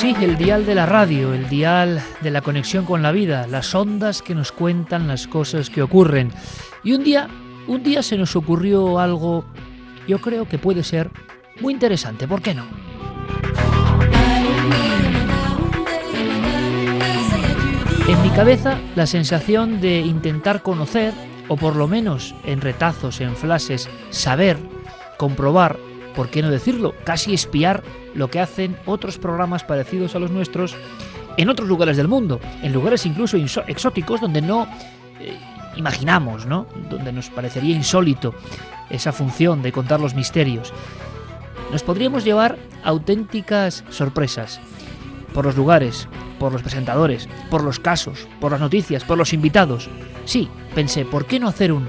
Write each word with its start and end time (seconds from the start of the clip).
Sí, 0.00 0.16
el 0.22 0.38
dial 0.38 0.64
de 0.64 0.74
la 0.74 0.86
radio, 0.86 1.34
el 1.34 1.50
dial 1.50 2.02
de 2.22 2.30
la 2.30 2.40
conexión 2.40 2.86
con 2.86 3.02
la 3.02 3.12
vida, 3.12 3.46
las 3.46 3.74
ondas 3.74 4.22
que 4.22 4.34
nos 4.34 4.50
cuentan 4.50 5.06
las 5.06 5.26
cosas 5.26 5.68
que 5.68 5.82
ocurren. 5.82 6.32
Y 6.82 6.94
un 6.94 7.04
día, 7.04 7.28
un 7.68 7.82
día 7.82 8.02
se 8.02 8.16
nos 8.16 8.34
ocurrió 8.34 8.98
algo, 8.98 9.44
yo 10.08 10.18
creo 10.18 10.48
que 10.48 10.56
puede 10.56 10.84
ser 10.84 11.10
muy 11.60 11.74
interesante, 11.74 12.26
¿por 12.26 12.40
qué 12.40 12.54
no? 12.54 12.64
En 18.08 18.22
mi 18.22 18.30
cabeza, 18.30 18.78
la 18.96 19.06
sensación 19.06 19.82
de 19.82 20.00
intentar 20.00 20.62
conocer, 20.62 21.12
o 21.48 21.58
por 21.58 21.76
lo 21.76 21.88
menos 21.88 22.34
en 22.44 22.62
retazos, 22.62 23.20
en 23.20 23.36
flashes, 23.36 23.90
saber, 24.08 24.56
comprobar, 25.18 25.76
por 26.14 26.30
qué 26.30 26.42
no 26.42 26.50
decirlo, 26.50 26.94
casi 27.04 27.34
espiar 27.34 27.82
lo 28.14 28.30
que 28.30 28.40
hacen 28.40 28.76
otros 28.86 29.18
programas 29.18 29.64
parecidos 29.64 30.14
a 30.14 30.18
los 30.18 30.30
nuestros 30.30 30.76
en 31.36 31.48
otros 31.48 31.68
lugares 31.68 31.96
del 31.96 32.08
mundo, 32.08 32.40
en 32.62 32.72
lugares 32.72 33.06
incluso 33.06 33.36
exóticos 33.66 34.20
donde 34.20 34.42
no 34.42 34.66
eh, 35.20 35.38
imaginamos, 35.76 36.46
¿no? 36.46 36.66
Donde 36.90 37.12
nos 37.12 37.30
parecería 37.30 37.74
insólito 37.74 38.34
esa 38.90 39.12
función 39.12 39.62
de 39.62 39.72
contar 39.72 40.00
los 40.00 40.14
misterios. 40.14 40.72
Nos 41.70 41.82
podríamos 41.82 42.24
llevar 42.24 42.58
auténticas 42.82 43.84
sorpresas 43.90 44.60
por 45.32 45.44
los 45.44 45.56
lugares, 45.56 46.08
por 46.38 46.52
los 46.52 46.62
presentadores, 46.62 47.28
por 47.48 47.62
los 47.62 47.78
casos, 47.78 48.26
por 48.40 48.52
las 48.52 48.60
noticias, 48.60 49.04
por 49.04 49.16
los 49.16 49.32
invitados. 49.32 49.88
Sí, 50.24 50.48
pensé, 50.74 51.04
¿por 51.04 51.26
qué 51.26 51.38
no 51.38 51.48
hacer 51.48 51.72
un 51.72 51.88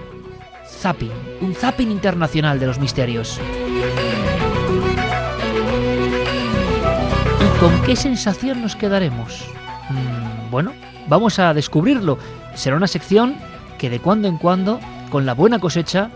zapping, 0.72 1.12
un 1.42 1.54
zapping 1.54 1.92
internacional 1.92 2.60
de 2.60 2.66
los 2.66 2.80
misterios? 2.80 3.40
¿Con 7.60 7.80
qué 7.84 7.96
sensación 7.96 8.62
nos 8.62 8.76
quedaremos? 8.76 9.46
Mm, 9.90 10.50
bueno, 10.50 10.74
vamos 11.08 11.38
a 11.38 11.54
descubrirlo. 11.54 12.18
Será 12.56 12.76
una 12.76 12.88
sección 12.88 13.36
que 13.78 13.90
de 13.90 14.00
cuando 14.00 14.28
en 14.28 14.38
cuando, 14.38 14.80
con 15.12 15.28
la 15.28 15.36
buena 15.36 15.60
cosecha 15.60 16.10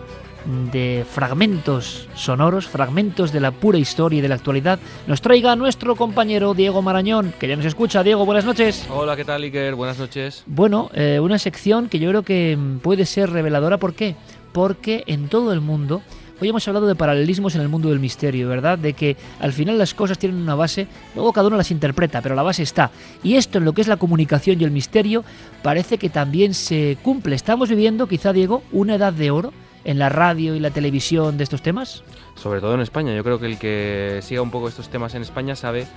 de 0.72 1.06
fragmentos 1.09 2.08
sonoros, 2.16 2.67
fragmentos 2.67 3.31
de 3.31 3.39
la 3.39 3.52
pura 3.52 3.78
historia 3.78 4.20
y 4.20 4.22
de 4.22 4.28
la 4.28 4.36
actualidad, 4.36 4.80
nos 5.08 5.22
traiga 5.22 5.56
nuestro 5.56 5.95
compañero 5.95 6.53
Diego 6.53 6.81
Marañón, 6.81 7.33
que 7.39 7.48
ya 7.48 7.56
nos 7.56 7.66
escucha. 7.66 8.03
Diego, 8.03 8.26
buenas 8.26 8.45
noches. 8.45 8.86
Hola, 8.89 9.16
¿qué 9.16 9.26
tal, 9.26 9.44
Iker? 9.44 9.76
Buenas 9.76 9.98
noches. 9.98 10.44
Bueno, 10.45 10.89
eh, 10.94 11.20
una 11.22 11.39
sección 11.39 11.89
que 11.89 12.00
yo 12.00 12.09
creo 12.09 12.23
que 12.23 12.58
puede 12.81 13.06
ser 13.06 13.31
reveladora. 13.31 13.78
¿Por 13.78 13.94
qué? 13.94 14.16
Porque 14.56 15.03
en 15.08 15.28
todo 15.28 15.52
el 15.52 15.59
mundo 15.59 16.02
Hoy 16.42 16.50
hemos 16.50 16.67
hablado 16.67 16.86
de 16.86 16.95
paralelismos 16.95 17.56
en 17.56 17.61
el 17.61 17.70
mundo 17.70 17.88
del 17.88 18.00
misterio, 18.02 18.49
¿verdad? 18.49 18.77
De 18.77 18.92
que 18.92 19.16
al 19.39 19.54
final 19.54 19.77
las 19.77 19.93
cosas 19.93 20.17
tienen 20.17 20.42
una 20.42 20.54
base, 20.54 20.86
luego 21.16 21.32
cada 21.32 21.48
uno 21.48 21.55
las 21.55 21.71
interpreta, 21.71 22.21
pero 22.21 22.36
la 22.36 22.43
base 22.43 22.61
está. 22.61 22.92
Y 23.23 23.36
esto 23.36 23.58
en 23.58 23.64
lo 23.64 23.71
que 23.71 23.80
es 23.80 23.88
la 23.88 23.95
comunicación 23.95 24.60
y 24.60 24.65
el 24.65 24.71
misterio 24.71 25.23
parece 25.64 25.98
que 25.98 26.10
también 26.10 26.54
se 26.54 26.98
cumple. 27.02 27.38
Estamos 27.38 27.70
viviendo, 27.70 28.08
quizá 28.08 28.33
Diego, 28.33 28.64
una 28.73 28.95
edad 28.95 29.14
de 29.14 29.32
oro 29.32 29.54
en 29.86 29.98
la 29.98 30.10
radio 30.10 30.55
y 30.55 30.60
la 30.60 30.71
televisión 30.71 31.38
de 31.38 31.45
estos 31.45 31.61
temas. 31.61 32.04
Sobre 32.36 32.60
todo 32.60 32.73
en 32.73 32.82
España. 32.82 33.15
Yo 33.15 33.23
creo 33.23 33.39
que 33.39 33.45
el 33.45 33.58
que 33.58 34.20
siga 34.21 34.42
un 34.42 34.52
poco 34.52 34.67
estos 34.67 34.89
temas 34.89 35.15
en 35.15 35.21
España 35.21 35.55
sabe 35.55 35.88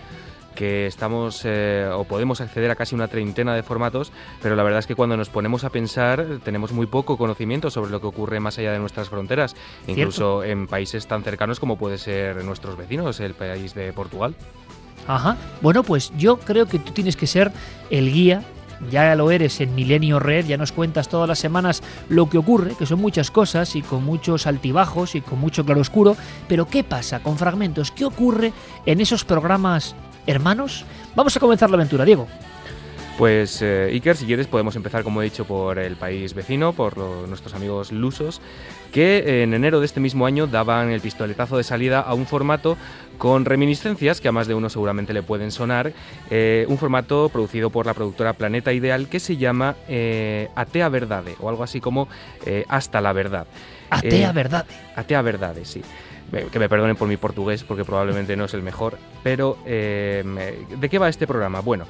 que 0.59 0.89
estamos 0.89 1.43
eh, 1.45 1.89
o 1.95 2.03
podemos 2.03 2.41
acceder 2.41 2.69
a 2.73 2.75
casi 2.75 2.93
una 2.93 3.07
treintena 3.07 3.55
de 3.55 3.63
formatos, 3.63 4.11
pero 4.43 4.57
la 4.57 4.65
verdad 4.65 4.81
es 4.81 4.89
que 4.89 4.97
cuando 4.97 5.17
nos 5.17 5.29
ponemos 5.29 5.63
a 5.63 5.71
pensar 5.71 6.41
tenemos 6.43 6.73
muy 6.73 6.87
poco 6.87 7.17
conocimiento 7.17 7.71
sobre 7.71 7.93
lo 7.93 8.01
que 8.01 8.09
ocurre 8.09 8.41
más 8.41 8.59
allá 8.59 8.73
de 8.73 8.81
nuestras 8.81 9.09
fronteras, 9.09 9.55
incluso 9.87 10.43
en 10.43 10.67
países 10.67 11.07
tan 11.07 11.23
cercanos 11.23 11.61
como 11.61 11.79
puede 11.79 11.97
ser 11.97 12.45
nuestros 12.45 12.77
vecinos, 12.77 13.21
el 13.21 13.35
país 13.35 13.73
de 13.75 13.93
Portugal. 13.93 14.35
Ajá. 15.07 15.37
Bueno, 15.63 15.85
pues 15.85 16.11
yo 16.19 16.39
creo 16.39 16.67
que 16.67 16.81
tú 16.81 16.91
tienes 16.91 17.17
que 17.17 17.29
ser 17.29 17.53
el 17.89 18.13
guía 18.13 18.43
ya 18.91 19.15
lo 19.15 19.31
eres 19.31 19.61
en 19.61 19.75
Milenio 19.75 20.19
Red, 20.19 20.47
ya 20.47 20.57
nos 20.57 20.73
cuentas 20.73 21.09
todas 21.09 21.29
las 21.29 21.39
semanas 21.39 21.83
lo 22.09 22.29
que 22.29 22.39
ocurre, 22.39 22.75
que 22.79 22.87
son 22.87 23.01
muchas 23.01 23.31
cosas 23.31 23.75
y 23.77 23.83
con 23.83 24.05
muchos 24.05 24.47
altibajos 24.47 25.15
y 25.15 25.21
con 25.21 25.39
mucho 25.39 25.65
claroscuro, 25.65 26.17
pero 26.47 26.67
¿qué 26.67 26.85
pasa 26.85 27.21
con 27.21 27.39
fragmentos? 27.39 27.91
¿Qué 27.91 28.05
ocurre 28.05 28.53
en 28.87 29.01
esos 29.01 29.25
programas 29.25 29.97
hermanos. 30.28 30.84
Vamos 31.16 31.37
a 31.37 31.41
comenzar 31.41 31.71
la 31.71 31.77
aventura, 31.77 32.05
Diego. 32.05 32.28
Pues 33.19 33.62
eh, 33.62 33.91
Iker, 33.91 34.16
si 34.16 34.27
quieres 34.27 34.47
podemos 34.47 34.77
empezar, 34.77 35.03
como 35.03 35.21
he 35.21 35.25
dicho, 35.25 35.44
por 35.44 35.81
el 35.81 35.97
país 35.97 36.34
vecino, 36.34 36.72
por 36.72 36.97
nuestros 37.27 37.53
amigos 37.53 37.91
lusos, 37.91 38.41
que 38.93 39.43
en 39.43 39.55
enero 39.55 39.81
de 39.81 39.87
este 39.87 39.99
mismo 39.99 40.25
año 40.25 40.47
daban 40.47 40.91
el 40.91 41.00
pistoletazo 41.00 41.56
de 41.56 41.65
salida 41.65 42.00
a 42.00 42.15
un 42.15 42.27
formato 42.27 42.77
con 43.19 43.45
reminiscencias 43.45 44.21
que 44.21 44.29
a 44.29 44.33
más 44.33 44.47
de 44.47 44.55
uno 44.55 44.71
seguramente 44.71 45.12
le 45.12 45.23
pueden 45.23 45.51
sonar, 45.51 45.93
eh, 46.31 46.65
un 46.69 46.79
formato 46.79 47.29
producido 47.29 47.71
por 47.71 47.84
la 47.84 47.95
productora 47.95 48.33
Planeta 48.33 48.73
Ideal 48.73 49.09
que 49.09 49.21
se 49.21 49.37
llama 49.37 49.77
eh, 49.89 50.49
Atea 50.55 50.89
Verdade, 50.89 51.34
o 51.41 51.49
algo 51.49 51.62
así 51.62 51.81
como 51.81 52.09
Hasta 52.69 53.01
la 53.01 53.12
Verdad. 53.12 53.47
Atea 53.91 54.33
Verdade. 54.33 54.69
Atea 54.97 55.23
Verdade, 55.23 55.65
sí 55.65 55.83
que 56.53 56.59
me 56.59 56.69
perdonen 56.69 56.97
por 56.97 57.09
mi 57.09 57.17
portugués 57.17 57.65
porque 57.65 57.84
probablemente 57.84 58.37
no 58.37 58.45
es 58.45 58.55
el 58.55 58.62
mejor, 58.62 58.99
pero 59.23 59.59
eh, 59.65 60.23
¿de 60.79 60.89
qué 60.89 60.99
va 60.99 61.09
este 61.09 61.27
programa? 61.27 61.61
Bueno, 61.61 61.87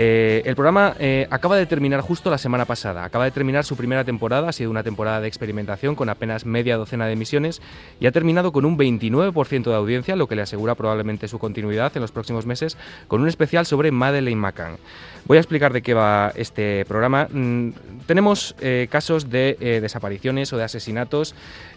eh, 0.00 0.42
el 0.44 0.54
programa 0.54 0.94
eh, 1.00 1.26
acaba 1.28 1.56
de 1.56 1.66
terminar 1.66 2.02
justo 2.02 2.30
la 2.30 2.38
semana 2.38 2.66
pasada, 2.66 3.02
acaba 3.02 3.24
de 3.24 3.32
terminar 3.32 3.64
su 3.64 3.76
primera 3.76 4.04
temporada, 4.04 4.48
ha 4.48 4.52
sido 4.52 4.70
una 4.70 4.84
temporada 4.84 5.20
de 5.20 5.26
experimentación 5.26 5.96
con 5.96 6.08
apenas 6.08 6.46
media 6.46 6.76
docena 6.76 7.06
de 7.06 7.14
emisiones 7.14 7.60
y 7.98 8.06
ha 8.06 8.12
terminado 8.12 8.52
con 8.52 8.64
un 8.64 8.78
29% 8.78 9.64
de 9.64 9.74
audiencia, 9.74 10.14
lo 10.14 10.28
que 10.28 10.36
le 10.36 10.42
asegura 10.42 10.76
probablemente 10.76 11.26
su 11.26 11.40
continuidad 11.40 11.90
en 11.96 12.02
los 12.02 12.12
próximos 12.12 12.46
meses, 12.46 12.76
con 13.08 13.22
un 13.22 13.26
especial 13.26 13.66
sobre 13.66 13.90
Madeleine 13.90 14.40
McCann. 14.40 14.76
Voy 15.24 15.38
a 15.38 15.40
explicar 15.40 15.72
de 15.72 15.82
qué 15.82 15.94
va 15.94 16.32
este 16.36 16.84
programa. 16.84 17.26
Mm, 17.32 17.70
tenemos 18.06 18.54
casos 18.88 19.30
de 19.30 19.80
desapariciones 19.82 20.52
o 20.52 20.56
de 20.56 20.62
asesinatos 20.62 21.34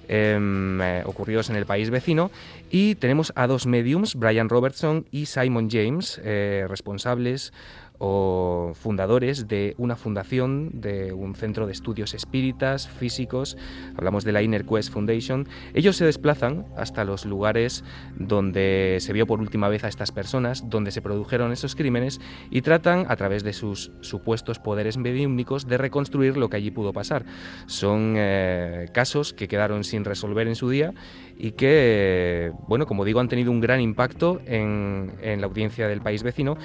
em, 0.08 0.80
ocurridos 1.06 1.50
en 1.50 1.56
el 1.56 1.66
país 1.66 1.90
vecino 1.90 2.30
y 2.70 2.94
tenemos 2.96 3.34
a 3.36 3.48
dos 3.48 3.66
mediums, 3.66 4.14
Brian 4.14 4.48
Robertson 4.48 5.08
y 5.10 5.26
Simon 5.26 5.70
James, 5.72 6.22
responsables 6.24 7.52
o 8.04 8.72
fundadores 8.74 9.48
de 9.48 9.76
una 9.78 9.96
fundación, 9.96 10.72
de 10.74 11.14
un 11.14 11.36
centro 11.36 11.68
de 11.68 11.72
estudios 11.72 12.16
espíritas, 12.16 12.90
físicos, 12.90 13.58
hablamos 13.96 14.24
de 14.24 14.32
la 14.32 14.42
Inner 14.42 14.66
Quest 14.66 14.92
Foundation, 14.92 15.48
ellos 15.76 15.98
se 15.98 16.06
desplazan 16.06 16.66
hasta 16.76 17.04
los 17.04 17.26
lugares 17.26 17.84
donde 18.18 18.98
se 19.02 19.14
vio 19.14 19.28
por 19.28 19.40
última 19.40 19.70
vez 19.70 19.84
a 19.84 19.88
estas 19.88 20.12
personas, 20.12 20.68
donde 20.68 20.90
se 20.90 21.04
produjeron 21.04 21.52
esos 21.52 21.76
crímenes 21.76 22.20
y 22.50 22.64
tratan, 22.64 23.06
a 23.08 23.16
través 23.18 23.44
de 23.44 23.54
sus 23.54 23.92
supuestos 24.02 24.58
poderes 24.58 24.98
mediúmnicos, 24.98 25.68
de 25.68 25.78
reconstruir 25.78 26.38
lo 26.38 26.50
que 26.50 26.58
allí 26.58 26.72
pudo 26.72 26.94
pasar. 26.94 27.24
Son 27.68 28.16
eh, 28.18 28.90
casos 28.94 29.32
que 29.32 29.48
quedaron 29.48 29.84
sin 29.84 30.06
resolver 30.06 30.48
en 30.48 30.56
su 30.56 30.72
día 30.72 30.96
y 31.38 31.52
que, 31.52 32.52
bueno, 32.68 32.86
como 32.86 33.06
digo, 33.06 33.20
han 33.20 33.28
tenido 33.28 33.52
un 33.52 33.62
gran 33.62 33.82
impacto 33.82 34.42
en, 34.46 35.12
la 35.22 35.48
audiencia 35.48 35.88
del 35.88 36.02
país 36.02 36.24
vecino. 36.24 36.58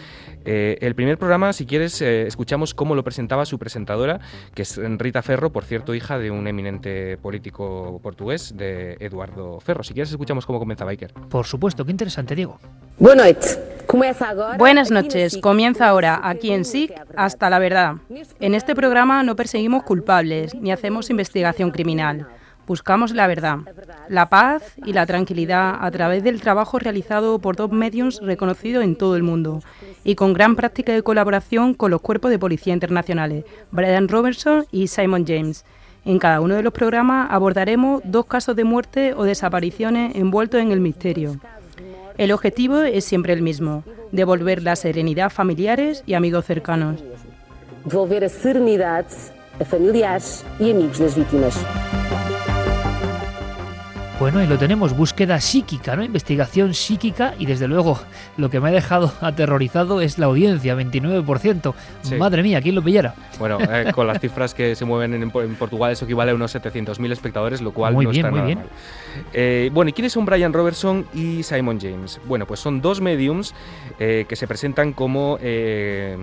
Eh, 0.44 0.78
el 0.80 0.94
primer 0.94 1.18
programa, 1.18 1.52
si 1.52 1.66
quieres, 1.66 2.00
eh, 2.02 2.26
escuchamos 2.26 2.74
cómo 2.74 2.94
lo 2.94 3.04
presentaba 3.04 3.46
su 3.46 3.58
presentadora, 3.58 4.20
que 4.54 4.62
es 4.62 4.78
Rita 4.98 5.22
Ferro, 5.22 5.50
por 5.50 5.64
cierto, 5.64 5.94
hija 5.94 6.18
de 6.18 6.30
un 6.30 6.46
eminente 6.46 7.16
político 7.18 8.00
portugués, 8.02 8.54
de 8.56 8.96
Eduardo 9.00 9.60
Ferro. 9.60 9.82
Si 9.82 9.94
quieres, 9.94 10.10
escuchamos 10.10 10.46
cómo 10.46 10.58
comenzaba 10.58 10.90
Iker. 10.90 11.12
Por 11.28 11.46
supuesto, 11.46 11.84
qué 11.84 11.90
interesante, 11.90 12.34
Diego. 12.34 12.58
Buenas 14.58 14.90
noches. 14.90 15.38
Comienza 15.38 15.88
ahora, 15.88 16.20
aquí 16.22 16.50
en 16.50 16.64
SIC, 16.64 16.92
hasta 17.16 17.50
la 17.50 17.58
verdad. 17.58 17.96
En 18.40 18.54
este 18.54 18.74
programa 18.74 19.22
no 19.22 19.36
perseguimos 19.36 19.84
culpables 19.84 20.54
ni 20.54 20.72
hacemos 20.72 21.10
investigación 21.10 21.70
criminal. 21.70 22.26
Buscamos 22.66 23.12
la 23.12 23.28
verdad, 23.28 23.58
la 24.08 24.28
paz 24.28 24.74
y 24.84 24.92
la 24.92 25.06
tranquilidad 25.06 25.76
a 25.80 25.90
través 25.92 26.24
del 26.24 26.40
trabajo 26.40 26.80
realizado 26.80 27.38
por 27.38 27.54
dos 27.54 27.70
medios 27.70 28.20
reconocidos 28.20 28.82
en 28.82 28.96
todo 28.96 29.14
el 29.14 29.22
mundo 29.22 29.60
y 30.02 30.16
con 30.16 30.32
gran 30.32 30.56
práctica 30.56 30.92
de 30.92 31.02
colaboración 31.02 31.74
con 31.74 31.92
los 31.92 32.00
cuerpos 32.00 32.32
de 32.32 32.40
policía 32.40 32.74
internacionales, 32.74 33.44
Brian 33.70 34.08
Robertson 34.08 34.66
y 34.72 34.88
Simon 34.88 35.24
James. 35.24 35.64
En 36.04 36.18
cada 36.18 36.40
uno 36.40 36.54
de 36.56 36.62
los 36.62 36.72
programas 36.72 37.28
abordaremos 37.30 38.02
dos 38.04 38.26
casos 38.26 38.56
de 38.56 38.64
muerte 38.64 39.14
o 39.14 39.22
desapariciones 39.22 40.16
envueltos 40.16 40.60
en 40.60 40.72
el 40.72 40.80
misterio. 40.80 41.38
El 42.18 42.32
objetivo 42.32 42.80
es 42.80 43.04
siempre 43.04 43.32
el 43.32 43.42
mismo, 43.42 43.84
devolver 44.10 44.62
la 44.62 44.74
serenidad 44.74 45.26
a 45.26 45.30
familiares 45.30 46.02
y 46.06 46.14
amigos 46.14 46.46
cercanos. 46.46 47.02
Devolver 47.84 48.24
a 48.24 48.28
serenidade 48.28 49.06
a 49.60 49.64
familiares 49.64 50.44
e 50.58 50.70
amigos 50.70 50.98
das 50.98 51.14
vítimas. 51.14 51.54
Bueno, 54.18 54.42
y 54.42 54.46
lo 54.46 54.56
tenemos, 54.56 54.96
búsqueda 54.96 55.38
psíquica, 55.42 55.94
¿no? 55.94 56.02
Investigación 56.02 56.72
psíquica 56.72 57.34
y 57.38 57.44
desde 57.44 57.68
luego 57.68 57.98
lo 58.38 58.48
que 58.48 58.60
me 58.60 58.70
ha 58.70 58.72
dejado 58.72 59.12
aterrorizado 59.20 60.00
es 60.00 60.18
la 60.18 60.24
audiencia, 60.24 60.74
29%. 60.74 61.74
Sí. 62.00 62.14
Madre 62.14 62.42
mía, 62.42 62.62
¿quién 62.62 62.76
lo 62.76 62.82
pillara? 62.82 63.14
Bueno, 63.38 63.58
eh, 63.60 63.92
con 63.94 64.06
las 64.06 64.18
cifras 64.18 64.54
que 64.54 64.74
se 64.74 64.86
mueven 64.86 65.12
en, 65.12 65.22
en 65.22 65.54
Portugal, 65.56 65.92
eso 65.92 66.06
equivale 66.06 66.30
a 66.30 66.34
unos 66.34 66.54
700.000 66.54 67.12
espectadores, 67.12 67.60
lo 67.60 67.72
cual 67.74 67.92
Muy 67.92 68.06
no 68.06 68.10
bien, 68.10 68.24
está 68.24 68.30
muy 68.30 68.38
nada 68.38 68.46
bien. 68.46 68.58
mal. 68.60 68.68
Eh, 69.34 69.70
bueno, 69.74 69.90
¿y 69.90 69.92
quiénes 69.92 70.14
son 70.14 70.24
Brian 70.24 70.54
Robertson 70.54 71.04
y 71.12 71.42
Simon 71.42 71.78
James? 71.78 72.18
Bueno, 72.24 72.46
pues 72.46 72.58
son 72.58 72.80
dos 72.80 73.02
mediums 73.02 73.54
eh, 73.98 74.24
que 74.26 74.34
se 74.34 74.46
presentan 74.48 74.94
como 74.94 75.36
eh, 75.42 76.16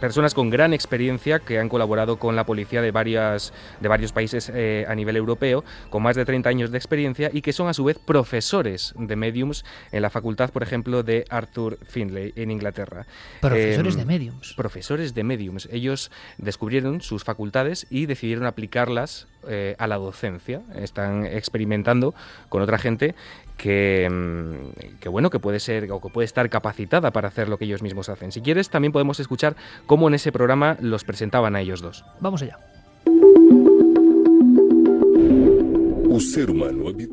personas 0.00 0.34
con 0.34 0.50
gran 0.50 0.72
experiencia 0.72 1.38
que 1.38 1.58
han 1.58 1.68
colaborado 1.68 2.18
con 2.18 2.36
la 2.36 2.44
policía 2.44 2.82
de, 2.82 2.90
varias, 2.90 3.52
de 3.80 3.88
varios 3.88 4.12
países 4.12 4.50
eh, 4.54 4.84
a 4.88 4.94
nivel 4.94 5.16
europeo, 5.16 5.64
con 5.90 6.02
más 6.02 6.16
de 6.16 6.24
30 6.24 6.48
años 6.48 6.70
de 6.70 6.78
experiencia 6.78 7.30
y 7.32 7.42
que 7.42 7.52
son 7.52 7.68
a 7.68 7.74
su 7.74 7.84
vez 7.84 7.98
profesores 7.98 8.94
de 8.96 9.16
mediums 9.16 9.64
en 9.92 10.02
la 10.02 10.10
facultad, 10.10 10.50
por 10.50 10.62
ejemplo, 10.62 11.02
de 11.02 11.24
Arthur 11.30 11.78
Findlay 11.86 12.32
en 12.36 12.50
Inglaterra. 12.50 13.06
Profesores 13.40 13.94
Em, 13.94 14.00
de 14.00 14.06
mediums. 14.06 14.54
profesores 14.54 15.14
de 15.14 15.24
mediums. 15.24 15.68
Ellos 15.70 16.10
descubrieron 16.38 17.00
sus 17.00 17.24
facultades 17.24 17.86
y 17.90 18.06
decidieron 18.06 18.46
aplicarlas 18.46 19.26
eh, 19.48 19.74
a 19.78 19.86
la 19.86 19.96
docencia. 19.96 20.62
Están 20.74 21.24
experimentando 21.26 22.14
con 22.48 22.62
otra 22.62 22.78
gente 22.78 23.14
que, 23.60 24.08
mm, 24.10 24.98
que, 25.00 25.08
bueno 25.08 25.28
que 25.28 25.38
puede 25.38 25.60
ser 25.60 25.90
o 25.92 26.00
que 26.00 26.08
puede 26.08 26.24
estar 26.24 26.48
capacitada 26.48 27.10
para 27.10 27.28
hacer 27.28 27.48
lo 27.48 27.58
que 27.58 27.66
ellos 27.66 27.82
mismos 27.82 28.08
hacen. 28.08 28.32
Si 28.32 28.40
quieres, 28.40 28.70
también 28.70 28.92
podemos 28.92 29.20
escuchar 29.20 29.54
cómo 29.86 30.08
en 30.08 30.14
ese 30.14 30.32
programa 30.32 30.76
los 30.80 31.04
presentaban 31.04 31.54
a 31.56 31.60
ellos 31.60 31.82
dos. 31.82 32.04
Vamos 32.20 32.42
allá. 32.42 32.58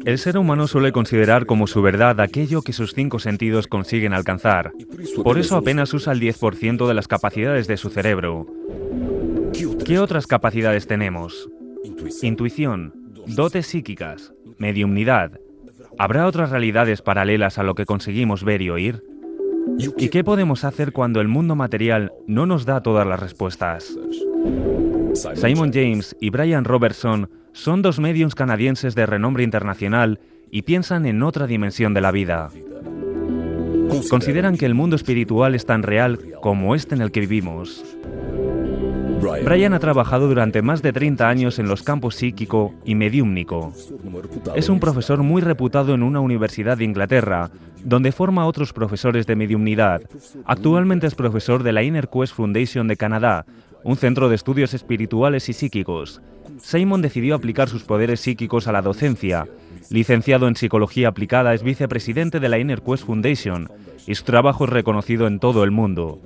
El 0.05 0.17
ser 0.17 0.37
humano 0.37 0.67
suele 0.67 0.91
considerar 0.91 1.45
como 1.45 1.67
su 1.67 1.81
verdad 1.81 2.19
aquello 2.19 2.61
que 2.61 2.73
sus 2.73 2.93
cinco 2.93 3.19
sentidos 3.19 3.67
consiguen 3.67 4.13
alcanzar. 4.13 4.71
Por 5.23 5.37
eso 5.37 5.55
apenas 5.55 5.93
usa 5.93 6.13
el 6.13 6.19
10% 6.19 6.87
de 6.87 6.93
las 6.93 7.07
capacidades 7.07 7.67
de 7.67 7.77
su 7.77 7.89
cerebro. 7.89 8.47
¿Qué 9.85 9.99
otras 9.99 10.27
capacidades 10.27 10.87
tenemos? 10.87 11.49
Intuición, 12.21 12.93
dotes 13.27 13.67
psíquicas, 13.67 14.33
mediumnidad. 14.57 15.39
¿Habrá 15.99 16.27
otras 16.27 16.51
realidades 16.51 17.01
paralelas 17.01 17.57
a 17.57 17.63
lo 17.63 17.73
que 17.75 17.85
conseguimos 17.85 18.43
ver 18.43 18.61
y 18.61 18.69
oír? 18.69 19.03
¿Y 19.97 20.09
qué 20.09 20.23
podemos 20.23 20.63
hacer 20.63 20.93
cuando 20.93 21.21
el 21.21 21.27
mundo 21.27 21.55
material 21.55 22.13
no 22.27 22.45
nos 22.45 22.65
da 22.65 22.81
todas 22.81 23.05
las 23.05 23.19
respuestas? 23.19 23.97
Simon 25.35 25.71
James 25.73 26.15
y 26.21 26.29
Brian 26.29 26.65
Robertson 26.65 27.29
son 27.51 27.81
dos 27.81 27.99
mediums 27.99 28.35
canadienses 28.35 28.93
de 28.93 29.05
renombre 29.05 29.43
internacional 29.43 30.19
y 30.51 30.61
piensan 30.61 31.05
en 31.05 31.23
otra 31.23 31.47
dimensión 31.47 31.93
de 31.93 32.01
la 32.01 32.11
vida. 32.11 32.49
Consideran 34.09 34.57
que 34.57 34.65
el 34.65 34.75
mundo 34.75 34.95
espiritual 34.95 35.55
es 35.55 35.65
tan 35.65 35.81
real 35.81 36.19
como 36.41 36.75
este 36.75 36.93
en 36.93 37.01
el 37.01 37.11
que 37.11 37.21
vivimos. 37.21 37.83
Brian 39.19 39.73
ha 39.73 39.79
trabajado 39.79 40.27
durante 40.27 40.61
más 40.61 40.81
de 40.81 40.93
30 40.93 41.27
años 41.27 41.59
en 41.59 41.67
los 41.67 41.83
campos 41.83 42.15
psíquico 42.15 42.73
y 42.85 42.95
mediúmnico. 42.95 43.73
Es 44.55 44.69
un 44.69 44.79
profesor 44.79 45.23
muy 45.23 45.41
reputado 45.41 45.93
en 45.93 46.03
una 46.03 46.19
universidad 46.19 46.77
de 46.77 46.85
Inglaterra, 46.85 47.49
donde 47.83 48.11
forma 48.11 48.43
a 48.43 48.45
otros 48.45 48.73
profesores 48.73 49.25
de 49.25 49.35
mediumnidad. 49.35 50.01
Actualmente 50.45 51.07
es 51.07 51.15
profesor 51.15 51.63
de 51.63 51.71
la 51.71 51.83
Inner 51.83 52.09
Quest 52.09 52.35
Foundation 52.35 52.87
de 52.87 52.97
Canadá, 52.97 53.45
un 53.83 53.97
centro 53.97 54.29
de 54.29 54.35
estudios 54.35 54.73
espirituales 54.73 55.49
y 55.49 55.53
psíquicos. 55.53 56.21
Simon 56.59 57.01
decidió 57.01 57.35
aplicar 57.35 57.69
sus 57.69 57.83
poderes 57.83 58.19
psíquicos 58.19 58.67
a 58.67 58.71
la 58.71 58.81
docencia. 58.81 59.47
Licenciado 59.89 60.47
en 60.47 60.55
Psicología 60.55 61.07
Aplicada, 61.07 61.53
es 61.53 61.63
vicepresidente 61.63 62.39
de 62.39 62.49
la 62.49 62.59
Inner 62.59 62.81
Quest 62.81 63.05
Foundation 63.05 63.69
y 64.05 64.15
su 64.15 64.23
trabajo 64.23 64.65
es 64.65 64.69
reconocido 64.69 65.27
en 65.27 65.39
todo 65.39 65.63
el 65.63 65.71
mundo. 65.71 66.19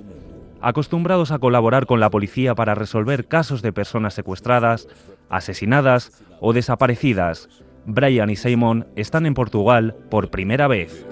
Acostumbrados 0.62 1.32
a 1.32 1.40
colaborar 1.40 1.88
con 1.88 2.00
la 2.00 2.12
policía 2.12 2.54
para 2.54 2.76
resolver 2.76 3.28
casos 3.28 3.64
de 3.64 3.74
personas 3.74 4.14
secuestradas, 4.14 4.88
asesinadas 5.30 6.12
o 6.40 6.54
desaparecidas, 6.54 7.50
Brian 7.86 8.30
y 8.30 8.36
Simon 8.36 8.86
están 8.96 9.26
en 9.26 9.34
Portugal 9.34 9.96
por 10.10 10.30
primera 10.30 10.68
vez. 10.68 11.06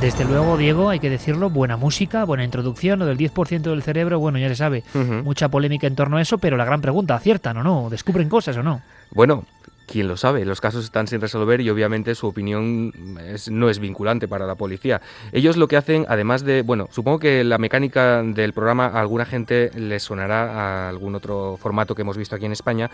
Desde 0.00 0.24
luego, 0.24 0.56
Diego, 0.56 0.88
hay 0.88 0.98
que 0.98 1.10
decirlo, 1.10 1.48
buena 1.48 1.76
música, 1.76 2.24
buena 2.24 2.42
introducción, 2.42 2.98
lo 2.98 3.06
del 3.06 3.18
10% 3.18 3.60
del 3.60 3.82
cerebro, 3.82 4.18
bueno, 4.18 4.38
ya 4.38 4.48
se 4.48 4.56
sabe, 4.56 4.82
mucha 5.22 5.48
polémica 5.48 5.86
en 5.86 5.94
torno 5.94 6.16
a 6.16 6.22
eso, 6.22 6.38
pero 6.38 6.56
la 6.56 6.64
gran 6.64 6.80
pregunta, 6.80 7.14
¿aciertan 7.14 7.58
o 7.58 7.62
no? 7.62 7.88
¿Descubren 7.88 8.28
cosas 8.28 8.56
o 8.56 8.64
no? 8.64 8.80
Bueno, 9.12 9.44
quién 9.86 10.08
lo 10.08 10.16
sabe, 10.16 10.44
los 10.44 10.60
casos 10.60 10.84
están 10.84 11.06
sin 11.06 11.20
resolver 11.20 11.60
y 11.60 11.68
obviamente 11.70 12.14
su 12.14 12.26
opinión 12.26 12.92
es- 13.26 13.50
no 13.50 13.68
es 13.68 13.78
vinculante 13.78 14.28
para 14.28 14.46
la 14.46 14.54
policía. 14.54 15.00
Ellos 15.32 15.56
lo 15.56 15.68
que 15.68 15.76
hacen, 15.76 16.06
además 16.08 16.44
de, 16.44 16.62
bueno, 16.62 16.88
supongo 16.90 17.18
que 17.18 17.44
la 17.44 17.58
mecánica 17.58 18.22
del 18.22 18.52
programa 18.52 18.86
a 18.86 19.00
alguna 19.00 19.24
gente 19.26 19.70
les 19.74 20.02
sonará 20.02 20.86
a 20.86 20.88
algún 20.88 21.14
otro 21.14 21.56
formato 21.60 21.94
que 21.94 22.02
hemos 22.02 22.16
visto 22.16 22.36
aquí 22.36 22.46
en 22.46 22.52
España. 22.52 22.90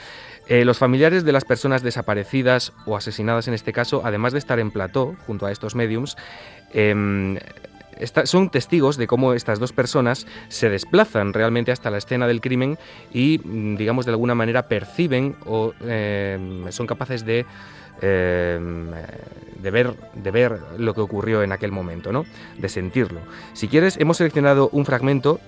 Eh, 0.48 0.64
los 0.64 0.78
familiares 0.78 1.24
de 1.24 1.32
las 1.32 1.44
personas 1.44 1.82
desaparecidas 1.82 2.72
o 2.86 2.96
asesinadas 2.96 3.48
en 3.48 3.54
este 3.54 3.72
caso, 3.72 4.02
además 4.04 4.32
de 4.32 4.38
estar 4.38 4.58
en 4.58 4.70
plató 4.70 5.14
junto 5.26 5.46
a 5.46 5.52
estos 5.52 5.74
mediums, 5.74 6.16
em, 6.72 7.38
son 8.24 8.50
testigos 8.50 8.96
de 8.96 9.06
cómo 9.06 9.34
estas 9.34 9.58
dos 9.58 9.72
personas 9.72 10.26
se 10.48 10.68
desplazan 10.68 11.32
realmente 11.32 11.72
hasta 11.72 11.90
la 11.90 11.98
escena 11.98 12.26
del 12.26 12.40
crimen 12.40 12.78
y, 13.12 13.40
mm, 13.42 13.76
digamos, 13.76 14.06
de 14.06 14.12
alguna 14.12 14.34
manera 14.34 14.68
perciben 14.68 15.36
o 15.46 15.72
em, 15.80 16.70
son 16.70 16.86
capaces 16.86 17.24
de, 17.24 17.46
em, 18.00 18.90
de, 19.60 19.70
ver, 19.70 19.94
de 20.14 20.30
ver 20.30 20.58
lo 20.76 20.94
que 20.94 21.00
ocurrió 21.00 21.42
en 21.42 21.52
aquel 21.52 21.72
momento, 21.72 22.12
¿no? 22.12 22.24
de 22.56 22.68
sentirlo. 22.68 23.20
Si 23.54 23.68
quieres, 23.68 23.96
hemos 23.98 24.18
seleccionado 24.18 24.68
un 24.72 24.84
fragmento 24.84 25.40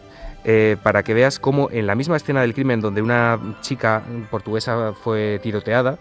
eh, 0.44 0.76
para 0.82 1.02
que 1.02 1.12
veas 1.12 1.38
cómo 1.38 1.68
en 1.70 1.86
la 1.86 1.94
misma 1.94 2.16
escena 2.16 2.40
del 2.40 2.54
crimen 2.54 2.80
donde 2.80 3.02
una 3.02 3.38
chica 3.60 4.02
portuguesa 4.30 4.94
fue 4.94 5.38
tiroteada, 5.42 5.98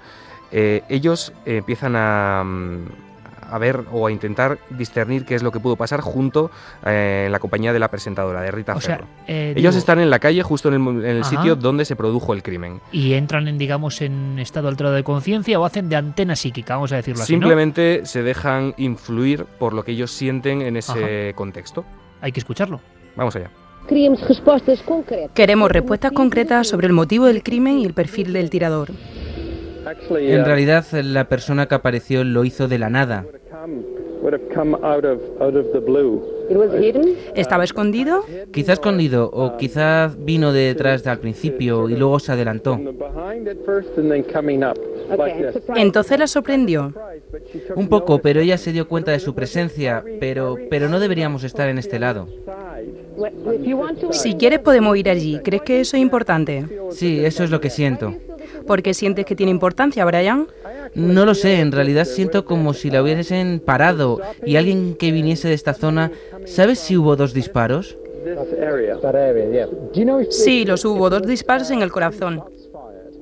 eh, 0.52 0.82
ellos 0.88 1.34
eh, 1.46 1.58
empiezan 1.58 1.96
a, 1.96 2.44
mm, 2.46 3.09
a 3.52 3.58
ver 3.58 3.84
o 3.92 4.08
a 4.08 4.12
intentar 4.12 4.60
discernir 4.70 5.26
qué 5.26 5.36
es 5.36 5.44
lo 5.44 5.52
que 5.52 5.60
pudo 5.60 5.76
pasar 5.76 6.02
junto 6.02 6.52
eh, 6.86 7.24
en 7.28 7.32
la 7.32 7.40
compañía 7.40 7.74
de 7.74 7.80
la 7.80 7.90
presentadora, 7.90 8.42
de 8.42 8.52
Rita 8.52 8.76
O 8.76 8.82
sea, 8.82 8.98
Ferro. 8.98 9.08
eh, 9.28 9.54
Ellos 9.56 9.74
digo, 9.76 9.80
están 9.80 10.00
en 10.00 10.10
la 10.10 10.20
calle, 10.20 10.42
justo 10.44 10.70
en 10.70 10.76
el, 10.76 10.88
en 11.06 11.06
el 11.18 11.22
Ajá. 11.22 11.30
sitio 11.30 11.56
donde 11.56 11.86
se 11.86 11.96
produjo 11.96 12.34
el 12.34 12.44
crimen. 12.44 12.82
y 12.92 13.14
entran 13.14 13.48
en, 13.48 13.58
digamos, 13.58 14.02
en 14.02 14.40
estado 14.40 14.68
alterado 14.68 14.96
de 14.96 15.04
conciencia 15.04 15.60
o 15.60 15.66
hacen 15.66 15.90
de 15.90 15.96
antena 15.96 16.36
psíquica, 16.36 16.76
vamos 16.76 16.92
a 16.92 16.98
decirlo 16.98 17.24
así, 17.24 17.34
¿no? 17.34 17.40
Simplemente 17.40 18.06
se 18.06 18.24
dejan 18.24 18.74
influir 18.78 19.46
por 19.46 19.74
lo 19.74 19.84
que 19.84 19.92
ellos 19.92 20.12
sienten 20.12 20.62
en 20.62 20.78
ese 20.78 21.34
contexto. 21.36 21.86
Hay 22.22 22.32
que 22.32 22.40
escucharlo. 22.40 22.80
Vamos 23.16 23.36
allá. 23.36 23.50
Queremos 23.88 24.22
respuestas 25.72 26.12
concretas 26.12 26.68
sobre 26.68 26.88
el 26.88 26.94
motivo 26.94 27.26
del 27.26 27.42
crimen 27.44 27.80
y 27.80 27.86
el 27.86 27.94
perfil 27.94 28.34
del 28.34 28.50
tirador. 28.50 28.90
En 30.10 30.46
realidad, 30.46 30.86
la 30.92 31.28
persona 31.30 31.68
que 31.68 31.76
apareció 31.76 32.24
lo 32.24 32.44
hizo 32.46 32.68
de 32.68 32.80
la 32.80 32.90
nada. 32.90 33.26
It 36.50 36.58
was 36.58 36.74
hidden. 36.74 37.16
¿Estaba 37.36 37.64
escondido? 37.64 38.26
Quizá 38.52 38.74
escondido 38.74 39.30
o 39.32 39.56
quizá 39.58 40.12
vino 40.18 40.52
de 40.52 40.62
detrás 40.62 41.06
al 41.08 41.20
principio 41.20 41.90
y 41.90 41.96
luego 41.96 42.20
se 42.20 42.32
adelantó. 42.32 42.80
Entonces 45.76 46.20
la 46.20 46.28
sorprendió. 46.28 46.94
Un 47.76 47.88
poco, 47.88 48.20
pero 48.20 48.42
ella 48.42 48.58
se 48.58 48.72
dio 48.72 48.88
cuenta 48.88 49.12
de 49.12 49.20
su 49.20 49.34
presencia, 49.34 50.04
pero, 50.20 50.58
pero 50.70 50.90
no 50.90 51.00
deberíamos 51.00 51.44
estar 51.44 51.70
en 51.70 51.78
este 51.78 52.00
lado. 52.00 52.28
Si 54.12 54.36
quieres 54.36 54.60
podemos 54.60 54.98
ir 54.98 55.10
allí. 55.10 55.40
¿Crees 55.44 55.62
que 55.62 55.80
eso 55.82 55.98
es 55.98 56.02
importante? 56.02 56.66
Sí, 56.92 57.24
eso 57.24 57.44
es 57.44 57.52
lo 57.52 57.62
que 57.62 57.70
siento. 57.70 58.14
¿Por 58.70 58.84
qué 58.84 58.94
sientes 58.94 59.26
que 59.26 59.36
tiene 59.36 59.52
importancia, 59.52 60.06
Brian? 60.06 60.46
No 60.94 61.26
lo 61.26 61.34
sé, 61.34 61.60
en 61.60 61.72
realidad 61.72 62.06
siento 62.06 62.46
como 62.46 62.76
si 62.76 62.92
la 62.92 63.02
hubiesen 63.02 63.60
parado 63.60 64.22
y 64.46 64.58
alguien 64.58 64.94
que 64.94 65.12
viniese 65.12 65.48
de 65.48 65.56
esta 65.56 65.74
zona... 65.74 66.12
¿Sabes 66.46 66.78
si 66.78 66.96
hubo 66.96 67.16
dos 67.16 67.34
disparos? 67.34 67.98
Sí, 70.30 70.66
los 70.66 70.86
hubo, 70.86 71.10
dos 71.10 71.24
disparos 71.24 71.72
en 71.72 71.82
el 71.82 71.92
corazón. 71.92 72.44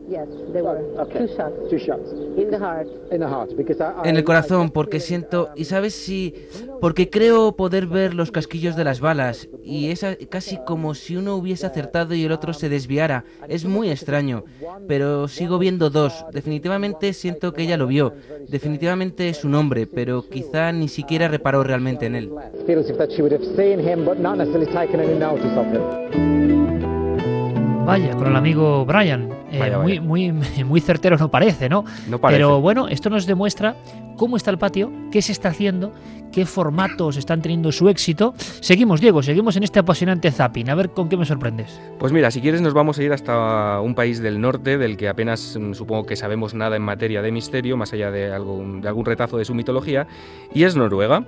Yes, 0.10 0.28
they 0.54 0.62
were. 0.62 0.80
Two 1.12 1.28
shots. 1.28 1.70
Two 1.70 1.78
shots. 1.78 2.14
In 2.38 2.50
the 2.50 2.58
heart. 2.58 2.88
In 3.12 3.20
the 3.20 3.28
heart, 3.28 3.52
because 3.58 3.82
I, 3.84 4.08
En 4.08 4.16
I- 4.16 4.20
el 4.20 4.24
corazón, 4.24 4.72
porque 4.72 5.02
siento... 5.02 5.50
¿Y 5.56 5.66
sabes 5.66 5.94
si...? 5.96 6.34
Porque 6.80 7.10
creo 7.10 7.52
poder 7.58 7.88
ver 7.88 8.14
los 8.14 8.32
casquillos 8.32 8.78
de 8.78 8.86
las 8.86 9.02
balas. 9.02 9.50
Y 9.64 9.90
es 9.90 10.06
casi 10.30 10.58
como 10.66 10.94
si 10.96 11.18
uno 11.18 11.36
hubiese 11.36 11.66
acertado 11.66 12.14
y 12.14 12.24
el 12.24 12.32
otro 12.32 12.54
se 12.54 12.70
desviara. 12.70 13.26
Es 13.50 13.66
muy 13.66 13.90
extraño. 13.90 14.46
Pero 14.88 15.28
sigo 15.28 15.58
viendo 15.60 15.90
dos. 15.90 16.26
Definitivamente 16.32 17.12
siento 17.12 17.52
que 17.52 17.64
ella 17.64 17.76
lo 17.76 17.88
vio. 17.88 18.14
Definitivamente 18.48 19.28
es 19.28 19.44
un 19.44 19.56
hombre, 19.56 19.88
pero 19.88 20.24
quizá 20.30 20.72
ni 20.72 20.88
siquiera 20.88 21.28
reparó 21.28 21.64
realmente 21.64 22.06
en 22.06 22.16
él. 22.16 22.32
feels 22.66 22.86
as 22.86 22.92
if 22.92 22.98
that 22.98 23.10
she 23.10 23.22
would 23.22 23.34
have 23.34 23.44
seen 23.58 23.80
him, 23.80 24.06
but 24.06 24.18
not 24.20 24.38
necessarily 24.38 24.72
taken 24.72 25.00
any 25.02 25.18
notice 25.20 25.58
of 25.58 25.66
him. 25.68 25.82
Vaya, 27.86 28.16
con 28.18 28.28
el 28.28 28.36
amigo 28.36 28.86
Brian. 28.86 29.30
Eh, 29.52 29.60
Vaya, 29.60 29.80
muy, 29.80 30.00
vaya. 30.00 30.02
muy, 30.02 30.32
muy 30.66 30.82
certero 30.82 31.18
no 31.18 31.30
parece, 31.30 31.70
¿no? 31.70 31.86
No 32.08 32.20
parece. 32.20 32.40
Pero 32.40 32.62
bueno, 32.62 32.88
esto 32.88 33.10
nos 33.10 33.26
demuestra 33.26 33.76
cómo 34.18 34.36
está 34.36 34.52
el 34.52 34.58
patio, 34.58 34.92
qué 35.12 35.22
se 35.22 35.32
está 35.32 35.50
haciendo, 35.50 35.94
qué 36.32 36.46
formatos 36.46 37.18
están 37.18 37.42
teniendo 37.42 37.72
su 37.72 37.88
éxito. 37.88 38.34
Seguimos, 38.38 39.00
Diego, 39.00 39.24
seguimos 39.24 39.56
en 39.56 39.64
este 39.64 39.80
apasionante 39.80 40.32
zapping. 40.32 40.70
A 40.70 40.76
ver 40.76 40.90
con 40.90 41.08
qué 41.08 41.18
me 41.18 41.26
sorprendes. 41.26 41.80
Pues 42.00 42.12
mira, 42.12 42.32
si 42.32 42.42
quieres 42.42 42.62
nos 42.62 42.74
vamos 42.74 43.00
a 43.00 43.04
ir 43.04 43.14
hasta 43.14 43.80
un 43.80 43.96
país 43.96 44.20
del 44.22 44.42
norte 44.42 44.78
del 44.78 44.98
que 44.98 45.08
apenas 45.08 45.58
mm, 45.60 45.74
supongo 45.74 46.06
que 46.06 46.16
sabemos 46.16 46.54
nada 46.54 46.76
en 46.76 46.82
materia 46.82 47.22
de 47.22 47.32
misterio, 47.32 47.78
más 47.78 47.94
allá 47.94 48.12
de, 48.12 48.34
algún, 48.34 48.82
de 48.82 48.88
algún 48.88 49.06
retazo 49.06 49.38
de 49.38 49.46
su 49.46 49.54
mitología, 49.54 50.08
y 50.54 50.64
es 50.64 50.76
Noruega. 50.76 51.24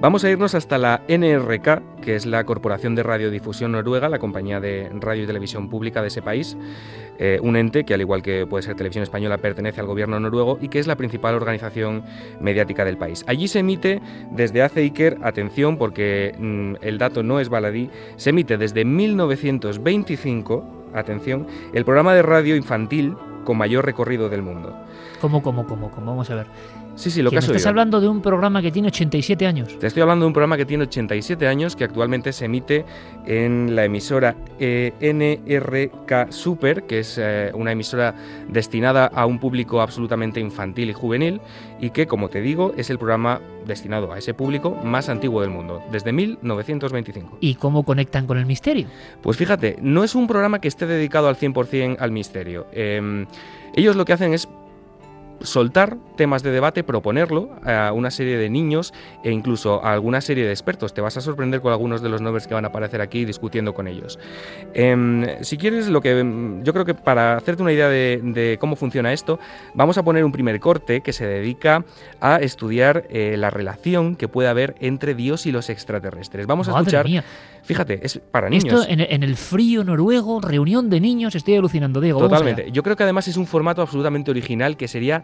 Vamos 0.00 0.24
a 0.24 0.30
irnos 0.30 0.54
hasta 0.54 0.78
la 0.78 1.02
NRK, 1.08 2.00
que 2.02 2.16
es 2.16 2.26
la 2.26 2.44
Corporación 2.44 2.94
de 2.94 3.02
Radiodifusión 3.02 3.72
Noruega, 3.72 4.08
la 4.08 4.18
compañía 4.18 4.60
de 4.60 4.90
radio 5.00 5.24
y 5.24 5.26
televisión 5.26 5.68
pública 5.68 6.02
de 6.02 6.08
ese 6.08 6.22
país, 6.22 6.56
eh, 7.18 7.38
un 7.42 7.56
que 7.70 7.94
al 7.94 8.00
igual 8.00 8.22
que 8.22 8.46
puede 8.46 8.62
ser 8.62 8.74
Televisión 8.74 9.04
Española 9.04 9.38
pertenece 9.38 9.80
al 9.80 9.86
gobierno 9.86 10.18
noruego 10.18 10.58
y 10.60 10.68
que 10.68 10.78
es 10.78 10.86
la 10.86 10.96
principal 10.96 11.34
organización 11.34 12.02
mediática 12.40 12.84
del 12.84 12.96
país. 12.96 13.24
Allí 13.28 13.46
se 13.46 13.60
emite 13.60 14.00
desde 14.30 14.62
hace 14.62 14.80
Iker, 14.80 15.18
atención 15.22 15.76
porque 15.76 16.34
mm, 16.38 16.84
el 16.84 16.98
dato 16.98 17.22
no 17.22 17.40
es 17.40 17.48
baladí, 17.48 17.90
se 18.16 18.30
emite 18.30 18.58
desde 18.58 18.84
1925, 18.84 20.64
atención, 20.94 21.46
el 21.72 21.84
programa 21.84 22.14
de 22.14 22.22
radio 22.22 22.56
infantil 22.56 23.14
con 23.44 23.58
mayor 23.58 23.84
recorrido 23.84 24.28
del 24.28 24.42
mundo. 24.42 24.74
¿Cómo, 25.20 25.42
cómo, 25.42 25.66
cómo, 25.66 25.90
cómo? 25.90 26.06
Vamos 26.06 26.30
a 26.30 26.34
ver. 26.34 26.46
Sí, 26.94 27.10
sí, 27.10 27.22
lo 27.22 27.30
Que 27.30 27.36
que 27.36 27.40
me 27.40 27.46
estás 27.46 27.62
oído. 27.62 27.68
hablando 27.70 28.00
de 28.00 28.08
un 28.08 28.20
programa 28.20 28.60
que 28.60 28.70
tiene 28.70 28.88
87 28.88 29.46
años. 29.46 29.78
Te 29.78 29.86
estoy 29.86 30.02
hablando 30.02 30.24
de 30.24 30.26
un 30.28 30.32
programa 30.32 30.56
que 30.56 30.66
tiene 30.66 30.84
87 30.84 31.46
años, 31.48 31.74
que 31.74 31.84
actualmente 31.84 32.32
se 32.32 32.44
emite 32.44 32.84
en 33.26 33.74
la 33.74 33.84
emisora 33.84 34.36
eh, 34.58 34.92
NRK 35.00 36.30
Super, 36.30 36.84
que 36.84 37.00
es 37.00 37.18
eh, 37.18 37.50
una 37.54 37.72
emisora 37.72 38.14
destinada 38.48 39.06
a 39.06 39.26
un 39.26 39.38
público 39.38 39.80
absolutamente 39.80 40.40
infantil 40.40 40.90
y 40.90 40.92
juvenil, 40.92 41.40
y 41.80 41.90
que, 41.90 42.06
como 42.06 42.28
te 42.28 42.40
digo, 42.40 42.72
es 42.76 42.90
el 42.90 42.98
programa 42.98 43.40
destinado 43.66 44.12
a 44.12 44.18
ese 44.18 44.34
público 44.34 44.76
más 44.84 45.08
antiguo 45.08 45.40
del 45.40 45.50
mundo, 45.50 45.82
desde 45.90 46.12
1925. 46.12 47.38
¿Y 47.40 47.54
cómo 47.54 47.84
conectan 47.84 48.26
con 48.26 48.38
el 48.38 48.46
misterio? 48.46 48.86
Pues 49.22 49.36
fíjate, 49.36 49.76
no 49.80 50.04
es 50.04 50.14
un 50.14 50.26
programa 50.26 50.60
que 50.60 50.68
esté 50.68 50.86
dedicado 50.86 51.28
al 51.28 51.36
100% 51.36 51.96
al 51.98 52.10
misterio. 52.10 52.66
Eh, 52.72 53.26
ellos 53.74 53.96
lo 53.96 54.04
que 54.04 54.12
hacen 54.12 54.34
es 54.34 54.48
soltar 55.44 55.96
temas 56.16 56.42
de 56.42 56.50
debate, 56.50 56.84
proponerlo 56.84 57.50
a 57.64 57.92
una 57.92 58.10
serie 58.10 58.36
de 58.36 58.50
niños 58.50 58.92
e 59.24 59.30
incluso 59.30 59.84
a 59.84 59.92
alguna 59.92 60.20
serie 60.20 60.44
de 60.44 60.50
expertos. 60.50 60.94
Te 60.94 61.00
vas 61.00 61.16
a 61.16 61.20
sorprender 61.20 61.60
con 61.60 61.72
algunos 61.72 62.02
de 62.02 62.08
los 62.08 62.20
nombres 62.20 62.46
que 62.46 62.54
van 62.54 62.64
a 62.64 62.68
aparecer 62.68 63.00
aquí 63.00 63.24
discutiendo 63.24 63.74
con 63.74 63.88
ellos. 63.88 64.18
Em, 64.74 65.26
si 65.42 65.56
quieres, 65.56 65.88
lo 65.88 66.00
que 66.00 66.18
em, 66.18 66.62
yo 66.62 66.72
creo 66.72 66.84
que 66.84 66.94
para 66.94 67.36
hacerte 67.36 67.62
una 67.62 67.72
idea 67.72 67.88
de, 67.88 68.20
de 68.22 68.58
cómo 68.60 68.76
funciona 68.76 69.12
esto, 69.12 69.38
vamos 69.74 69.98
a 69.98 70.02
poner 70.02 70.24
un 70.24 70.32
primer 70.32 70.60
corte 70.60 71.00
que 71.00 71.12
se 71.12 71.26
dedica 71.26 71.84
a 72.20 72.36
estudiar 72.36 73.04
eh, 73.10 73.36
la 73.36 73.50
relación 73.50 74.16
que 74.16 74.28
puede 74.28 74.48
haber 74.48 74.74
entre 74.80 75.14
Dios 75.14 75.46
y 75.46 75.52
los 75.52 75.70
extraterrestres. 75.70 76.46
Vamos 76.46 76.68
a 76.68 76.72
escuchar. 76.72 77.06
mía. 77.06 77.24
Fíjate, 77.62 78.00
es 78.04 78.18
para 78.18 78.48
niños. 78.48 78.64
Esto 78.64 78.84
en, 78.88 79.00
en 79.00 79.22
el 79.22 79.36
frío 79.36 79.84
noruego, 79.84 80.40
reunión 80.40 80.90
de 80.90 81.00
niños, 81.00 81.34
estoy 81.34 81.56
alucinando, 81.56 82.00
Diego. 82.00 82.20
Totalmente. 82.20 82.70
Yo 82.72 82.82
creo 82.82 82.96
que 82.96 83.04
además 83.04 83.28
es 83.28 83.36
un 83.36 83.46
formato 83.46 83.82
absolutamente 83.82 84.30
original 84.30 84.76
que 84.76 84.88
sería, 84.88 85.22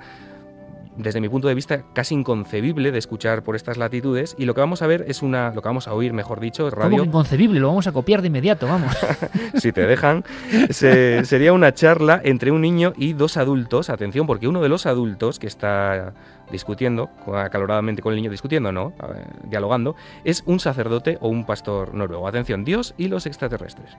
desde 0.99 1.21
mi 1.21 1.29
punto 1.29 1.47
de 1.49 1.55
vista, 1.55 1.85
casi 1.95 2.15
inconcebible 2.15 2.91
de 2.91 2.99
escuchar 2.99 3.43
por 3.45 3.55
estas 3.57 3.77
latitudes. 3.79 4.35
Y 4.37 4.45
lo 4.45 4.55
que 4.55 4.61
vamos 4.61 4.83
a 4.83 4.87
ver 4.87 5.05
es 5.09 5.23
una, 5.23 5.53
lo 5.55 5.63
que 5.63 5.69
vamos 5.69 5.87
a 5.89 5.95
oír, 5.95 6.13
mejor 6.13 6.41
dicho, 6.41 6.67
es 6.69 6.75
¿Cómo 6.75 6.89
que 6.91 6.97
radio. 6.97 7.05
inconcebible? 7.05 7.61
Lo 7.61 7.69
vamos 7.69 7.87
a 7.87 7.93
copiar 7.93 8.21
de 8.21 8.27
inmediato, 8.27 8.67
vamos. 8.67 8.93
si 9.55 9.73
te 9.73 9.87
dejan, 9.87 10.25
se- 10.71 11.25
sería 11.25 11.53
una 11.53 11.73
charla 11.73 12.21
entre 12.25 12.51
un 12.51 12.61
niño 12.61 12.93
y 12.97 13.13
dos 13.13 13.37
adultos. 13.37 13.91
Atención, 13.91 14.27
porque 14.27 14.49
uno 14.49 14.61
de 14.61 14.69
los 14.69 14.87
adultos 14.87 15.39
que 15.39 15.47
está 15.47 16.15
discutiendo, 16.51 17.11
acaloradamente 17.35 18.03
con 18.03 18.13
el 18.13 18.17
niño, 18.17 18.31
discutiendo, 18.31 18.73
no, 18.73 18.91
ver, 18.91 19.27
dialogando, 19.45 19.95
es 20.25 20.43
un 20.47 20.59
sacerdote 20.61 21.19
o 21.21 21.29
un 21.29 21.45
pastor 21.47 21.95
noruego. 21.95 22.27
Atención, 22.27 22.65
Dios 22.65 22.95
y 22.99 23.09
los 23.09 23.27
extraterrestres. 23.27 23.97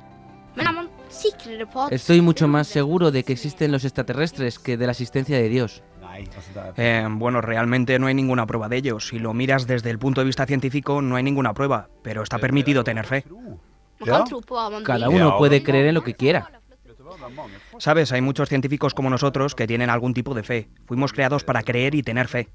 Er 0.57 1.67
Estoy 1.91 2.21
mucho 2.21 2.47
más 2.47 2.67
seguro 2.67 3.11
de 3.11 3.23
que 3.23 3.33
existen 3.33 3.71
los 3.71 3.85
extraterrestres 3.85 4.59
que 4.59 4.77
de 4.77 4.85
la 4.85 4.91
existencia 4.91 5.37
de 5.37 5.47
Dios. 5.49 5.81
Eh, 6.77 7.07
bueno, 7.09 7.41
realmente 7.41 7.97
no 7.99 8.07
hay 8.07 8.13
ninguna 8.13 8.45
prueba 8.45 8.69
de 8.69 8.77
ello. 8.77 8.99
Si 8.99 9.19
lo 9.19 9.33
miras 9.33 9.67
desde 9.67 9.89
el 9.89 9.99
punto 9.99 10.21
de 10.21 10.25
vista 10.25 10.45
científico, 10.45 11.01
no 11.01 11.15
hay 11.15 11.23
ninguna 11.23 11.53
prueba, 11.53 11.89
pero 12.01 12.23
está 12.23 12.39
permitido 12.39 12.83
tener 12.83 13.05
fe. 13.05 13.25
Cada 14.83 15.09
uno 15.09 15.37
puede 15.37 15.63
creer 15.63 15.87
en 15.87 15.95
lo 15.95 16.03
que 16.03 16.13
quiera. 16.13 16.51
Sabes, 17.79 18.11
hay 18.11 18.21
muchos 18.21 18.49
científicos 18.49 18.93
como 18.93 19.09
nosotros 19.09 19.55
que 19.55 19.67
tienen 19.67 19.89
algún 19.89 20.13
tipo 20.13 20.33
de 20.33 20.43
fe. 20.43 20.69
Fuimos 20.85 21.13
creados 21.13 21.43
para 21.43 21.63
creer 21.63 21.95
y 21.95 22.03
tener 22.03 22.27
fe. 22.27 22.49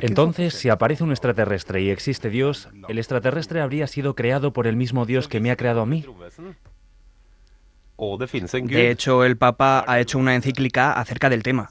Entonces, 0.00 0.54
si 0.54 0.68
aparece 0.68 1.04
un 1.04 1.10
extraterrestre 1.10 1.82
y 1.82 1.90
existe 1.90 2.30
Dios, 2.30 2.68
el 2.88 2.98
extraterrestre 2.98 3.60
habría 3.60 3.86
sido 3.86 4.14
creado 4.14 4.52
por 4.52 4.66
el 4.66 4.76
mismo 4.76 5.04
Dios 5.04 5.28
que 5.28 5.40
me 5.40 5.50
ha 5.50 5.56
creado 5.56 5.82
a 5.82 5.86
mí. 5.86 6.04
De 8.62 8.90
hecho, 8.90 9.24
el 9.24 9.36
Papa 9.36 9.84
ha 9.86 10.00
hecho 10.00 10.18
una 10.18 10.34
encíclica 10.34 10.92
acerca 10.92 11.28
del 11.28 11.42
tema. 11.42 11.70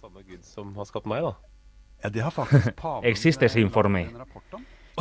Existe 3.04 3.46
ese 3.46 3.60
informe. 3.60 4.12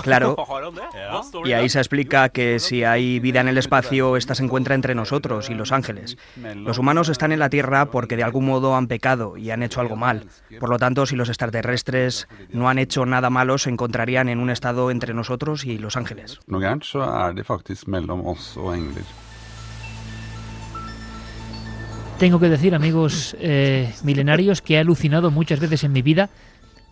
Claro, 0.02 0.36
y 1.44 1.52
ahí 1.52 1.68
se 1.68 1.78
explica 1.78 2.28
que 2.28 2.58
si 2.58 2.84
hay 2.84 3.18
vida 3.20 3.40
en 3.40 3.48
el 3.48 3.58
espacio, 3.58 4.16
esta 4.16 4.34
se 4.34 4.44
encuentra 4.44 4.74
entre 4.74 4.94
nosotros 4.94 5.50
y 5.50 5.54
los 5.54 5.72
ángeles. 5.72 6.16
Los 6.56 6.78
humanos 6.78 7.08
están 7.08 7.32
en 7.32 7.38
la 7.38 7.50
Tierra 7.50 7.86
porque 7.86 8.16
de 8.16 8.22
algún 8.22 8.46
modo 8.46 8.76
han 8.76 8.86
pecado 8.86 9.36
y 9.36 9.50
han 9.50 9.62
hecho 9.62 9.80
algo 9.80 9.96
mal. 9.96 10.26
Por 10.58 10.70
lo 10.70 10.78
tanto, 10.78 11.06
si 11.06 11.16
los 11.16 11.28
extraterrestres 11.28 12.28
no 12.50 12.68
han 12.68 12.78
hecho 12.78 13.04
nada 13.04 13.30
malo, 13.30 13.58
se 13.58 13.70
encontrarían 13.70 14.28
en 14.28 14.38
un 14.38 14.50
estado 14.50 14.90
entre 14.90 15.14
nosotros 15.14 15.64
y 15.64 15.78
los 15.78 15.96
ángeles. 15.96 16.40
Tengo 22.20 22.38
que 22.38 22.50
decir, 22.50 22.74
amigos 22.74 23.34
eh, 23.40 23.94
milenarios, 24.04 24.60
que 24.60 24.74
he 24.74 24.78
alucinado 24.78 25.30
muchas 25.30 25.58
veces 25.58 25.84
en 25.84 25.92
mi 25.92 26.02
vida. 26.02 26.28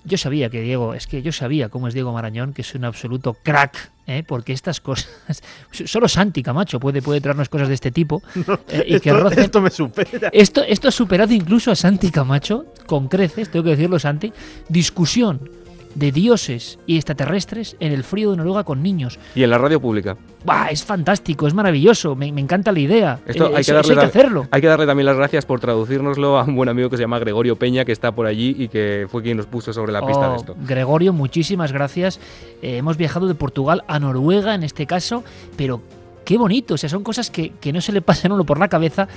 Yo 0.04 0.16
sabía 0.16 0.48
que 0.48 0.62
Diego, 0.62 0.94
es 0.94 1.06
que 1.06 1.20
yo 1.20 1.32
sabía 1.32 1.68
cómo 1.68 1.86
es 1.86 1.92
Diego 1.92 2.14
Marañón, 2.14 2.54
que 2.54 2.62
es 2.62 2.74
un 2.74 2.86
absoluto 2.86 3.34
crack, 3.42 3.90
¿eh? 4.06 4.24
porque 4.26 4.54
estas 4.54 4.80
cosas. 4.80 5.10
Solo 5.84 6.08
Santi 6.08 6.42
Camacho 6.42 6.80
puede, 6.80 7.02
puede 7.02 7.20
traernos 7.20 7.50
cosas 7.50 7.68
de 7.68 7.74
este 7.74 7.90
tipo. 7.90 8.22
eh, 8.70 8.84
y 8.86 9.00
que 9.00 9.10
esto, 9.10 9.20
rocen- 9.28 9.38
esto 9.44 9.60
me 9.60 9.68
supera. 9.68 10.30
Esto, 10.32 10.62
esto 10.62 10.88
ha 10.88 10.92
superado 10.92 11.34
incluso 11.34 11.70
a 11.70 11.76
Santi 11.76 12.10
Camacho, 12.10 12.64
con 12.86 13.08
creces, 13.08 13.50
tengo 13.50 13.64
que 13.64 13.70
decirlo, 13.72 13.98
Santi. 13.98 14.32
Discusión 14.70 15.50
de 15.94 16.12
dioses 16.12 16.78
y 16.86 16.96
extraterrestres 16.96 17.76
en 17.80 17.92
el 17.92 18.04
frío 18.04 18.30
de 18.30 18.36
Noruega 18.36 18.62
con 18.64 18.82
niños. 18.82 19.18
Y 19.34 19.42
en 19.42 19.50
la 19.50 19.58
radio 19.58 19.80
pública. 19.80 20.16
¡Buah! 20.44 20.68
Es 20.68 20.84
fantástico, 20.84 21.46
es 21.48 21.54
maravilloso, 21.54 22.14
me, 22.14 22.30
me 22.30 22.40
encanta 22.40 22.70
la 22.72 22.78
idea. 22.78 23.18
Esto 23.26 23.46
Eh, 23.46 23.52
hay, 23.56 23.60
eso- 23.62 23.72
que 23.72 23.76
darle, 23.76 23.92
hay 23.92 23.96
que 23.96 24.00
ta- 24.02 24.06
hacerlo. 24.06 24.46
hay 24.50 24.60
que 24.60 24.66
darle 24.68 24.86
también 24.86 25.06
las 25.06 25.16
gracias 25.16 25.44
por 25.46 25.58
traducirnoslo 25.60 26.38
a 26.38 26.44
un 26.44 26.54
buen 26.54 26.68
amigo 26.68 26.88
que 26.90 26.96
se 26.96 27.02
llama 27.02 27.18
Gregorio 27.18 27.56
Peña, 27.56 27.84
que 27.84 27.92
está 27.92 28.12
por 28.12 28.26
allí 28.26 28.54
y 28.58 28.68
que 28.68 29.06
fue 29.10 29.22
quien 29.22 29.36
nos 29.38 29.46
puso 29.46 29.72
sobre 29.72 29.92
la 29.92 30.06
pista 30.06 30.28
Oh, 30.28 30.30
de 30.32 30.36
esto. 30.36 30.56
Gregorio, 30.66 31.12
muchísimas 31.12 31.72
gracias. 31.72 32.20
Eh, 32.62 32.76
hemos 32.76 32.96
viajado 32.96 33.26
de 33.26 33.34
Portugal 33.34 33.82
a 33.88 33.98
Noruega 33.98 34.54
en 34.54 34.62
este 34.62 34.86
caso, 34.86 35.24
pero 35.56 35.82
qué 36.24 36.38
bonito. 36.38 36.74
O 36.74 36.76
sea, 36.78 36.88
son 36.88 37.02
cosas 37.02 37.30
que, 37.30 37.50
que 37.60 37.72
no 37.72 37.80
se 37.80 37.92
le 37.92 38.02
pasan 38.02 38.30
uno 38.32 38.44
por 38.44 38.58
la 38.60 38.68
cabeza 38.68 39.08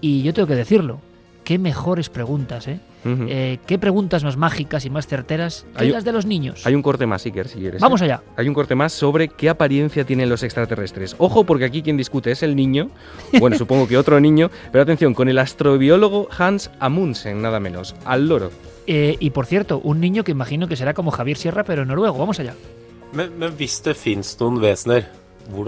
y 0.00 0.22
yo 0.22 0.34
tengo 0.34 0.48
que 0.48 0.56
decirlo. 0.56 0.98
Qué 1.44 1.58
mejores 1.58 2.08
preguntas, 2.08 2.66
¿eh? 2.66 2.80
Ujú. 3.06 3.26
Eh, 3.28 3.58
qué 3.66 3.78
preguntas 3.78 4.24
más 4.24 4.36
mágicas 4.36 4.84
y 4.84 4.90
más 4.90 5.06
certeras 5.06 5.64
que 5.76 5.84
Hay- 5.84 5.90
las 5.90 6.04
de 6.04 6.12
los 6.12 6.26
niños. 6.26 6.66
Hay 6.66 6.74
un 6.74 6.82
corte 6.82 7.06
más, 7.06 7.24
Iker, 7.24 7.48
si 7.48 7.58
quieres. 7.60 7.80
Vamos 7.80 8.00
¿eh? 8.02 8.04
allá. 8.06 8.22
Hay 8.36 8.48
un 8.48 8.54
corte 8.54 8.74
más 8.74 8.92
sobre 8.92 9.28
qué 9.28 9.48
apariencia 9.48 10.04
tienen 10.04 10.28
los 10.28 10.42
extraterrestres. 10.42 11.14
Ojo, 11.18 11.44
porque 11.44 11.64
aquí 11.64 11.82
quien 11.82 11.96
discute 11.96 12.30
es 12.32 12.42
el 12.42 12.56
niño. 12.56 12.90
Bueno, 13.38 13.56
supongo 13.58 13.86
que 13.86 13.96
otro 13.96 14.18
niño. 14.20 14.50
Pero 14.72 14.82
atención, 14.82 15.14
con 15.14 15.28
el 15.28 15.38
astrobiólogo 15.38 16.28
Hans 16.36 16.70
Amundsen, 16.80 17.40
nada 17.42 17.60
menos. 17.60 17.94
Al 18.04 18.28
loro. 18.28 18.50
Eh, 18.86 19.16
y 19.18 19.30
por 19.30 19.46
cierto, 19.46 19.80
un 19.82 20.00
niño 20.00 20.22
que 20.24 20.32
imagino 20.32 20.68
que 20.68 20.76
será 20.76 20.94
como 20.94 21.10
Javier 21.10 21.36
Sierra, 21.36 21.64
pero 21.64 21.82
en 21.82 21.88
noruego. 21.88 22.18
Vamos 22.18 22.38
allá. 22.40 22.54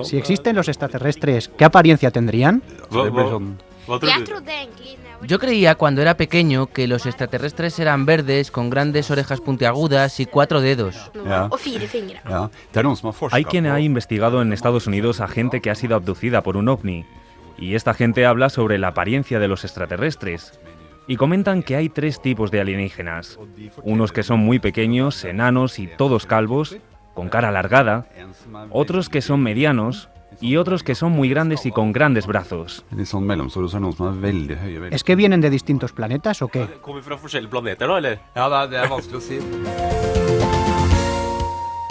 Si 0.03 0.17
existen 0.17 0.57
los 0.57 0.69
extraterrestres, 0.69 1.51
¿qué 1.57 1.65
apariencia 1.65 2.11
tendrían? 2.11 2.63
Hva, 2.91 3.09
Yo 5.23 5.39
creía 5.39 5.75
cuando 5.75 6.01
era 6.01 6.17
pequeño 6.17 6.67
que 6.67 6.87
los 6.87 7.07
extraterrestres 7.07 7.79
eran 7.79 8.07
verdes, 8.07 8.51
con 8.51 8.71
grandes 8.71 9.11
orejas 9.11 9.41
puntiagudas 9.41 10.21
y 10.21 10.27
cuatro 10.27 10.61
dedos. 10.61 11.11
Hay 13.33 13.45
quien 13.45 13.67
ha 13.67 13.81
investigado 13.81 14.41
en 14.43 14.53
Estados 14.53 14.87
Unidos 14.87 15.21
a 15.21 15.29
gente 15.29 15.61
que 15.61 15.71
ha 15.71 15.75
sido 15.75 15.97
abducida 15.97 16.43
por 16.43 16.57
un 16.57 16.69
ovni. 16.69 17.05
Y 17.59 17.75
esta 17.75 17.95
gente 17.95 18.25
habla 18.25 18.51
sobre 18.51 18.79
la 18.79 18.89
apariencia 18.89 19.39
de 19.41 19.49
los 19.49 19.65
extraterrestres. 19.65 20.61
Y 21.09 21.17
comentan 21.17 21.63
que 21.63 21.75
hay 21.75 21.89
tres 21.89 22.23
tipos 22.23 22.51
de 22.51 22.61
alienígenas. 22.61 23.39
Unos 23.83 24.13
que 24.13 24.23
son 24.23 24.41
muy 24.41 24.61
pequeños, 24.61 25.25
enanos 25.25 25.79
y 25.79 25.89
todos 25.89 26.27
calvos, 26.27 26.77
con 27.15 27.29
cara 27.29 27.49
alargada. 27.49 28.07
Otros 28.71 29.09
que 29.09 29.23
son 29.23 29.43
medianos, 29.43 30.09
y 30.41 30.57
otros 30.57 30.83
que 30.83 30.95
son 30.95 31.13
muy 31.13 31.29
grandes 31.29 31.67
y 31.67 31.73
con 31.73 31.93
grandes 31.93 32.27
brazos. 32.27 32.85
¿Es 34.91 35.05
que 35.05 35.17
vienen 35.17 35.41
de 35.41 35.51
distintos 35.51 35.93
planetas 35.93 36.43
o 36.43 36.49
qué? 36.49 36.67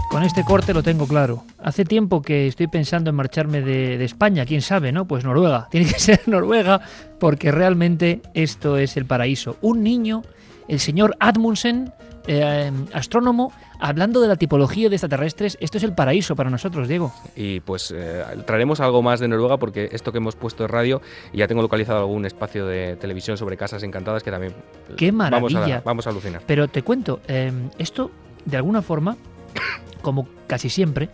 Con 0.10 0.24
este 0.24 0.44
corte 0.44 0.74
lo 0.74 0.82
tengo 0.84 1.06
claro. 1.06 1.44
Hace 1.62 1.84
tiempo 1.84 2.22
que 2.22 2.48
estoy 2.48 2.68
pensando 2.68 3.10
en 3.10 3.16
marcharme 3.16 3.62
de, 3.62 3.98
de, 3.98 4.06
España, 4.06 4.46
quién 4.46 4.62
sabe, 4.62 4.92
¿no? 4.92 5.06
Pues 5.06 5.26
Noruega. 5.26 5.68
Tiene 5.72 5.92
que 5.92 6.00
ser 6.00 6.22
Noruega 6.28 6.82
porque 7.20 7.52
realmente 7.52 8.22
esto 8.34 8.78
es 8.78 8.96
el 8.98 9.06
paraíso. 9.06 9.58
Un 9.62 9.84
niño, 9.84 10.24
el 10.70 10.80
señor 10.80 11.16
Admundsen, 11.20 11.92
eh, 12.28 12.72
astrónomo, 12.94 13.52
hablando 13.80 14.22
de 14.22 14.28
la 14.28 14.36
tipología 14.36 14.90
de 14.90 14.96
extraterrestres, 14.96 15.58
esto 15.62 15.78
es 15.78 15.84
el 15.84 15.94
paraíso 15.94 16.36
para 16.36 16.50
nosotros, 16.50 16.88
Diego. 16.88 17.14
Y 17.36 17.62
pues 17.62 17.94
eh, 17.96 18.24
traeremos 18.46 18.80
algo 18.80 19.02
más 19.02 19.20
de 19.20 19.28
Noruega 19.28 19.58
porque 19.58 19.90
esto 19.92 20.12
que 20.12 20.18
hemos 20.18 20.36
puesto 20.36 20.64
de 20.64 20.68
radio, 20.68 21.02
y 21.34 21.38
ya 21.38 21.48
tengo 21.48 21.62
localizado 21.62 22.00
algún 22.00 22.26
espacio 22.26 22.66
de 22.66 22.96
televisión 22.98 23.38
sobre 23.38 23.58
casas 23.58 23.84
encantadas 23.84 24.24
que 24.24 24.32
también 24.32 24.54
¡Qué 24.96 25.12
maravilla! 25.12 25.60
Vamos 25.60 25.72
a, 25.72 25.82
vamos 25.82 26.08
a 26.08 26.10
alucinar. 26.12 26.42
Pero 26.46 26.68
te 26.68 26.84
cuento, 26.84 27.22
eh, 27.28 27.52
esto 27.78 28.12
de 28.46 28.58
alguna 28.58 28.82
forma, 28.82 29.18
como 30.02 30.28
casi 30.48 30.70
siempre, 30.70 31.10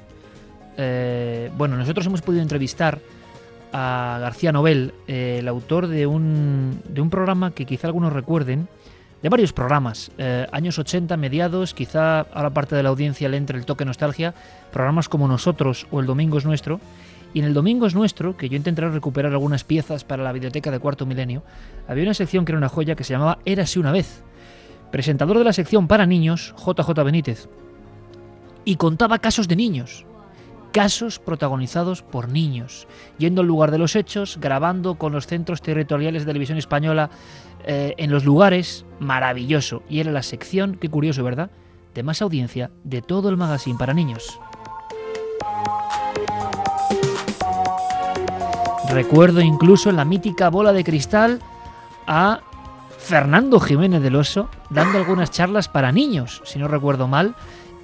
eh, 0.78 1.52
bueno, 1.58 1.78
nosotros 1.78 2.06
hemos 2.06 2.22
podido 2.22 2.42
entrevistar 2.42 3.00
a 3.72 4.18
García 4.22 4.52
Nobel, 4.52 4.94
eh, 5.08 5.38
el 5.40 5.48
autor 5.48 5.88
de 5.88 6.06
un, 6.06 6.82
de 6.88 7.02
un 7.02 7.10
programa 7.10 7.52
que 7.52 7.66
quizá 7.66 7.88
algunos 7.88 8.14
recuerden, 8.14 8.68
de 9.24 9.30
varios 9.30 9.54
programas, 9.54 10.12
eh, 10.18 10.46
años 10.52 10.78
80, 10.78 11.16
mediados, 11.16 11.74
quizá 11.74 12.20
ahora 12.20 12.50
parte 12.50 12.76
de 12.76 12.84
la 12.84 12.90
audiencia 12.90 13.30
le 13.30 13.38
entre 13.38 13.58
el 13.58 13.66
toque 13.66 13.86
nostalgia, 13.86 14.34
programas 14.74 15.08
como 15.08 15.30
Nosotros 15.30 15.88
o 15.92 16.02
El 16.02 16.06
Domingo 16.06 16.38
es 16.38 16.46
Nuestro. 16.46 16.82
Y 17.34 17.40
en 17.40 17.46
El 17.46 17.54
Domingo 17.54 17.88
es 17.88 17.96
Nuestro, 17.96 18.36
que 18.36 18.50
yo 18.50 18.58
intentaré 18.58 18.90
recuperar 18.90 19.32
algunas 19.32 19.64
piezas 19.64 20.04
para 20.04 20.24
la 20.24 20.34
biblioteca 20.34 20.72
de 20.72 20.80
Cuarto 20.80 21.06
Milenio, 21.06 21.42
había 21.88 22.04
una 22.04 22.14
sección 22.14 22.44
que 22.44 22.52
era 22.52 22.60
una 22.60 22.68
joya 22.68 22.96
que 22.96 23.06
se 23.06 23.14
llamaba 23.14 23.40
Érase 23.46 23.80
una 23.80 23.94
vez. 23.94 24.22
Presentador 24.92 25.38
de 25.38 25.46
la 25.46 25.54
sección 25.54 25.88
para 25.88 26.06
niños, 26.06 26.54
JJ 26.58 27.04
Benítez. 27.04 27.48
Y 28.66 28.76
contaba 28.76 29.20
casos 29.20 29.48
de 29.48 29.56
niños, 29.56 30.06
casos 30.74 31.20
protagonizados 31.20 32.02
por 32.02 32.28
niños, 32.28 32.88
yendo 33.18 33.42
al 33.42 33.48
lugar 33.48 33.72
de 33.72 33.78
los 33.78 33.96
hechos, 33.96 34.38
grabando 34.42 34.96
con 34.96 35.14
los 35.14 35.28
centros 35.28 35.62
territoriales 35.62 36.24
de 36.24 36.28
televisión 36.28 36.58
española 36.58 37.10
eh, 37.64 37.94
en 37.98 38.12
los 38.12 38.26
lugares, 38.26 38.86
maravilloso. 39.00 39.84
Y 39.88 40.02
era 40.02 40.12
la 40.12 40.24
sección, 40.24 40.76
qué 40.76 40.90
curioso, 40.90 41.24
¿verdad?, 41.24 41.52
de 41.94 42.04
más 42.04 42.22
audiencia 42.22 42.72
de 42.84 43.02
todo 43.02 43.30
el 43.30 43.38
magazine 43.38 43.78
para 43.78 43.94
niños. 43.94 44.40
Recuerdo 48.90 49.42
incluso 49.42 49.90
en 49.90 49.96
la 49.96 50.06
mítica 50.06 50.50
bola 50.50 50.74
de 50.74 50.84
cristal 50.84 51.40
a 52.08 52.42
Fernando 52.98 53.60
Jiménez 53.60 54.02
del 54.02 54.16
Oso 54.16 54.50
dando 54.70 54.98
algunas 54.98 55.30
charlas 55.30 55.68
para 55.70 55.92
niños, 55.92 56.42
si 56.46 56.58
no 56.58 56.68
recuerdo 56.68 57.08
mal, 57.08 57.36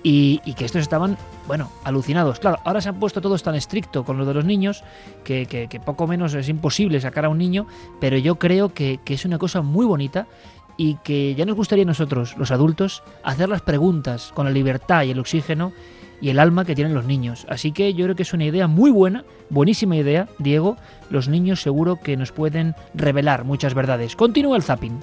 y, 0.04 0.40
que 0.54 0.66
estos 0.66 0.82
estaban, 0.82 1.18
bueno, 1.48 1.72
alucinados. 1.84 2.40
Claro, 2.40 2.60
ahora 2.64 2.82
se 2.82 2.90
han 2.90 3.00
puesto 3.00 3.22
todos 3.22 3.44
tan 3.44 3.56
estricto 3.56 4.04
con 4.04 4.18
lo 4.18 4.26
de 4.26 4.34
los 4.34 4.46
niños 4.46 4.84
que 5.24 5.82
poco 5.86 6.08
menos 6.08 6.34
es 6.34 6.50
imposible 6.50 7.02
sacar 7.02 7.26
a 7.26 7.30
un 7.30 7.38
niño, 7.38 7.68
pero 8.00 8.18
yo 8.18 8.36
creo 8.36 8.74
que, 8.74 9.00
que, 9.04 9.14
es 9.14 9.26
una 9.26 9.38
cosa 9.38 9.62
muy 9.62 9.86
bonita 9.86 10.28
y 10.78 10.96
que 11.04 11.36
ya 11.36 11.46
nos 11.46 11.56
gustaría 11.56 11.84
a 11.84 11.88
nosotros, 11.88 12.38
los 12.38 12.52
adultos, 12.52 13.04
hacer 13.24 13.50
las 13.50 13.62
preguntas 13.62 14.32
con 14.34 14.46
la 14.46 14.52
libertad 14.52 15.04
y 15.04 15.12
el 15.12 15.20
oxígeno 15.20 15.74
y 16.22 16.30
el 16.30 16.40
alma 16.40 16.66
que 16.66 16.76
tienen 16.76 16.94
los 16.94 17.06
niños. 17.06 17.46
Así 17.50 17.72
que 17.72 17.94
yo 17.94 18.06
creo 18.06 18.16
que 18.16 18.24
es 18.24 18.34
una 18.34 18.46
idea 18.46 18.68
muy 18.68 18.92
buena, 18.92 19.26
buenísima 19.50 19.96
idea, 19.96 20.28
Diego. 20.38 20.78
Los 21.10 21.28
niños 21.28 21.62
seguro 21.62 21.98
que 21.98 22.18
nos 22.18 22.32
pueden 22.32 22.76
revelar 22.94 23.44
muchas 23.44 23.74
verdades. 23.74 24.16
Continúa 24.16 24.58
el 24.58 24.64
zapping. 24.64 25.00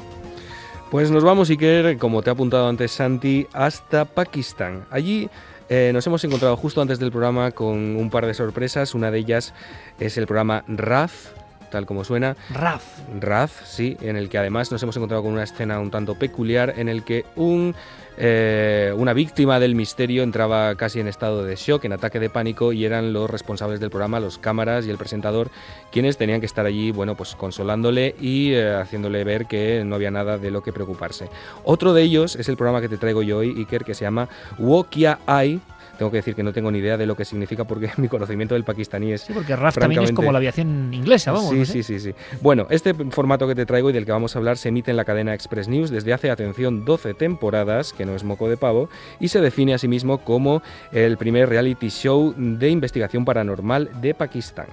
Pues 0.90 1.10
nos 1.10 1.24
vamos, 1.24 1.50
Iker, 1.50 1.98
como 1.98 2.22
te 2.22 2.30
ha 2.30 2.34
apuntado 2.34 2.68
antes 2.68 2.92
Santi, 2.92 3.48
hasta 3.52 4.04
Pakistán. 4.04 4.86
Allí 4.88 5.28
eh, 5.68 5.90
nos 5.92 6.06
hemos 6.06 6.22
encontrado 6.22 6.56
justo 6.56 6.80
antes 6.80 7.00
del 7.00 7.10
programa 7.10 7.50
con 7.50 7.96
un 7.96 8.08
par 8.08 8.24
de 8.24 8.34
sorpresas. 8.34 8.94
Una 8.94 9.10
de 9.10 9.18
ellas 9.18 9.52
es 9.98 10.16
el 10.16 10.26
programa 10.26 10.64
RAF, 10.68 11.32
tal 11.70 11.86
como 11.86 12.04
suena. 12.04 12.36
RAF. 12.50 12.84
RAF, 13.20 13.64
sí, 13.64 13.96
en 14.00 14.16
el 14.16 14.28
que 14.28 14.38
además 14.38 14.72
nos 14.72 14.82
hemos 14.82 14.96
encontrado 14.96 15.22
con 15.22 15.32
una 15.32 15.44
escena 15.44 15.80
un 15.80 15.90
tanto 15.90 16.14
peculiar 16.14 16.74
en 16.76 16.88
el 16.88 17.04
que 17.04 17.24
un 17.36 17.74
eh, 18.18 18.94
una 18.96 19.12
víctima 19.12 19.60
del 19.60 19.74
misterio 19.74 20.22
entraba 20.22 20.74
casi 20.74 21.00
en 21.00 21.08
estado 21.08 21.44
de 21.44 21.54
shock, 21.56 21.84
en 21.84 21.92
ataque 21.92 22.18
de 22.18 22.30
pánico, 22.30 22.72
y 22.72 22.84
eran 22.84 23.12
los 23.12 23.28
responsables 23.28 23.78
del 23.78 23.90
programa, 23.90 24.20
los 24.20 24.38
cámaras 24.38 24.86
y 24.86 24.90
el 24.90 24.96
presentador, 24.96 25.50
quienes 25.92 26.16
tenían 26.16 26.40
que 26.40 26.46
estar 26.46 26.64
allí, 26.64 26.92
bueno, 26.92 27.14
pues 27.14 27.34
consolándole 27.34 28.14
y 28.20 28.52
eh, 28.54 28.74
haciéndole 28.74 29.22
ver 29.24 29.46
que 29.46 29.82
no 29.84 29.96
había 29.96 30.10
nada 30.10 30.38
de 30.38 30.50
lo 30.50 30.62
que 30.62 30.72
preocuparse. 30.72 31.28
Otro 31.64 31.92
de 31.92 32.02
ellos 32.02 32.36
es 32.36 32.48
el 32.48 32.56
programa 32.56 32.80
que 32.80 32.88
te 32.88 32.96
traigo 32.96 33.22
yo 33.22 33.38
hoy, 33.38 33.54
Iker, 33.58 33.84
que 33.84 33.94
se 33.94 34.04
llama 34.04 34.28
Wokia 34.58 35.18
Eye 35.28 35.60
tengo 35.96 36.10
que 36.10 36.18
decir 36.18 36.34
que 36.34 36.42
no 36.42 36.52
tengo 36.52 36.70
ni 36.70 36.78
idea 36.78 36.96
de 36.96 37.06
lo 37.06 37.16
que 37.16 37.24
significa 37.24 37.64
porque 37.64 37.90
mi 37.96 38.08
conocimiento 38.08 38.54
del 38.54 38.64
pakistaní 38.64 39.12
es. 39.12 39.22
Sí, 39.22 39.32
porque 39.32 39.56
RAF 39.56 39.78
también 39.78 40.02
es 40.02 40.12
como 40.12 40.32
la 40.32 40.38
aviación 40.38 40.92
inglesa, 40.92 41.32
vamos. 41.32 41.50
Sí, 41.50 41.58
no 41.58 41.64
sí, 41.64 41.82
sí, 41.82 41.98
sí. 41.98 42.14
Bueno, 42.40 42.66
este 42.70 42.94
formato 42.94 43.46
que 43.46 43.54
te 43.54 43.66
traigo 43.66 43.90
y 43.90 43.92
del 43.92 44.04
que 44.04 44.12
vamos 44.12 44.36
a 44.36 44.38
hablar 44.38 44.56
se 44.56 44.68
emite 44.68 44.90
en 44.90 44.96
la 44.96 45.04
cadena 45.04 45.34
Express 45.34 45.68
News 45.68 45.90
desde 45.90 46.12
hace, 46.12 46.30
atención, 46.30 46.84
12 46.84 47.14
temporadas, 47.14 47.92
que 47.92 48.04
no 48.04 48.14
es 48.14 48.24
moco 48.24 48.48
de 48.48 48.56
pavo, 48.56 48.88
y 49.20 49.28
se 49.28 49.40
define 49.40 49.74
a 49.74 49.78
sí 49.78 49.88
mismo 49.88 50.18
como 50.18 50.62
el 50.92 51.16
primer 51.16 51.48
reality 51.48 51.88
show 51.88 52.34
de 52.36 52.70
investigación 52.70 53.24
paranormal 53.24 53.90
de 54.00 54.14
Pakistán. 54.14 54.66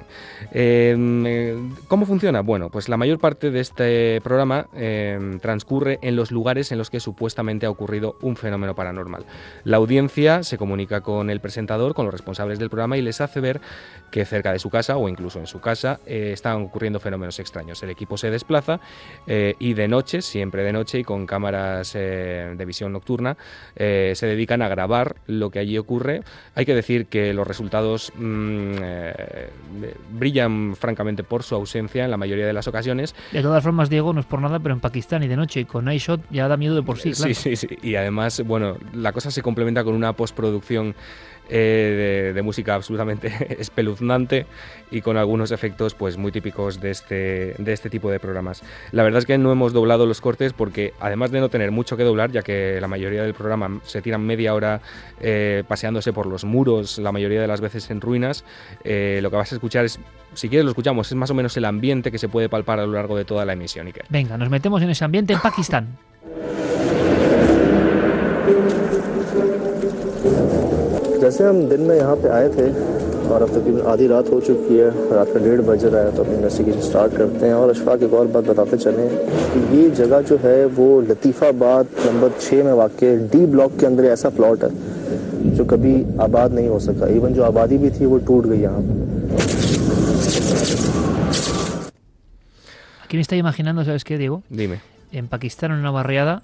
Eh, 0.52 1.58
¿Cómo 1.88 2.06
funciona? 2.06 2.42
Bueno, 2.42 2.70
pues 2.70 2.90
la 2.90 2.98
mayor 2.98 3.20
parte 3.20 3.52
de 3.52 3.60
este 3.60 4.22
programa 4.22 4.68
eh, 4.76 5.38
transcurre 5.42 6.00
en 6.02 6.16
los 6.16 6.32
lugares 6.32 6.72
en 6.72 6.78
los 6.78 6.90
que 6.90 7.00
supuestamente 7.00 7.66
ha 7.66 7.70
ocurrido 7.70 8.18
un 8.22 8.36
fenómeno 8.36 8.76
paranormal. 8.76 9.26
La 9.64 9.78
audiencia 9.78 10.44
se 10.44 10.58
comunica 10.58 11.02
con 11.02 11.13
con 11.14 11.30
el 11.30 11.40
presentador, 11.40 11.94
con 11.94 12.06
los 12.06 12.14
responsables 12.14 12.60
del 12.60 12.70
programa 12.70 12.98
y 12.98 13.02
les 13.02 13.22
hace 13.22 13.40
ver 13.40 13.62
que 14.10 14.26
cerca 14.26 14.52
de 14.52 14.60
su 14.60 14.70
casa 14.70 14.98
o 14.98 15.08
incluso 15.08 15.40
en 15.40 15.48
su 15.48 15.60
casa 15.60 16.00
eh, 16.06 16.32
están 16.34 16.62
ocurriendo 16.64 17.00
fenómenos 17.00 17.40
extraños. 17.40 17.82
El 17.84 17.92
equipo 17.92 18.18
se 18.18 18.32
desplaza 18.32 18.80
eh, 19.28 19.56
y 19.60 19.74
de 19.74 19.88
noche, 19.88 20.22
siempre 20.22 20.64
de 20.64 20.74
noche 20.74 21.00
y 21.00 21.04
con 21.04 21.26
cámaras 21.26 21.94
eh, 21.96 22.54
de 22.58 22.66
visión 22.66 22.92
nocturna, 22.92 23.38
se 23.76 24.26
dedican 24.28 24.62
a 24.62 24.68
grabar 24.68 25.16
lo 25.28 25.50
que 25.50 25.60
allí 25.60 25.78
ocurre. 25.78 26.22
Hay 26.56 26.66
que 26.66 26.76
decir 26.76 27.08
que 27.08 27.34
los 27.34 27.48
resultados 27.48 28.12
mmm, 28.16 28.74
brillan 30.12 30.76
francamente 30.76 31.24
por 31.24 31.44
su 31.44 31.56
ausencia 31.56 32.06
en 32.06 32.12
la 32.12 32.18
mayoría 32.18 32.46
de 32.46 32.54
las 32.54 32.68
ocasiones. 32.68 33.16
De 33.32 33.42
todas 33.42 33.64
formas, 33.64 33.90
Diego, 33.90 34.14
no 34.14 34.20
es 34.20 34.26
por 34.26 34.42
nada, 34.42 34.60
pero 34.60 34.74
en 34.74 34.80
Pakistán 34.80 35.24
y 35.24 35.28
de 35.28 35.36
noche 35.36 35.62
y 35.62 35.66
con 35.66 35.92
iShot 35.92 36.22
ya 36.30 36.48
da 36.48 36.58
miedo 36.58 36.76
de 36.76 36.84
por 36.84 36.98
sí. 36.98 37.12
Claro. 37.12 37.34
Sí, 37.34 37.56
sí, 37.56 37.68
sí. 37.68 37.78
Y 37.82 37.96
además, 37.96 38.42
bueno, 38.46 38.78
la 38.94 39.12
cosa 39.12 39.32
se 39.32 39.42
complementa 39.42 39.84
con 39.84 39.96
una 39.96 40.14
postproducción 40.14 40.96
eh, 41.50 42.32
de, 42.34 42.42
música 42.42 42.74
absolutamente 42.76 43.32
espeluznante 43.60 44.46
y 44.92 45.02
con 45.02 45.18
algunos 45.18 45.52
efectos 45.52 45.94
pues 45.94 46.18
muy 46.18 46.32
típicos 46.32 46.80
de 46.80 46.92
este, 46.92 47.56
de 47.58 47.74
este 47.74 47.90
tipo 47.90 48.10
de 48.10 48.20
programas. 48.20 48.64
La 48.92 49.04
verdad 49.04 49.20
es 49.20 49.26
que 49.26 49.38
no 49.38 49.52
hemos 49.52 49.74
doblado 49.74 50.06
los 50.06 50.22
cortes 50.22 50.54
porque 50.54 50.94
además 51.00 51.32
de 51.32 51.42
no 51.42 51.50
tener 51.50 51.72
mucho 51.72 51.98
que 51.98 52.04
doblar, 52.04 52.32
ya 52.32 52.42
que 52.42 52.80
la 52.80 52.88
mayoría 52.88 53.24
del 53.24 53.34
programa 53.34 53.82
se 53.84 54.02
tiran 54.02 54.26
media 54.26 54.54
hora 54.54 54.82
eh, 55.20 55.64
paseándose 55.68 56.14
por 56.14 56.28
los 56.28 56.46
muros, 56.46 56.98
la 56.98 57.12
mayoría 57.12 57.42
de 57.42 57.48
las 57.48 57.62
veces 57.62 57.90
en 57.92 58.02
ruinas, 58.02 58.46
eh, 58.84 59.20
lo 59.22 59.30
que 59.30 59.36
vas 59.36 59.52
a 59.52 59.56
escuchar 59.56 59.86
es, 59.86 60.00
si 60.34 60.50
quieres 60.50 60.66
lo 60.66 60.72
escuchamos, 60.72 61.12
es 61.12 61.16
más 61.16 61.30
o 61.30 61.34
menos 61.34 61.56
el 61.58 61.66
ambiente 61.66 62.10
que 62.12 62.18
se 62.18 62.30
puede 62.30 62.50
palpar 62.50 62.80
a 62.80 62.86
lo 62.86 62.94
largo 62.94 63.18
de 63.18 63.26
toda 63.26 63.46
la 63.46 63.54
emisión. 63.54 63.86
Iker. 63.88 64.06
Venga, 64.10 64.38
nos 64.38 64.50
metemos 64.50 64.82
en 64.82 64.90
ese 64.90 65.04
ambiente 65.04 65.34
en 65.34 65.40
Pakistán. 65.40 65.98
जैसे 71.24 71.44
हम 71.44 71.64
दिन 71.70 71.82
में 71.82 71.96
यहाँ 71.96 72.16
पे 72.16 72.30
आए 72.30 72.48
थे 72.50 72.68
और 73.26 73.42
अब 73.42 73.50
तकरीबन 73.50 73.82
आधी 73.88 74.08
रात 74.08 74.30
हो 74.32 74.40
चुकी 74.42 74.78
है 74.78 74.90
रात 75.12 75.28
का 75.34 75.40
डेढ़ 75.44 75.62
बज 75.68 75.86
रहा 75.86 76.02
है 76.02 76.16
तो 76.16 76.24
अपनी 76.24 76.36
इन्वेस्टिगेशन 76.36 76.82
स्टार्ट 76.82 77.16
करते 77.18 77.46
हैं 77.46 77.54
और 77.54 77.70
अशफाक 77.70 78.04
एक 78.04 78.14
और 78.14 78.28
बात 78.34 78.44
बताते 78.46 78.78
चलें 78.78 79.08
कि 79.54 79.62
ये 79.78 79.90
जगह 80.00 80.22
जो 80.30 80.38
है 80.44 80.66
वो 80.80 80.90
लतीफ़ाबाद 81.04 81.96
नंबर 82.06 82.32
छः 82.40 82.64
में 82.64 82.74
वाक़ 82.82 83.06
डी 83.32 83.46
ब्लॉक 83.54 83.80
के 83.80 83.86
अंदर 83.86 84.06
ऐसा 84.08 84.30
प्लॉट 84.40 84.64
है 84.64 85.56
जो 85.56 85.66
कभी 85.66 85.96
आबाद 86.22 86.54
नहीं 86.54 86.68
हो 86.70 86.80
सका 86.82 87.08
इवन 87.16 87.34
जो 87.34 87.44
आबादी 87.44 87.78
भी 87.78 87.92
थी 87.92 88.06
वो 88.06 88.18
टूट 88.28 88.46
गई 88.46 88.62
यहाँ 88.62 88.82
पर 88.82 89.04
que 93.10 93.20
está 93.20 93.36
imaginando, 93.36 93.86
¿sabes 93.86 94.04
qué, 94.04 94.18
Diego? 94.18 94.42
Dime. 94.50 94.82
En 95.12 95.28
Pakistán, 95.28 95.72
en 95.72 95.78
una 95.78 95.92
barriada, 95.92 96.42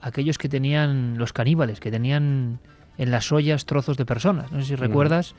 aquellos 0.00 0.38
que 0.38 0.48
tenían, 0.48 1.18
los 1.18 1.32
caníbales, 1.32 1.80
que 1.80 1.90
tenían 1.90 2.60
en 2.98 3.10
las 3.10 3.32
ollas 3.32 3.66
trozos 3.66 3.96
de 3.96 4.04
personas. 4.04 4.50
No 4.52 4.60
sé 4.60 4.68
si 4.68 4.74
recuerdas. 4.76 5.34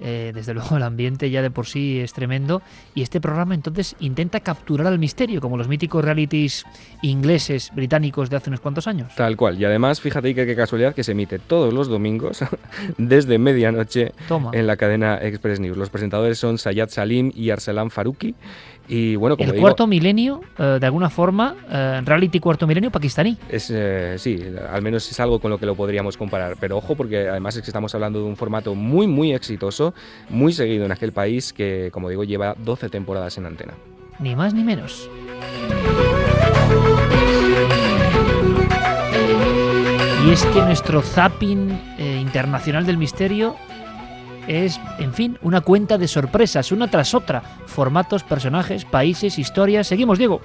Eh, 0.00 0.32
desde 0.34 0.54
luego 0.54 0.76
el 0.76 0.82
ambiente 0.82 1.30
ya 1.30 1.40
de 1.40 1.50
por 1.50 1.66
sí 1.66 2.00
es 2.00 2.12
tremendo 2.12 2.62
y 2.96 3.02
este 3.02 3.20
programa 3.20 3.54
entonces 3.54 3.94
intenta 4.00 4.40
capturar 4.40 4.88
al 4.88 4.98
misterio 4.98 5.40
como 5.40 5.56
los 5.56 5.68
míticos 5.68 6.04
realities 6.04 6.64
ingleses, 7.02 7.70
británicos 7.74 8.28
de 8.28 8.36
hace 8.36 8.50
unos 8.50 8.60
cuantos 8.60 8.88
años. 8.88 9.14
Tal 9.14 9.36
cual. 9.36 9.58
Y 9.60 9.64
además, 9.64 10.00
fíjate 10.00 10.34
que 10.34 10.46
qué 10.46 10.56
casualidad 10.56 10.94
que 10.94 11.04
se 11.04 11.12
emite 11.12 11.38
todos 11.38 11.72
los 11.72 11.88
domingos 11.88 12.44
desde 12.98 13.38
medianoche 13.38 14.12
en 14.52 14.66
la 14.66 14.76
cadena 14.76 15.18
Express 15.18 15.60
News. 15.60 15.76
Los 15.76 15.90
presentadores 15.90 16.38
son 16.38 16.58
Sayad 16.58 16.88
Salim 16.88 17.30
y 17.34 17.50
Arsalan 17.50 17.90
Faruqi 17.90 18.34
y 18.86 19.16
bueno, 19.16 19.36
como 19.36 19.52
el 19.52 19.60
cuarto 19.60 19.86
milenio, 19.86 20.42
eh, 20.58 20.78
de 20.78 20.86
alguna 20.86 21.08
forma, 21.08 21.56
eh, 21.70 22.02
reality 22.04 22.38
cuarto 22.38 22.66
milenio 22.66 22.90
pakistaní. 22.90 23.38
Es, 23.48 23.70
eh, 23.72 24.16
sí, 24.18 24.38
al 24.70 24.82
menos 24.82 25.10
es 25.10 25.18
algo 25.20 25.40
con 25.40 25.50
lo 25.50 25.58
que 25.58 25.64
lo 25.64 25.74
podríamos 25.74 26.16
comparar. 26.16 26.56
Pero 26.60 26.76
ojo, 26.76 26.94
porque 26.94 27.28
además 27.28 27.56
es 27.56 27.62
que 27.62 27.70
estamos 27.70 27.94
hablando 27.94 28.18
de 28.18 28.26
un 28.26 28.36
formato 28.36 28.74
muy, 28.74 29.06
muy 29.06 29.32
exitoso, 29.32 29.94
muy 30.28 30.52
seguido 30.52 30.84
en 30.84 30.92
aquel 30.92 31.12
país 31.12 31.52
que, 31.52 31.90
como 31.92 32.10
digo, 32.10 32.24
lleva 32.24 32.54
12 32.58 32.90
temporadas 32.90 33.38
en 33.38 33.46
antena. 33.46 33.74
Ni 34.18 34.36
más 34.36 34.52
ni 34.52 34.62
menos. 34.62 35.08
Y 40.26 40.30
es 40.30 40.44
que 40.46 40.62
nuestro 40.62 41.02
zapping 41.02 41.78
internacional 41.98 42.86
del 42.86 42.96
misterio 42.96 43.56
es, 44.48 44.80
en 44.98 45.12
fin, 45.14 45.38
una 45.42 45.60
cuenta 45.60 45.98
de 45.98 46.08
sorpresas, 46.08 46.72
una 46.72 46.90
tras 46.90 47.14
otra. 47.14 47.40
Formatos, 47.66 48.24
personajes, 48.24 48.84
países, 48.84 49.38
historias. 49.38 49.86
Seguimos, 49.86 50.18
Diego. 50.18 50.40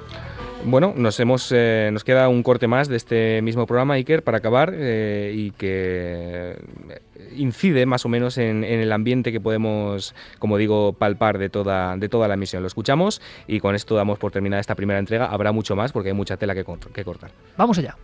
Bueno, 0.65 0.93
nos 0.95 1.17
hemos 1.21 1.53
eh, 1.55 1.89
nos 1.93 2.03
queda 2.03 2.27
un 2.27 2.43
corte 2.43 2.67
más 2.67 2.89
de 2.89 2.97
este 2.97 3.41
mismo 3.41 3.65
programa, 3.65 3.93
Iker, 3.93 4.23
para 4.23 4.39
acabar 4.39 4.73
eh, 4.75 5.31
y 5.33 5.51
que 5.51 6.57
incide 7.35 7.85
más 7.85 8.05
o 8.05 8.09
menos 8.09 8.37
en, 8.37 8.65
el 8.65 8.91
ambiente 8.91 9.31
que 9.31 9.39
podemos, 9.39 10.13
como 10.37 10.57
digo, 10.57 10.93
palpar 10.93 11.37
de 11.37 11.49
toda, 11.49 11.95
de 11.95 12.09
toda 12.09 12.27
la 12.27 12.33
emisión. 12.33 12.61
Lo 12.61 12.67
escuchamos 12.67 13.21
y 13.47 13.61
con 13.61 13.73
esto 13.73 13.95
damos 13.95 14.19
por 14.19 14.31
terminada 14.31 14.59
esta 14.59 14.75
primera 14.75 14.99
entrega. 14.99 15.27
Habrá 15.27 15.53
mucho 15.53 15.77
más 15.77 15.93
porque 15.93 16.09
hay 16.09 16.15
mucha 16.15 16.35
tela 16.35 16.53
que, 16.53 16.65
que 16.93 17.05
cortar. 17.05 17.31
Vamos 17.55 17.77
allá. 17.77 17.95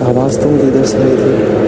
आवाज़ 0.00 0.40
तो 0.40 0.48
मुझे 0.48 0.68
इधर 0.68 0.84
से 0.84 0.98
थी 1.16 1.61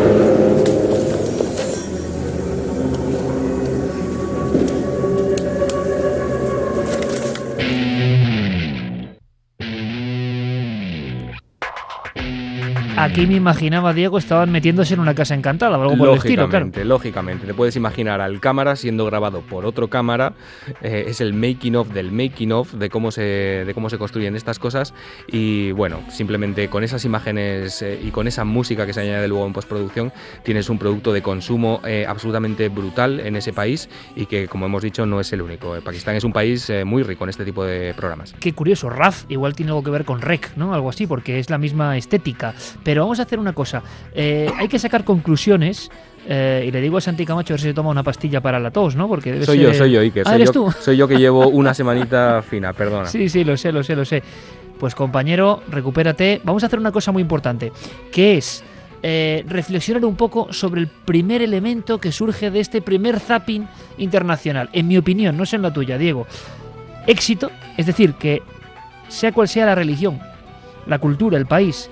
Aquí 12.97 13.27
me 13.27 13.35
imaginaba, 13.35 13.93
Diego, 13.93 14.19
estaban 14.19 14.51
metiéndose 14.51 14.95
en 14.95 15.01
una 15.01 15.15
casa 15.15 15.35
encantada, 15.35 15.77
algo 15.77 15.97
por 15.97 16.09
el 16.11 16.15
estilo, 16.17 16.49
claro. 16.49 16.71
Lógicamente, 16.85 17.47
te 17.47 17.55
puedes 17.55 17.75
imaginar 17.77 18.21
al 18.21 18.41
cámara 18.41 18.77
siendo 18.77 19.05
grabado 19.07 19.41
por 19.41 19.67
otro 19.67 19.89
cámara. 19.89 20.35
Eh, 20.83 21.07
es 21.09 21.21
el 21.21 21.35
making 21.35 21.77
of 21.77 21.89
del 21.93 22.13
making 22.13 22.53
of 22.53 22.73
de 22.75 22.89
cómo 22.91 23.11
se 23.11 23.65
de 23.67 23.75
cómo 23.75 23.91
se 23.91 23.99
construyen 23.99 24.37
estas 24.37 24.59
cosas 24.59 24.95
y 25.27 25.73
bueno, 25.73 26.01
simplemente 26.09 26.69
con 26.69 26.85
esas 26.85 27.05
imágenes 27.05 27.83
eh, 27.83 28.01
y 28.03 28.11
con 28.11 28.29
esa 28.29 28.45
música 28.45 28.87
que 28.87 28.93
se 28.93 29.01
añade 29.01 29.27
luego 29.29 29.47
en 29.47 29.53
postproducción 29.53 30.13
tienes 30.43 30.71
un 30.71 30.79
producto 30.79 31.13
de 31.13 31.23
consumo 31.23 31.81
eh, 31.85 32.07
absolutamente 32.09 32.69
brutal 32.69 33.21
en 33.21 33.37
ese 33.37 33.53
país 33.53 33.89
y 34.15 34.27
que 34.27 34.47
como 34.47 34.67
hemos 34.67 34.83
dicho 34.83 35.05
no 35.07 35.21
es 35.21 35.33
el 35.33 35.43
único. 35.43 35.75
Pakistán 35.85 36.15
es 36.15 36.25
un 36.25 36.33
país 36.33 36.71
muy 36.85 37.03
rico 37.03 37.25
en 37.25 37.31
este 37.31 37.45
tipo 37.45 37.65
de 37.65 37.95
programas. 37.95 38.35
Qué 38.39 38.53
curioso, 38.53 38.89
RAF 38.89 39.25
igual 39.29 39.55
tiene 39.55 39.71
algo 39.71 39.83
que 39.83 39.91
ver 39.91 40.05
con 40.05 40.21
REC, 40.21 40.57
¿no? 40.57 40.75
Algo 40.75 40.89
así 40.89 41.07
porque 41.07 41.39
es 41.39 41.51
la 41.51 41.59
misma 41.59 41.97
estética. 41.97 42.55
Pero 42.85 43.03
vamos 43.03 43.19
a 43.19 43.23
hacer 43.23 43.39
una 43.39 43.53
cosa. 43.53 43.83
Eh, 44.15 44.49
hay 44.57 44.69
que 44.69 44.79
sacar 44.79 45.05
conclusiones. 45.05 45.91
Eh, 46.27 46.65
y 46.69 46.71
le 46.71 46.81
digo 46.81 46.97
a 46.97 47.01
Santi 47.03 47.27
Camacho 47.27 47.53
a 47.53 47.55
ver 47.55 47.61
si 47.61 47.67
se 47.69 47.75
toma 47.75 47.91
una 47.91 48.03
pastilla 48.03 48.41
para 48.41 48.59
la 48.59 48.71
tos, 48.71 48.97
¿no? 48.97 49.09
Porque 49.09 49.45
soy 49.45 49.59
yo, 49.59 49.75
soy 49.75 49.93
yo, 49.93 50.01
Iker. 50.01 50.23
Ah, 50.27 50.37
soy, 50.37 50.47
yo, 50.47 50.71
soy 50.73 50.97
yo 50.97 51.09
que 51.09 51.19
llevo 51.19 51.49
una 51.49 51.75
semanita 51.75 52.43
fina, 52.43 52.73
perdona. 52.73 53.07
Sí, 53.07 53.29
sí, 53.29 53.45
lo 53.45 53.57
sé, 53.57 53.73
lo 53.73 53.83
sé, 53.83 53.97
lo 53.97 54.05
sé. 54.05 54.23
Pues 54.79 54.95
compañero, 54.95 55.63
recupérate. 55.69 56.41
Vamos 56.45 56.63
a 56.63 56.67
hacer 56.67 56.79
una 56.79 56.93
cosa 56.93 57.13
muy 57.13 57.21
importante, 57.21 57.73
que 58.11 58.39
es 58.39 58.65
eh, 59.07 59.45
reflexionar 59.47 60.03
un 60.07 60.17
poco 60.17 60.51
sobre 60.51 60.81
el 60.81 60.89
primer 60.89 61.43
elemento 61.43 61.99
que 61.99 62.11
surge 62.11 62.51
de 62.51 62.61
este 62.61 62.81
primer 62.81 63.21
zapping 63.21 63.69
internacional. 63.99 64.71
En 64.73 64.89
mi 64.89 64.97
opinión, 64.97 65.37
no 65.37 65.45
sé 65.45 65.57
en 65.57 65.63
la 65.63 65.75
tuya, 65.75 65.99
Diego. 65.99 66.27
Éxito, 67.07 67.51
es 67.77 67.85
decir, 67.85 68.15
que 68.15 68.43
sea 69.09 69.33
cual 69.33 69.47
sea 69.47 69.67
la 69.67 69.75
religión, 69.75 70.21
la 70.87 70.99
cultura, 70.99 71.37
el 71.37 71.45
país, 71.45 71.91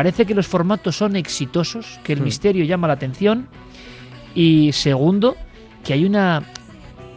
parece 0.00 0.24
que 0.24 0.34
los 0.34 0.46
formatos 0.46 0.96
son 0.96 1.14
exitosos, 1.14 2.00
que 2.02 2.14
el 2.14 2.22
hmm. 2.22 2.24
misterio 2.24 2.64
llama 2.64 2.88
la 2.88 2.94
atención 2.94 3.48
y 4.34 4.72
segundo, 4.72 5.36
que 5.84 5.92
hay 5.92 6.06
una 6.06 6.42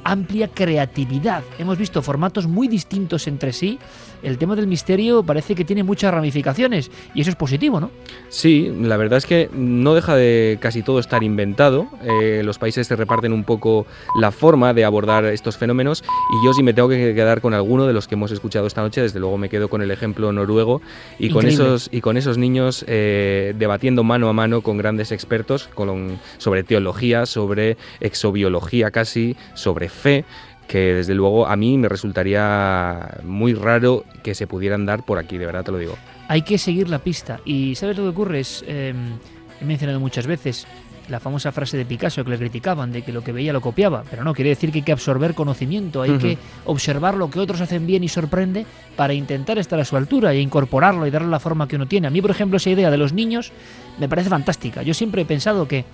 amplia 0.03 0.49
creatividad. 0.49 1.45
Hemos 1.57 1.77
visto 1.77 2.01
formatos 2.01 2.45
muy 2.45 2.67
distintos 2.67 3.25
entre 3.27 3.53
sí 3.53 3.79
el 4.23 4.37
tema 4.37 4.55
del 4.55 4.67
misterio 4.67 5.23
parece 5.23 5.55
que 5.55 5.65
tiene 5.65 5.83
muchas 5.83 6.13
ramificaciones 6.13 6.91
y 7.13 7.21
eso 7.21 7.29
es 7.29 7.35
positivo, 7.35 7.79
¿no? 7.79 7.91
Sí, 8.29 8.73
la 8.81 8.97
verdad 8.97 9.17
es 9.17 9.25
que 9.25 9.49
no 9.53 9.93
deja 9.93 10.15
de 10.15 10.57
casi 10.59 10.81
todo 10.81 10.99
estar 10.99 11.23
inventado. 11.23 11.87
Eh, 12.03 12.41
los 12.43 12.57
países 12.57 12.87
se 12.87 12.95
reparten 12.95 13.33
un 13.33 13.43
poco 13.43 13.85
la 14.19 14.31
forma 14.31 14.73
de 14.73 14.85
abordar 14.85 15.25
estos 15.25 15.57
fenómenos 15.57 16.03
y 16.03 16.45
yo 16.45 16.53
si 16.53 16.63
me 16.63 16.73
tengo 16.73 16.89
que 16.89 17.13
quedar 17.13 17.41
con 17.41 17.53
alguno 17.53 17.85
de 17.85 17.93
los 17.93 18.07
que 18.07 18.15
hemos 18.15 18.31
escuchado 18.31 18.67
esta 18.67 18.81
noche, 18.81 19.01
desde 19.01 19.19
luego 19.19 19.37
me 19.37 19.49
quedo 19.49 19.69
con 19.69 19.81
el 19.81 19.91
ejemplo 19.91 20.31
noruego 20.31 20.81
y 21.19 21.29
con 21.29 21.45
esos 21.45 21.89
y 21.91 22.01
con 22.01 22.17
esos 22.17 22.37
niños 22.37 22.85
eh, 22.87 23.53
debatiendo 23.57 24.03
mano 24.03 24.29
a 24.29 24.33
mano 24.33 24.61
con 24.61 24.77
grandes 24.77 25.11
expertos 25.11 25.69
con, 25.73 26.19
sobre 26.37 26.63
teología, 26.63 27.25
sobre 27.25 27.77
exobiología 27.99 28.91
casi, 28.91 29.35
sobre 29.53 29.89
fe 29.89 30.25
que 30.67 30.93
desde 30.93 31.13
luego 31.13 31.47
a 31.47 31.55
mí 31.55 31.77
me 31.77 31.89
resultaría 31.89 33.17
muy 33.23 33.53
raro 33.53 34.05
que 34.23 34.35
se 34.35 34.47
pudieran 34.47 34.85
dar 34.85 35.03
por 35.03 35.19
aquí, 35.19 35.37
de 35.37 35.45
verdad 35.45 35.63
te 35.63 35.71
lo 35.71 35.77
digo. 35.77 35.97
Hay 36.27 36.41
que 36.43 36.57
seguir 36.57 36.89
la 36.89 36.99
pista 36.99 37.39
y 37.45 37.75
¿sabes 37.75 37.97
lo 37.97 38.03
que 38.03 38.09
ocurre? 38.09 38.39
Es, 38.39 38.63
em, 38.67 39.17
he 39.61 39.65
mencionado 39.65 39.99
muchas 39.99 40.25
veces 40.25 40.65
la 41.09 41.19
famosa 41.19 41.51
frase 41.51 41.77
de 41.77 41.85
Picasso 41.85 42.23
que 42.23 42.29
le 42.29 42.37
criticaban 42.37 42.91
de 42.91 43.01
que 43.01 43.11
lo 43.11 43.23
que 43.23 43.31
veía 43.31 43.51
lo 43.53 43.61
copiaba, 43.61 44.03
pero 44.09 44.23
no, 44.23 44.33
quiere 44.33 44.49
decir 44.49 44.71
que 44.71 44.79
hay 44.79 44.83
que 44.83 44.91
absorber 44.91 45.33
conocimiento, 45.33 46.01
hay 46.01 46.17
que 46.17 46.37
observar 46.65 47.15
lo 47.15 47.29
que 47.29 47.39
otros 47.39 47.61
hacen 47.61 47.85
bien 47.85 48.03
y 48.03 48.07
sorprende 48.07 48.65
para 48.95 49.13
intentar 49.13 49.57
estar 49.57 49.79
a 49.79 49.85
su 49.85 49.97
altura 49.97 50.33
e 50.33 50.39
incorporarlo 50.39 51.05
y 51.05 51.11
darle 51.11 51.27
la 51.27 51.39
forma 51.39 51.67
que 51.67 51.75
uno 51.75 51.87
tiene. 51.87 52.07
A 52.07 52.09
mí, 52.09 52.21
por 52.21 52.31
ejemplo, 52.31 52.57
esa 52.57 52.69
idea 52.69 52.89
de 52.89 52.97
los 52.97 53.13
niños 53.13 53.51
me 53.99 54.07
parece 54.07 54.29
fantástica. 54.29 54.81
Yo 54.81 54.93
siempre 54.93 55.23
he 55.23 55.25
pensado 55.25 55.67
que, 55.67 55.85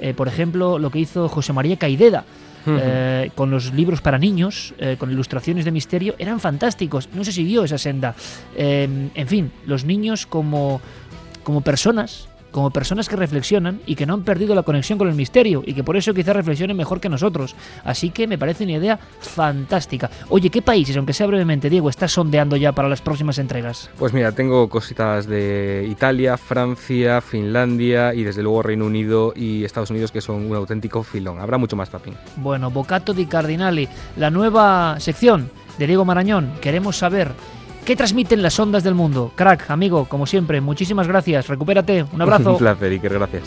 eh, 0.00 0.14
por 0.14 0.28
ejemplo, 0.28 0.78
lo 0.78 0.90
que 0.90 0.98
hizo 0.98 1.28
José 1.28 1.52
María 1.52 1.76
Caideda, 1.76 2.24
eh, 2.66 3.30
con 3.34 3.50
los 3.50 3.72
libros 3.72 4.00
para 4.00 4.18
niños, 4.18 4.74
eh, 4.78 4.96
con 4.98 5.10
ilustraciones 5.10 5.64
de 5.64 5.70
misterio, 5.70 6.14
eran 6.18 6.40
fantásticos. 6.40 7.08
No 7.14 7.24
se 7.24 7.32
siguió 7.32 7.64
esa 7.64 7.78
senda. 7.78 8.14
Em, 8.56 9.10
en 9.14 9.28
fin, 9.28 9.52
los 9.66 9.84
niños 9.84 10.26
como, 10.26 10.80
como 11.44 11.60
personas 11.60 12.28
como 12.50 12.70
personas 12.70 13.08
que 13.08 13.16
reflexionan 13.16 13.80
y 13.86 13.94
que 13.94 14.06
no 14.06 14.14
han 14.14 14.22
perdido 14.22 14.54
la 14.54 14.62
conexión 14.62 14.98
con 14.98 15.08
el 15.08 15.14
misterio 15.14 15.62
y 15.66 15.74
que 15.74 15.84
por 15.84 15.96
eso 15.96 16.14
quizás 16.14 16.34
reflexionen 16.34 16.76
mejor 16.76 17.00
que 17.00 17.08
nosotros. 17.08 17.54
Así 17.84 18.10
que 18.10 18.26
me 18.26 18.38
parece 18.38 18.64
una 18.64 18.74
idea 18.74 18.98
fantástica. 19.20 20.10
Oye, 20.28 20.50
¿qué 20.50 20.62
países, 20.62 20.96
aunque 20.96 21.12
sea 21.12 21.26
brevemente, 21.26 21.70
Diego, 21.70 21.90
estás 21.90 22.12
sondeando 22.12 22.56
ya 22.56 22.72
para 22.72 22.88
las 22.88 23.02
próximas 23.02 23.38
entregas? 23.38 23.90
Pues 23.98 24.12
mira, 24.12 24.32
tengo 24.32 24.68
cositas 24.68 25.26
de 25.26 25.86
Italia, 25.90 26.36
Francia, 26.36 27.20
Finlandia 27.20 28.14
y 28.14 28.24
desde 28.24 28.42
luego 28.42 28.62
Reino 28.62 28.86
Unido 28.86 29.32
y 29.34 29.64
Estados 29.64 29.90
Unidos 29.90 30.12
que 30.12 30.20
son 30.20 30.46
un 30.46 30.56
auténtico 30.56 31.02
filón. 31.02 31.40
Habrá 31.40 31.58
mucho 31.58 31.76
más 31.76 31.90
tapping. 31.90 32.14
Bueno, 32.36 32.70
Bocato 32.70 33.12
di 33.12 33.26
Cardinali, 33.26 33.88
la 34.16 34.30
nueva 34.30 34.96
sección 34.98 35.50
de 35.78 35.86
Diego 35.86 36.04
Marañón. 36.04 36.52
Queremos 36.60 36.96
saber 36.96 37.32
¿Qué 37.86 37.94
transmiten 37.94 38.42
las 38.42 38.58
ondas 38.58 38.82
del 38.82 38.96
mundo? 38.96 39.30
Crack, 39.36 39.70
amigo, 39.70 40.06
como 40.06 40.26
siempre, 40.26 40.60
muchísimas 40.60 41.06
gracias. 41.06 41.46
Recupérate. 41.46 42.04
Un 42.12 42.20
abrazo. 42.20 42.50
Un 42.54 42.58
placer, 42.58 42.90
Iker, 42.90 43.12
gracias. 43.12 43.44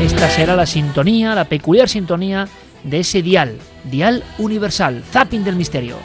Esta 0.00 0.30
será 0.30 0.56
la 0.56 0.64
sintonía, 0.64 1.34
la 1.34 1.44
peculiar 1.44 1.90
sintonía 1.90 2.48
de 2.82 3.00
ese 3.00 3.20
dial, 3.20 3.58
dial 3.84 4.24
universal, 4.38 5.02
zapping 5.12 5.44
del 5.44 5.56
misterio. 5.56 5.96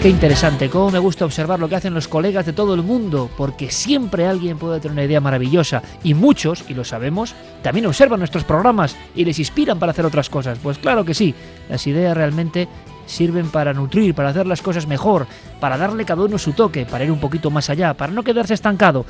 Qué 0.00 0.08
interesante, 0.08 0.70
cómo 0.70 0.92
me 0.92 1.00
gusta 1.00 1.24
observar 1.24 1.58
lo 1.58 1.68
que 1.68 1.74
hacen 1.74 1.92
los 1.92 2.06
colegas 2.06 2.46
de 2.46 2.52
todo 2.52 2.72
el 2.72 2.84
mundo, 2.84 3.28
porque 3.36 3.72
siempre 3.72 4.28
alguien 4.28 4.56
puede 4.56 4.78
tener 4.78 4.92
una 4.92 5.02
idea 5.02 5.20
maravillosa 5.20 5.82
y 6.04 6.14
muchos, 6.14 6.64
y 6.68 6.74
lo 6.74 6.84
sabemos, 6.84 7.34
también 7.64 7.84
observan 7.84 8.20
nuestros 8.20 8.44
programas 8.44 8.96
y 9.16 9.24
les 9.24 9.40
inspiran 9.40 9.80
para 9.80 9.90
hacer 9.90 10.06
otras 10.06 10.30
cosas. 10.30 10.60
Pues 10.62 10.78
claro 10.78 11.04
que 11.04 11.14
sí, 11.14 11.34
las 11.68 11.84
ideas 11.88 12.16
realmente 12.16 12.68
sirven 13.06 13.48
para 13.50 13.74
nutrir, 13.74 14.14
para 14.14 14.28
hacer 14.28 14.46
las 14.46 14.62
cosas 14.62 14.86
mejor, 14.86 15.26
para 15.58 15.76
darle 15.76 16.04
cada 16.04 16.22
uno 16.22 16.38
su 16.38 16.52
toque, 16.52 16.86
para 16.86 17.02
ir 17.02 17.10
un 17.10 17.18
poquito 17.18 17.50
más 17.50 17.68
allá, 17.68 17.92
para 17.94 18.12
no 18.12 18.22
quedarse 18.22 18.54
estancado. 18.54 19.04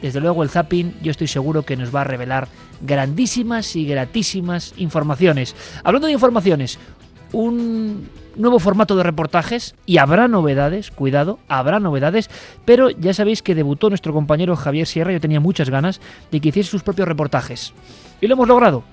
Desde 0.00 0.20
luego 0.20 0.42
el 0.42 0.48
zapping 0.48 1.00
yo 1.02 1.10
estoy 1.10 1.26
seguro 1.26 1.64
que 1.64 1.76
nos 1.76 1.94
va 1.94 2.00
a 2.00 2.04
revelar 2.04 2.48
grandísimas 2.80 3.76
y 3.76 3.84
gratísimas 3.84 4.72
informaciones. 4.78 5.54
Hablando 5.84 6.06
de 6.06 6.14
informaciones, 6.14 6.78
un 7.32 8.08
nuevo 8.36 8.58
formato 8.58 8.96
de 8.96 9.02
reportajes 9.02 9.74
y 9.86 9.98
habrá 9.98 10.28
novedades, 10.28 10.90
cuidado, 10.90 11.38
habrá 11.48 11.80
novedades, 11.80 12.30
pero 12.64 12.90
ya 12.90 13.14
sabéis 13.14 13.42
que 13.42 13.54
debutó 13.54 13.88
nuestro 13.88 14.12
compañero 14.12 14.56
Javier 14.56 14.86
Sierra, 14.86 15.12
yo 15.12 15.20
tenía 15.20 15.40
muchas 15.40 15.70
ganas 15.70 16.00
de 16.30 16.40
que 16.40 16.48
hiciese 16.48 16.70
sus 16.70 16.82
propios 16.82 17.08
reportajes. 17.08 17.72
Y 18.20 18.26
lo 18.26 18.34
hemos 18.34 18.48
logrado. 18.48 18.84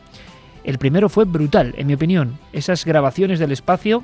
El 0.64 0.78
primero 0.78 1.08
fue 1.10 1.26
brutal, 1.26 1.74
en 1.78 1.88
mi 1.88 1.94
opinión. 1.94 2.38
Esas 2.52 2.84
grabaciones 2.84 3.40
del 3.40 3.52
espacio 3.52 4.04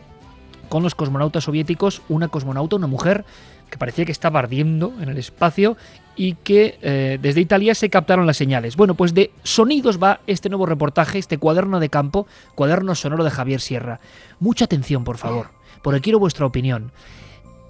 con 0.69 0.81
los 0.81 0.95
cosmonautas 0.95 1.43
soviéticos, 1.43 2.01
una 2.09 2.29
cosmonauta, 2.29 2.77
una 2.77 2.87
mujer, 2.87 3.25
que 3.73 3.79
parecía 3.79 4.05
que 4.05 4.11
estaba 4.11 4.37
ardiendo 4.37 4.93
en 5.01 5.09
el 5.09 5.17
espacio 5.17 5.75
y 6.15 6.35
que 6.35 6.77
eh, 6.83 7.17
desde 7.19 7.41
Italia 7.41 7.73
se 7.73 7.89
captaron 7.89 8.27
las 8.27 8.37
señales. 8.37 8.75
Bueno, 8.75 8.93
pues 8.93 9.15
de 9.15 9.31
sonidos 9.41 10.01
va 10.01 10.21
este 10.27 10.47
nuevo 10.47 10.67
reportaje, 10.67 11.17
este 11.17 11.39
cuaderno 11.39 11.79
de 11.79 11.89
campo, 11.89 12.27
cuaderno 12.53 12.93
sonoro 12.93 13.23
de 13.23 13.31
Javier 13.31 13.59
Sierra. 13.59 13.99
Mucha 14.39 14.65
atención, 14.65 15.03
por 15.03 15.17
favor, 15.17 15.49
porque 15.81 16.01
quiero 16.01 16.19
vuestra 16.19 16.45
opinión. 16.45 16.91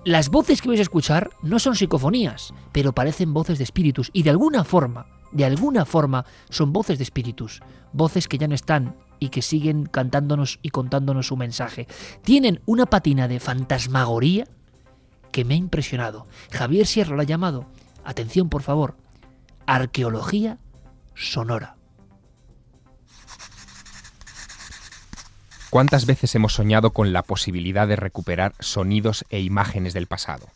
Las 0.03 0.27
voces 0.27 0.61
que 0.61 0.67
vais 0.67 0.81
a 0.81 0.83
escuchar 0.83 1.29
no 1.41 1.57
son 1.57 1.77
psicofonías, 1.77 2.53
pero 2.73 2.91
parecen 2.91 3.33
voces 3.33 3.57
de 3.57 3.63
espíritus 3.63 4.09
y 4.11 4.23
de 4.23 4.31
alguna 4.31 4.65
forma, 4.65 5.05
de 5.31 5.45
alguna 5.45 5.85
forma, 5.85 6.25
son 6.49 6.73
voces 6.73 6.97
de 6.97 7.05
espíritus, 7.05 7.61
voces 7.93 8.27
que 8.27 8.37
ya 8.37 8.49
no 8.49 8.55
están 8.55 8.97
y 9.19 9.29
que 9.29 9.41
siguen 9.41 9.85
cantándonos 9.85 10.59
y 10.61 10.69
contándonos 10.71 11.27
su 11.27 11.37
mensaje. 11.37 11.87
Tienen 12.23 12.59
una 12.65 12.87
patina 12.87 13.29
de 13.29 13.39
fantasmagoría 13.39 14.43
que 15.33 15.43
me 15.43 15.55
ha 15.55 15.57
impresionado. 15.57 16.27
Javier 16.51 16.87
Sierra 16.87 17.17
lo 17.17 17.21
ha 17.21 17.25
llamado, 17.25 17.65
atención 18.05 18.47
por 18.47 18.61
favor, 18.61 18.95
arqueología 19.65 20.59
sonora. 21.15 21.75
¿Cuántas 25.69 26.05
veces 26.05 26.33
hemos 26.35 26.53
soñado 26.53 26.91
con 26.91 27.13
la 27.13 27.23
posibilidad 27.23 27.87
de 27.87 27.95
recuperar 27.95 28.53
sonidos 28.59 29.25
e 29.29 29.41
imágenes 29.41 29.93
del 29.93 30.05
pasado? 30.05 30.47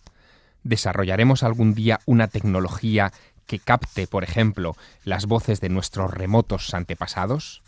¿Desarrollaremos 0.64 1.42
algún 1.42 1.74
día 1.74 2.00
una 2.06 2.28
tecnología 2.28 3.12
que 3.48 3.58
capte, 3.58 4.06
por 4.06 4.24
ejemplo, 4.24 4.76
las 5.04 5.26
voces 5.26 5.60
de 5.60 5.70
nuestros 5.70 6.12
remotos 6.12 6.72
antepasados? 6.76 7.64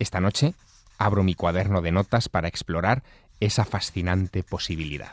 Esta 0.00 0.20
noche 0.20 0.54
abro 0.98 1.22
mi 1.22 1.34
cuaderno 1.34 1.82
de 1.82 1.92
notas 1.92 2.28
para 2.28 2.48
explorar 2.48 3.04
esa 3.38 3.64
fascinante 3.64 4.42
posibilidad. 4.42 5.12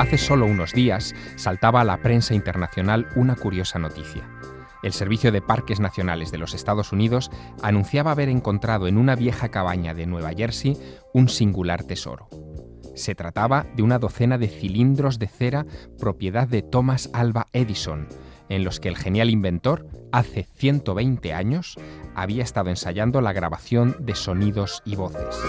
Hace 0.00 0.18
solo 0.18 0.46
unos 0.46 0.72
días 0.72 1.14
saltaba 1.36 1.82
a 1.82 1.84
la 1.84 2.02
prensa 2.02 2.34
internacional 2.34 3.06
una 3.16 3.36
curiosa 3.36 3.78
noticia. 3.78 4.28
El 4.82 4.92
Servicio 4.92 5.30
de 5.30 5.40
Parques 5.40 5.78
Nacionales 5.78 6.32
de 6.32 6.38
los 6.38 6.52
Estados 6.52 6.92
Unidos 6.92 7.30
anunciaba 7.62 8.10
haber 8.10 8.28
encontrado 8.28 8.88
en 8.88 8.98
una 8.98 9.14
vieja 9.14 9.50
cabaña 9.50 9.94
de 9.94 10.06
Nueva 10.06 10.32
Jersey 10.32 10.76
un 11.14 11.28
singular 11.28 11.84
tesoro. 11.84 12.28
Se 12.94 13.14
trataba 13.14 13.66
de 13.76 13.82
una 13.82 13.98
docena 13.98 14.36
de 14.36 14.48
cilindros 14.48 15.18
de 15.18 15.28
cera 15.28 15.66
propiedad 15.98 16.48
de 16.48 16.62
Thomas 16.62 17.08
Alva 17.12 17.46
Edison, 17.52 18.08
en 18.50 18.64
los 18.64 18.80
que 18.80 18.88
el 18.88 18.96
genial 18.96 19.30
inventor, 19.30 19.86
hace 20.12 20.42
120 20.42 21.32
años, 21.32 21.78
había 22.14 22.42
estado 22.42 22.68
ensayando 22.68 23.22
la 23.22 23.32
grabación 23.32 23.96
de 24.00 24.14
sonidos 24.14 24.82
y 24.84 24.96
voces. 24.96 25.40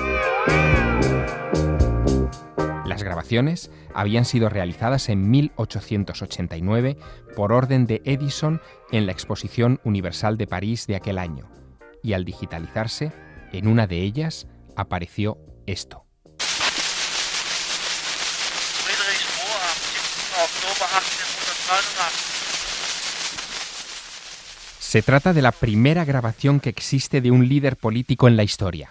Las 2.86 3.04
grabaciones 3.04 3.72
habían 3.94 4.26
sido 4.26 4.50
realizadas 4.50 5.10
en 5.10 5.30
1889 5.30 6.98
por 7.36 7.52
orden 7.52 7.88
de 7.88 8.02
Edison 8.06 8.62
en 8.92 9.06
la 9.06 9.12
Exposición 9.12 9.80
Universal 9.84 10.38
de 10.38 10.48
París 10.48 10.88
de 10.88 10.96
aquel 10.96 11.18
año, 11.18 11.50
y 12.04 12.14
al 12.14 12.26
digitalizarse, 12.26 13.12
en 13.52 13.68
una 13.68 13.88
de 13.88 14.02
ellas 14.02 14.48
apareció 14.76 15.38
esto. 15.66 16.06
Se 24.91 25.01
trata 25.01 25.32
de 25.32 25.41
la 25.41 25.54
primera 25.54 26.04
grabación 26.04 26.60
que 26.60 26.67
existe 26.67 27.21
de 27.21 27.32
un 27.32 27.47
líder 27.47 27.77
político 27.77 28.27
en 28.27 28.36
la 28.36 28.43
historia. 28.43 28.89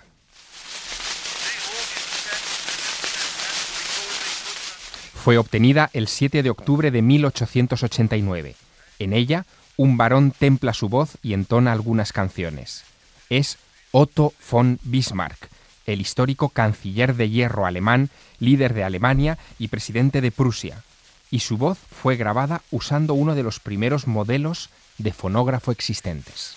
Fue 5.12 5.36
obtenida 5.36 5.90
el 5.92 6.08
7 6.08 6.42
de 6.42 6.48
octubre 6.48 6.90
de 6.90 7.02
1889. 7.02 8.54
En 8.98 9.12
ella, 9.12 9.44
un 9.76 9.98
varón 9.98 10.30
templa 10.30 10.72
su 10.72 10.88
voz 10.88 11.18
y 11.22 11.34
entona 11.34 11.72
algunas 11.72 12.14
canciones. 12.14 12.84
Es 13.28 13.58
Otto 13.92 14.32
von 14.50 14.78
Bismarck, 14.84 15.50
el 15.84 16.00
histórico 16.00 16.48
canciller 16.48 17.14
de 17.14 17.28
hierro 17.28 17.66
alemán, 17.66 18.08
líder 18.38 18.72
de 18.72 18.84
Alemania 18.84 19.36
y 19.58 19.68
presidente 19.68 20.22
de 20.22 20.30
Prusia, 20.30 20.82
y 21.30 21.40
su 21.40 21.58
voz 21.58 21.76
fue 21.76 22.16
grabada 22.16 22.62
usando 22.70 23.12
uno 23.12 23.34
de 23.34 23.42
los 23.42 23.60
primeros 23.60 24.06
modelos 24.06 24.70
de 25.02 25.12
fonógrafo 25.12 25.72
existentes. 25.72 26.56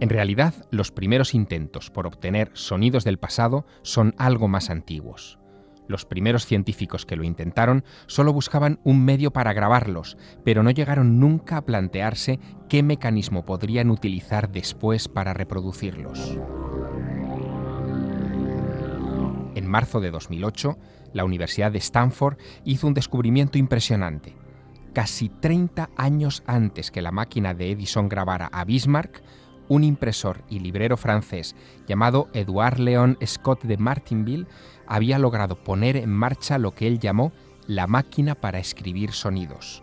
En 0.00 0.10
realidad, 0.10 0.52
los 0.70 0.92
primeros 0.92 1.32
intentos 1.34 1.90
por 1.90 2.06
obtener 2.06 2.50
sonidos 2.52 3.04
del 3.04 3.18
pasado 3.18 3.64
son 3.82 4.14
algo 4.18 4.48
más 4.48 4.68
antiguos. 4.68 5.38
Los 5.86 6.04
primeros 6.04 6.46
científicos 6.46 7.06
que 7.06 7.16
lo 7.16 7.24
intentaron 7.24 7.84
solo 8.06 8.32
buscaban 8.32 8.80
un 8.84 9.04
medio 9.04 9.32
para 9.32 9.52
grabarlos, 9.52 10.16
pero 10.44 10.62
no 10.62 10.70
llegaron 10.70 11.20
nunca 11.20 11.56
a 11.56 11.64
plantearse 11.64 12.38
qué 12.68 12.82
mecanismo 12.82 13.44
podrían 13.44 13.90
utilizar 13.90 14.50
después 14.50 15.08
para 15.08 15.34
reproducirlos. 15.34 16.38
En 19.54 19.66
marzo 19.66 20.00
de 20.00 20.10
2008, 20.10 20.76
la 21.12 21.24
Universidad 21.24 21.72
de 21.72 21.78
Stanford 21.78 22.36
hizo 22.64 22.86
un 22.86 22.94
descubrimiento 22.94 23.58
impresionante. 23.58 24.36
Casi 24.92 25.28
30 25.28 25.90
años 25.96 26.42
antes 26.46 26.90
que 26.90 27.02
la 27.02 27.12
máquina 27.12 27.54
de 27.54 27.70
Edison 27.70 28.08
grabara 28.08 28.46
a 28.52 28.64
Bismarck, 28.64 29.22
un 29.68 29.84
impresor 29.84 30.42
y 30.50 30.58
librero 30.58 30.96
francés 30.96 31.56
llamado 31.86 32.28
Edouard 32.32 32.78
Léon 32.78 33.16
Scott 33.24 33.62
de 33.62 33.78
Martinville 33.78 34.46
había 34.86 35.18
logrado 35.18 35.56
poner 35.56 35.96
en 35.96 36.10
marcha 36.10 36.58
lo 36.58 36.74
que 36.74 36.86
él 36.86 36.98
llamó 36.98 37.32
la 37.66 37.86
máquina 37.86 38.34
para 38.34 38.58
escribir 38.58 39.12
sonidos. 39.12 39.82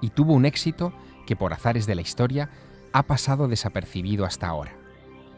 Y 0.00 0.10
tuvo 0.10 0.34
un 0.34 0.44
éxito 0.44 0.92
que 1.26 1.34
por 1.34 1.52
azares 1.52 1.86
de 1.86 1.96
la 1.96 2.02
historia 2.02 2.50
ha 2.92 3.02
pasado 3.02 3.48
desapercibido 3.48 4.24
hasta 4.24 4.46
ahora. 4.46 4.77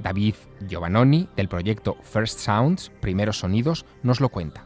David 0.03 0.35
Giovannoni, 0.69 1.29
del 1.37 1.49
proyecto 1.49 1.97
First 2.03 2.41
Sounds, 2.41 2.91
Primeros 3.01 3.39
Sonidos, 3.39 3.85
nos 4.03 4.21
lo 4.21 4.29
cuenta. 4.29 4.65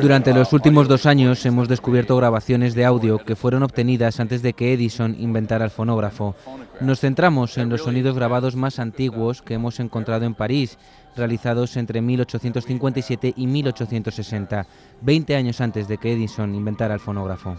Durante 0.00 0.32
los 0.32 0.52
últimos 0.52 0.86
dos 0.86 1.06
años 1.06 1.44
hemos 1.44 1.68
descubierto 1.68 2.16
grabaciones 2.16 2.74
de 2.74 2.84
audio 2.84 3.18
que 3.18 3.34
fueron 3.34 3.64
obtenidas 3.64 4.20
antes 4.20 4.42
de 4.42 4.52
que 4.52 4.72
Edison 4.72 5.16
inventara 5.18 5.64
el 5.64 5.72
fonógrafo. 5.72 6.36
Nos 6.80 7.00
centramos 7.00 7.58
en 7.58 7.68
los 7.68 7.82
sonidos 7.82 8.14
grabados 8.14 8.54
más 8.54 8.78
antiguos 8.78 9.42
que 9.42 9.54
hemos 9.54 9.80
encontrado 9.80 10.24
en 10.24 10.34
París, 10.34 10.78
realizados 11.16 11.76
entre 11.76 12.00
1857 12.00 13.34
y 13.36 13.46
1860, 13.48 14.66
20 15.00 15.36
años 15.36 15.60
antes 15.60 15.88
de 15.88 15.98
que 15.98 16.12
Edison 16.12 16.54
inventara 16.54 16.94
el 16.94 17.00
fonógrafo. 17.00 17.56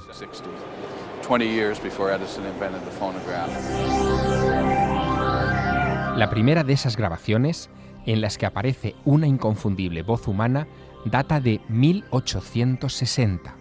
La 6.15 6.30
primera 6.30 6.63
de 6.63 6.74
esas 6.74 6.97
grabaciones 6.97 7.69
en 8.06 8.21
las 8.21 8.38
que 8.38 8.45
aparece 8.45 8.95
una 9.06 9.28
inconfundible 9.28 10.04
voz 10.04 10.28
humana 10.28 10.67
data 11.06 11.39
de 11.39 11.62
1860 11.69 13.56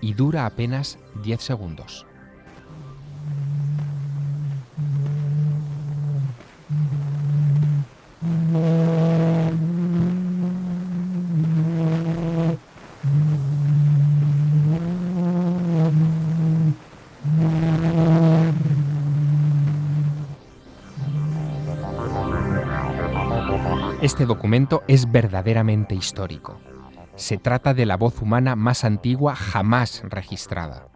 y 0.00 0.14
dura 0.14 0.44
apenas 0.44 0.98
10 1.22 1.40
segundos. 1.40 2.06
Este 24.04 24.26
documento 24.26 24.82
es 24.86 25.10
verdaderamente 25.10 25.94
histórico. 25.94 26.60
Se 27.16 27.38
trata 27.38 27.72
de 27.72 27.86
la 27.86 27.96
voz 27.96 28.20
humana 28.20 28.54
más 28.54 28.84
antigua 28.84 29.34
jamás 29.34 30.02
registrada. 30.04 30.88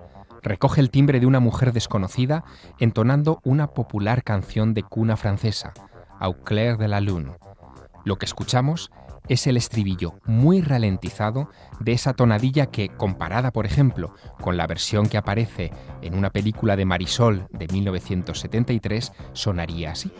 Recoge 0.42 0.82
el 0.82 0.90
timbre 0.90 1.18
de 1.18 1.24
una 1.24 1.40
mujer 1.40 1.72
desconocida 1.72 2.44
entonando 2.78 3.40
una 3.44 3.68
popular 3.68 4.22
canción 4.22 4.74
de 4.74 4.82
cuna 4.82 5.16
francesa, 5.16 5.72
Au 6.20 6.44
clair 6.44 6.76
de 6.76 6.88
la 6.88 7.00
lune. 7.00 7.32
Lo 8.04 8.16
que 8.16 8.26
escuchamos 8.26 8.90
es 9.26 9.46
el 9.46 9.56
estribillo 9.56 10.20
muy 10.26 10.60
ralentizado 10.60 11.48
de 11.80 11.92
esa 11.92 12.12
tonadilla 12.12 12.66
que, 12.66 12.90
comparada 12.90 13.52
por 13.52 13.64
ejemplo 13.64 14.12
con 14.38 14.58
la 14.58 14.66
versión 14.66 15.08
que 15.08 15.16
aparece 15.16 15.72
en 16.02 16.14
una 16.14 16.28
película 16.28 16.76
de 16.76 16.84
Marisol 16.84 17.48
de 17.52 17.68
1973, 17.68 19.14
sonaría 19.32 19.92
así. 19.92 20.12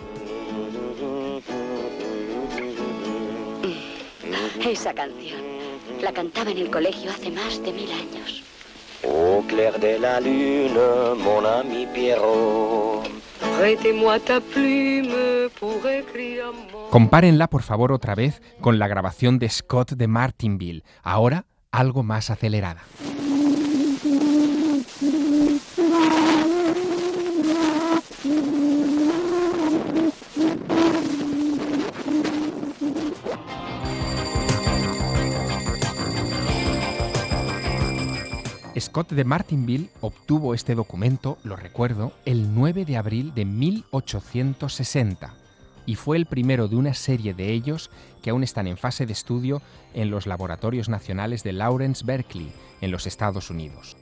Esa 4.64 4.92
canción 4.92 5.40
la 6.02 6.12
cantaba 6.12 6.50
en 6.50 6.58
el 6.58 6.70
colegio 6.70 7.10
hace 7.10 7.30
más 7.30 7.62
de 7.62 7.72
mil 7.72 7.90
años. 7.92 8.44
Au 9.04 9.42
clair 9.46 9.78
de 9.78 9.98
la 9.98 10.20
lune, 10.20 11.14
mon 11.16 11.46
ami 11.46 11.86
Pierrot. 11.86 13.04
Prêtez-moi 13.58 14.18
ta 14.20 14.40
plume 14.40 15.48
pour 15.58 15.86
écrire 15.86 16.52
Compárenla, 16.90 17.46
por 17.48 17.62
favor, 17.62 17.92
otra 17.92 18.14
vez 18.14 18.42
con 18.60 18.78
la 18.78 18.88
grabación 18.88 19.38
de 19.38 19.48
Scott 19.48 19.92
de 19.92 20.08
Martinville, 20.08 20.82
ahora 21.02 21.44
algo 21.70 22.02
más 22.02 22.30
acelerada. 22.30 22.82
Scott 38.80 39.12
de 39.12 39.24
Martinville 39.24 39.90
obtuvo 40.00 40.54
este 40.54 40.74
documento, 40.74 41.38
lo 41.42 41.56
recuerdo, 41.56 42.12
el 42.24 42.54
9 42.54 42.84
de 42.84 42.96
abril 42.96 43.32
de 43.34 43.44
1860 43.44 45.34
y 45.86 45.94
fue 45.94 46.18
el 46.18 46.26
primero 46.26 46.68
de 46.68 46.76
una 46.76 46.92
serie 46.92 47.32
de 47.32 47.50
ellos 47.50 47.90
que 48.20 48.28
aún 48.28 48.42
están 48.42 48.66
en 48.66 48.76
fase 48.76 49.06
de 49.06 49.14
estudio 49.14 49.62
en 49.94 50.10
los 50.10 50.26
laboratorios 50.26 50.90
nacionales 50.90 51.42
de 51.42 51.52
Lawrence 51.52 52.04
Berkeley, 52.04 52.52
en 52.82 52.90
los 52.90 53.06
Estados 53.06 53.48
Unidos. 53.48 53.96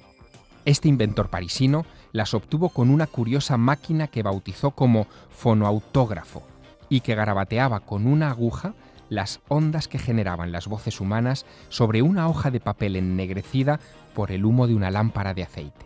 Este 0.65 0.89
inventor 0.89 1.31
parisino 1.31 1.87
las 2.11 2.35
obtuvo 2.35 2.71
con 2.71 2.91
una 2.91 3.07
curiosa 3.07 3.57
máquina 3.57 4.09
que 4.09 4.25
bautizó 4.25 4.73
como 4.73 5.07
fonoautógrafo 5.31 6.43
y 6.89 7.03
que 7.03 7.15
garabateaba 7.15 7.81
con 7.81 8.09
una 8.09 8.31
aguja 8.31 8.75
las 9.09 9.39
ondas 9.47 9.87
que 9.87 10.01
generaban 10.01 10.51
las 10.51 10.67
voces 10.67 11.01
humanas 11.01 11.47
sobre 11.69 12.03
una 12.03 12.29
hoja 12.29 12.51
de 12.51 12.59
papel 12.59 12.97
ennegrecida 12.97 13.79
por 14.17 14.33
el 14.33 14.47
humo 14.47 14.67
de 14.67 14.75
una 14.75 14.91
lámpara 14.91 15.35
de 15.35 15.43
aceite. 15.43 15.85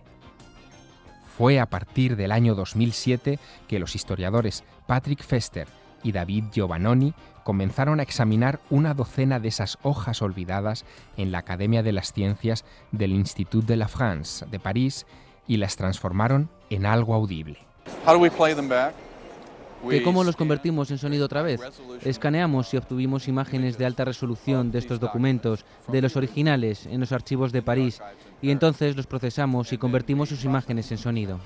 Fue 1.36 1.58
a 1.58 1.66
partir 1.66 2.14
del 2.14 2.30
año 2.30 2.54
2007 2.54 3.40
que 3.66 3.78
los 3.80 3.96
historiadores 3.96 4.62
Patrick 4.86 5.24
Fester 5.24 5.66
y 6.04 6.12
David 6.12 6.44
Giovannoni 6.52 7.12
comenzaron 7.42 7.98
a 7.98 8.04
examinar 8.04 8.60
una 8.70 8.94
docena 8.94 9.40
de 9.40 9.48
esas 9.48 9.78
hojas 9.82 10.22
olvidadas 10.22 10.84
en 11.16 11.32
la 11.32 11.38
Academia 11.38 11.82
de 11.82 11.90
las 11.90 12.12
Ciencias 12.12 12.64
del 12.92 13.10
Institut 13.10 13.64
de 13.64 13.76
la 13.76 13.88
France 13.88 14.46
de 14.46 14.60
París 14.60 15.06
y 15.48 15.56
las 15.56 15.74
transformaron 15.74 16.50
en 16.70 16.86
algo 16.86 17.14
audible. 17.14 17.58
Cómo 20.02 20.24
los 20.24 20.36
convertimos 20.36 20.90
en 20.90 20.98
sonido 20.98 21.26
otra 21.26 21.42
vez? 21.42 21.60
Escaneamos 22.04 22.72
y 22.74 22.76
obtuvimos 22.76 23.28
imágenes 23.28 23.78
de 23.78 23.86
alta 23.86 24.04
resolución 24.04 24.70
de 24.70 24.78
estos 24.78 25.00
documentos, 25.00 25.64
de 25.88 26.02
los 26.02 26.16
originales, 26.16 26.86
en 26.86 27.00
los 27.00 27.12
archivos 27.12 27.52
de 27.52 27.62
París, 27.62 28.00
y 28.42 28.50
entonces 28.50 28.96
los 28.96 29.06
procesamos 29.06 29.72
y 29.72 29.78
convertimos 29.78 30.28
sus 30.28 30.44
imágenes 30.44 30.90
en 30.92 30.98
sonido. 30.98 31.40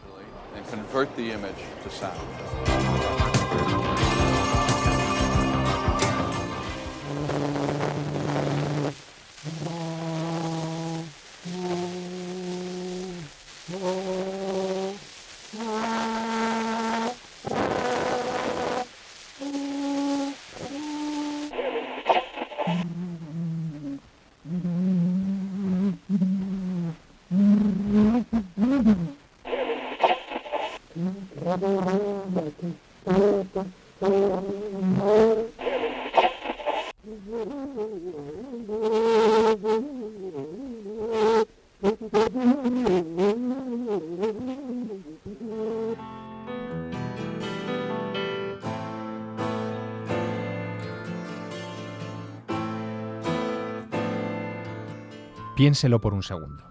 Piénselo 55.75 56.01
por 56.01 56.15
un 56.15 56.23
segundo. 56.23 56.63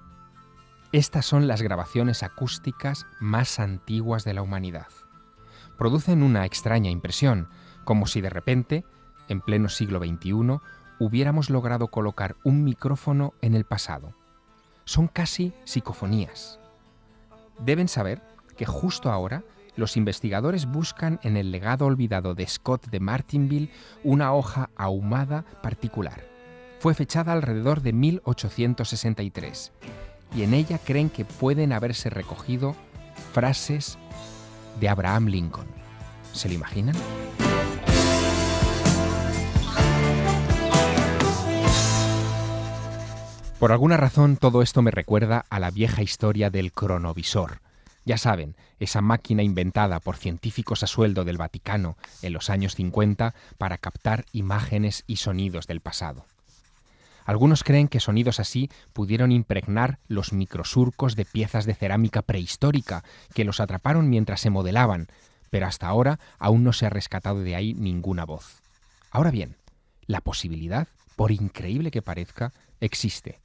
Estas 0.94 1.26
son 1.26 1.46
las 1.46 1.62
grabaciones 1.62 2.24
acústicas 2.24 3.06
más 3.20 3.60
antiguas 3.60 4.24
de 4.24 4.34
la 4.34 4.42
humanidad. 4.42 4.88
Producen 5.78 6.24
una 6.24 6.46
extraña 6.46 6.89
impresión, 6.89 7.50
como 7.84 8.08
si 8.08 8.22
de 8.22 8.30
repente, 8.30 8.86
en 9.28 9.42
pleno 9.42 9.68
siglo 9.68 10.00
XXI, 10.00 10.58
hubiéramos 11.00 11.50
logrado 11.50 11.89
colocar 11.89 12.38
un 12.46 12.63
micrófono 12.63 13.34
en 13.42 13.56
el 13.56 13.66
pasado. 13.66 14.13
Son 14.86 15.10
casi 15.10 15.52
psicofonías. 15.66 16.58
Deben 17.60 17.89
saber 17.89 18.22
que 18.56 18.66
justo 18.66 19.12
ahora 19.12 19.44
los 19.76 19.98
investigadores 19.98 20.66
buscan 20.66 21.20
en 21.24 21.36
el 21.36 21.52
legado 21.52 21.88
olvidado 21.88 22.36
de 22.36 22.48
Scott 22.48 22.88
de 22.88 23.02
Martinville 23.02 23.70
una 24.06 24.34
hoja 24.34 24.70
ahumada 24.78 25.44
particular 25.62 26.33
fue 26.84 26.93
fechada 26.93 27.32
alrededor 27.32 27.82
de 27.82 27.93
1863 27.93 29.72
y 30.36 30.43
en 30.43 30.54
ella 30.54 30.78
creen 30.78 31.10
que 31.10 31.24
pueden 31.24 31.72
haberse 31.72 32.10
recogido 32.10 32.76
frases 33.32 33.98
de 34.82 34.89
Abraham 34.89 35.28
Lincoln. 35.28 35.67
¿Se 36.34 36.50
lo 36.50 36.56
imaginan? 36.56 36.93
Por 43.60 43.72
alguna 43.72 43.96
razón 43.96 44.36
todo 44.36 44.62
esto 44.62 44.82
me 44.82 44.91
recuerda 44.91 45.46
a 45.50 45.62
la 45.62 45.72
vieja 45.72 46.02
historia 46.02 46.50
del 46.50 46.74
cronovisor. 46.74 47.62
Ya 48.04 48.17
saben, 48.17 48.58
esa 48.82 49.00
máquina 49.00 49.41
inventada 49.41 50.02
por 50.02 50.17
científicos 50.17 50.84
a 50.84 50.88
sueldo 50.88 51.24
del 51.24 51.38
Vaticano 51.38 51.96
en 52.22 52.34
los 52.34 52.50
años 52.50 52.76
50 52.76 53.34
para 53.58 53.78
captar 53.78 54.26
imágenes 54.34 55.06
y 55.08 55.15
sonidos 55.15 55.65
del 55.65 55.80
pasado. 55.80 56.26
Algunos 57.26 57.64
creen 57.64 57.88
que 57.88 58.00
sonidos 58.00 58.40
así 58.40 58.70
pudieron 58.94 59.32
impregnar 59.32 60.00
los 60.08 60.34
microsurcos 60.34 61.16
de 61.16 61.26
piezas 61.26 61.66
de 61.66 61.76
cerámica 61.76 62.22
prehistórica 62.22 63.04
que 63.34 63.46
los 63.46 63.60
atraparon 63.60 64.10
mientras 64.10 64.42
se 64.42 64.50
modelaban, 64.50 65.08
pero 65.50 65.68
hasta 65.68 65.88
ahora 65.88 66.20
aún 66.40 66.64
no 66.64 66.74
se 66.74 66.86
ha 66.86 66.90
rescatado 66.90 67.40
de 67.42 67.56
ahí 67.56 67.74
ninguna 67.74 68.26
voz. 68.26 68.62
Ahora 69.12 69.32
bien, 69.32 69.56
la 70.06 70.21
posibilidad, 70.21 70.88
por 71.15 71.32
increíble 71.32 71.92
que 71.92 72.02
parezca, 72.02 72.52
existe. 72.80 73.40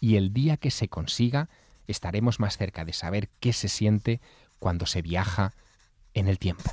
Y 0.00 0.16
el 0.16 0.32
día 0.32 0.56
que 0.56 0.70
se 0.70 0.88
consiga, 0.88 1.48
estaremos 1.86 2.38
más 2.38 2.56
cerca 2.56 2.84
de 2.84 2.92
saber 2.92 3.28
qué 3.40 3.52
se 3.52 3.68
siente 3.68 4.20
cuando 4.58 4.86
se 4.86 5.02
viaja 5.02 5.54
en 6.14 6.28
el 6.28 6.38
tiempo. 6.38 6.70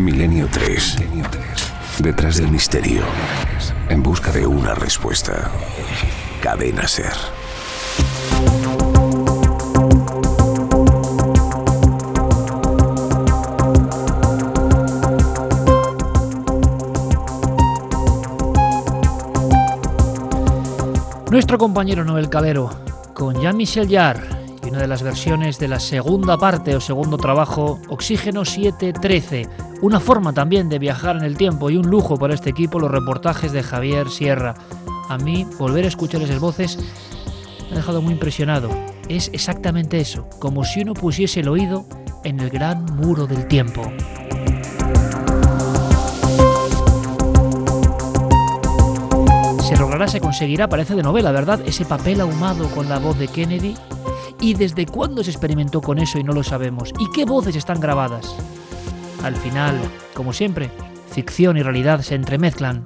Milenio 0.00 0.48
3. 0.50 0.96
Detrás 1.98 2.38
del 2.38 2.50
misterio. 2.50 3.02
En 3.90 4.02
busca 4.02 4.32
de 4.32 4.46
una 4.46 4.74
respuesta. 4.74 5.50
Cadena 6.42 6.88
Ser. 6.88 7.12
Nuestro 21.30 21.58
compañero 21.58 22.06
Noel 22.06 22.30
Calero, 22.30 22.70
con 23.12 23.38
Jean-Michel 23.38 23.86
Jarre 23.90 24.28
y 24.64 24.70
una 24.70 24.78
de 24.78 24.88
las 24.88 25.02
versiones 25.02 25.58
de 25.58 25.68
la 25.68 25.78
segunda 25.78 26.38
parte 26.38 26.74
o 26.74 26.80
segundo 26.80 27.18
trabajo, 27.18 27.78
Oxígeno 27.88 28.46
713. 28.46 29.69
Una 29.82 29.98
forma 29.98 30.34
también 30.34 30.68
de 30.68 30.78
viajar 30.78 31.16
en 31.16 31.24
el 31.24 31.38
tiempo 31.38 31.70
y 31.70 31.78
un 31.78 31.88
lujo 31.88 32.18
para 32.18 32.34
este 32.34 32.50
equipo 32.50 32.78
los 32.78 32.90
reportajes 32.90 33.50
de 33.52 33.62
Javier 33.62 34.10
Sierra. 34.10 34.54
A 35.08 35.16
mí, 35.16 35.46
volver 35.58 35.86
a 35.86 35.88
escuchar 35.88 36.20
esas 36.20 36.38
voces 36.38 36.78
me 37.70 37.72
ha 37.72 37.76
dejado 37.76 38.02
muy 38.02 38.12
impresionado. 38.12 38.68
Es 39.08 39.30
exactamente 39.32 39.98
eso, 39.98 40.28
como 40.38 40.64
si 40.64 40.82
uno 40.82 40.92
pusiese 40.92 41.40
el 41.40 41.48
oído 41.48 41.86
en 42.24 42.40
el 42.40 42.50
gran 42.50 42.84
muro 42.96 43.26
del 43.26 43.48
tiempo. 43.48 43.82
Se 49.62 49.78
logrará, 49.78 50.08
se 50.08 50.20
conseguirá, 50.20 50.68
parece 50.68 50.94
de 50.94 51.02
novela, 51.02 51.32
¿verdad? 51.32 51.62
Ese 51.64 51.86
papel 51.86 52.20
ahumado 52.20 52.68
con 52.68 52.90
la 52.90 52.98
voz 52.98 53.18
de 53.18 53.28
Kennedy. 53.28 53.74
¿Y 54.40 54.52
desde 54.52 54.84
cuándo 54.84 55.24
se 55.24 55.30
experimentó 55.30 55.80
con 55.80 55.98
eso 55.98 56.18
y 56.18 56.22
no 56.22 56.34
lo 56.34 56.42
sabemos? 56.42 56.92
¿Y 56.98 57.10
qué 57.12 57.24
voces 57.24 57.56
están 57.56 57.80
grabadas? 57.80 58.36
Al 59.22 59.36
final, 59.36 59.78
como 60.14 60.32
siempre, 60.32 60.70
ficción 61.10 61.56
y 61.56 61.62
realidad 61.62 62.00
se 62.00 62.14
entremezclan. 62.14 62.84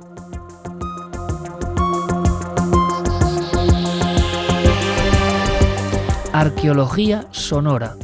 Arqueología 6.33 7.27
sonora. 7.31 7.97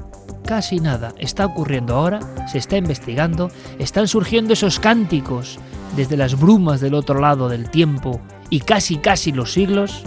Casi 0.47 0.79
nada 0.81 1.13
está 1.19 1.47
ocurriendo 1.47 1.95
ahora, 1.95 2.21
se 2.47 2.59
está 2.59 2.77
investigando, 2.77 3.51
están 3.79 4.07
surgiendo 4.09 4.53
esos 4.53 4.79
cánticos 4.79 5.59
desde 5.97 6.17
las 6.17 6.39
brumas 6.39 6.81
del 6.81 6.95
otro 6.95 7.21
lado 7.21 7.49
del 7.49 7.71
tiempo 7.71 8.21
y 8.49 8.61
casi 8.61 8.99
casi 8.99 9.33
los 9.33 9.53
siglos 9.53 10.05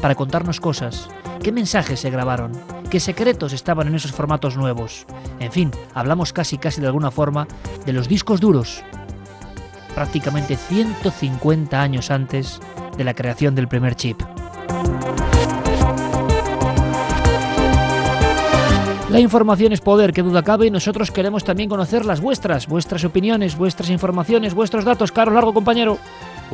para 0.00 0.14
contarnos 0.14 0.60
cosas. 0.60 1.08
¿Qué 1.42 1.52
mensajes 1.52 2.00
se 2.00 2.10
grabaron? 2.10 2.52
¿Qué 2.94 3.00
secretos 3.00 3.52
estaban 3.52 3.88
en 3.88 3.96
esos 3.96 4.12
formatos 4.12 4.56
nuevos? 4.56 5.04
En 5.40 5.50
fin, 5.50 5.72
hablamos 5.94 6.32
casi 6.32 6.58
casi 6.58 6.80
de 6.80 6.86
alguna 6.86 7.10
forma 7.10 7.48
de 7.84 7.92
los 7.92 8.06
discos 8.06 8.40
duros, 8.40 8.84
prácticamente 9.96 10.54
150 10.54 11.82
años 11.82 12.12
antes 12.12 12.60
de 12.96 13.02
la 13.02 13.12
creación 13.12 13.56
del 13.56 13.66
primer 13.66 13.96
chip. 13.96 14.22
La 19.10 19.18
información 19.18 19.72
es 19.72 19.80
poder, 19.80 20.12
que 20.12 20.22
duda 20.22 20.44
cabe, 20.44 20.66
y 20.66 20.70
nosotros 20.70 21.10
queremos 21.10 21.42
también 21.42 21.68
conocer 21.68 22.04
las 22.04 22.20
vuestras, 22.20 22.68
vuestras 22.68 23.04
opiniones, 23.04 23.56
vuestras 23.56 23.90
informaciones, 23.90 24.54
vuestros 24.54 24.84
datos. 24.84 25.10
Carlos 25.10 25.34
Largo, 25.34 25.52
compañero. 25.52 25.98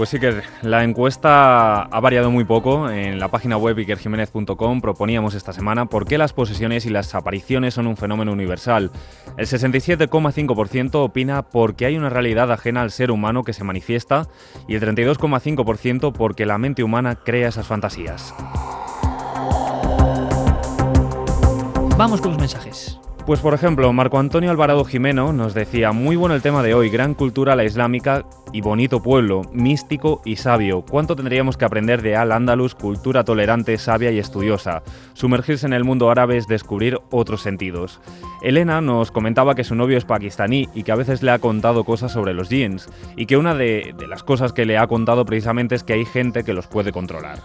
Pues 0.01 0.09
sí 0.09 0.19
que 0.19 0.41
la 0.63 0.83
encuesta 0.83 1.83
ha 1.83 2.01
variado 2.01 2.31
muy 2.31 2.45
poco. 2.45 2.89
En 2.89 3.21
la 3.21 3.29
página 3.29 3.59
web 3.59 3.79
ikerjiménez.com 3.81 4.81
proponíamos 4.81 5.35
esta 5.35 5.53
semana 5.53 5.85
por 5.85 6.07
qué 6.07 6.17
las 6.17 6.33
posesiones 6.33 6.87
y 6.87 6.89
las 6.89 7.15
apariciones 7.15 7.75
son 7.75 7.87
un 7.87 7.99
fenómeno 7.99 8.33
universal. 8.33 8.91
El 9.37 9.47
67,5% 9.47 10.95
opina 10.95 11.43
porque 11.43 11.85
hay 11.85 11.99
una 11.99 12.09
realidad 12.09 12.51
ajena 12.51 12.81
al 12.81 12.93
ser 12.93 13.11
humano 13.11 13.45
que 13.45 13.53
se 13.53 13.63
manifiesta 13.63 14.27
y 14.67 14.75
el 14.75 14.81
32,5% 14.81 16.15
porque 16.15 16.47
la 16.47 16.57
mente 16.57 16.83
humana 16.83 17.17
crea 17.17 17.49
esas 17.49 17.67
fantasías. 17.67 18.35
Vamos 21.99 22.23
con 22.23 22.31
los 22.31 22.41
mensajes. 22.41 22.99
Pues 23.27 23.41
por 23.41 23.55
ejemplo, 23.55 23.93
Marco 23.93 24.19
Antonio 24.19 24.51
Alvarado 24.51 24.85
Jimeno 24.85 25.33
nos 25.33 25.55
decía, 25.55 25.93
muy 25.93 26.17
bueno 26.17 26.35
el 26.35 26.43
tema 26.43 26.63
de 26.63 26.75
hoy, 26.75 26.91
gran 26.91 27.15
cultura 27.15 27.55
la 27.55 27.65
islámica 27.65 28.25
y 28.53 28.61
bonito 28.61 29.03
pueblo, 29.03 29.43
místico 29.53 30.21
y 30.25 30.37
sabio. 30.37 30.83
¿Cuánto 30.83 31.15
tendríamos 31.15 31.57
que 31.57 31.65
aprender 31.65 32.03
de 32.03 32.17
Al-Ándalus, 32.17 32.75
cultura 32.75 33.23
tolerante, 33.23 33.79
sabia 33.79 34.11
y 34.11 34.19
estudiosa? 34.19 34.83
Sumergirse 35.13 35.67
en 35.67 35.75
el 35.75 35.85
mundo 35.85 36.11
árabe 36.11 36.39
es 36.39 36.49
descubrir 36.49 36.99
otros 37.11 37.43
sentidos. 37.43 38.01
Elena 38.43 38.81
nos 38.81 39.13
comentaba 39.13 39.55
que 39.55 39.65
su 39.65 39.77
novio 39.77 39.99
es 39.99 40.05
pakistaní 40.05 40.69
y 40.75 40.83
que 40.83 40.91
a 40.91 40.97
veces 40.97 41.23
le 41.23 41.31
ha 41.31 41.39
contado 41.39 41.85
cosas 41.85 42.11
sobre 42.11 42.35
los 42.35 42.49
jeans 42.49 42.89
y 43.17 43.27
que 43.27 43.37
una 43.37 43.55
de, 43.55 43.95
de 43.97 44.09
las 44.09 44.25
cosas 44.25 44.53
que 44.53 44.65
le 44.65 44.77
ha 44.77 44.89
contado 44.89 45.25
precisamente 45.25 45.77
es 45.77 45.85
que 45.85 45.93
hay 45.93 46.05
gente 46.05 46.43
que 46.43 46.55
los 46.55 46.67
puede 46.67 46.91
controlar. 46.91 47.39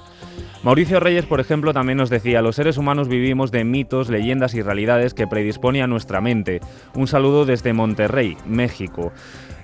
Mauricio 0.65 0.99
Reyes, 0.99 1.27
por 1.27 1.39
ejemplo, 1.39 1.73
también 1.73 1.99
nos 1.99 2.09
decía, 2.09 2.41
los 2.41 2.55
seres 2.55 2.79
humanos 2.79 3.07
vivimos 3.07 3.51
de 3.51 3.63
mitos, 3.63 4.09
leyendas 4.09 4.55
y 4.55 4.63
realidades 4.63 5.13
que 5.13 5.27
predispone 5.27 5.83
a 5.83 5.85
nuestra 5.85 6.21
mente. 6.21 6.59
Un 6.95 7.05
saludo 7.05 7.45
desde 7.45 7.71
Monterrey, 7.71 8.35
México. 8.47 9.13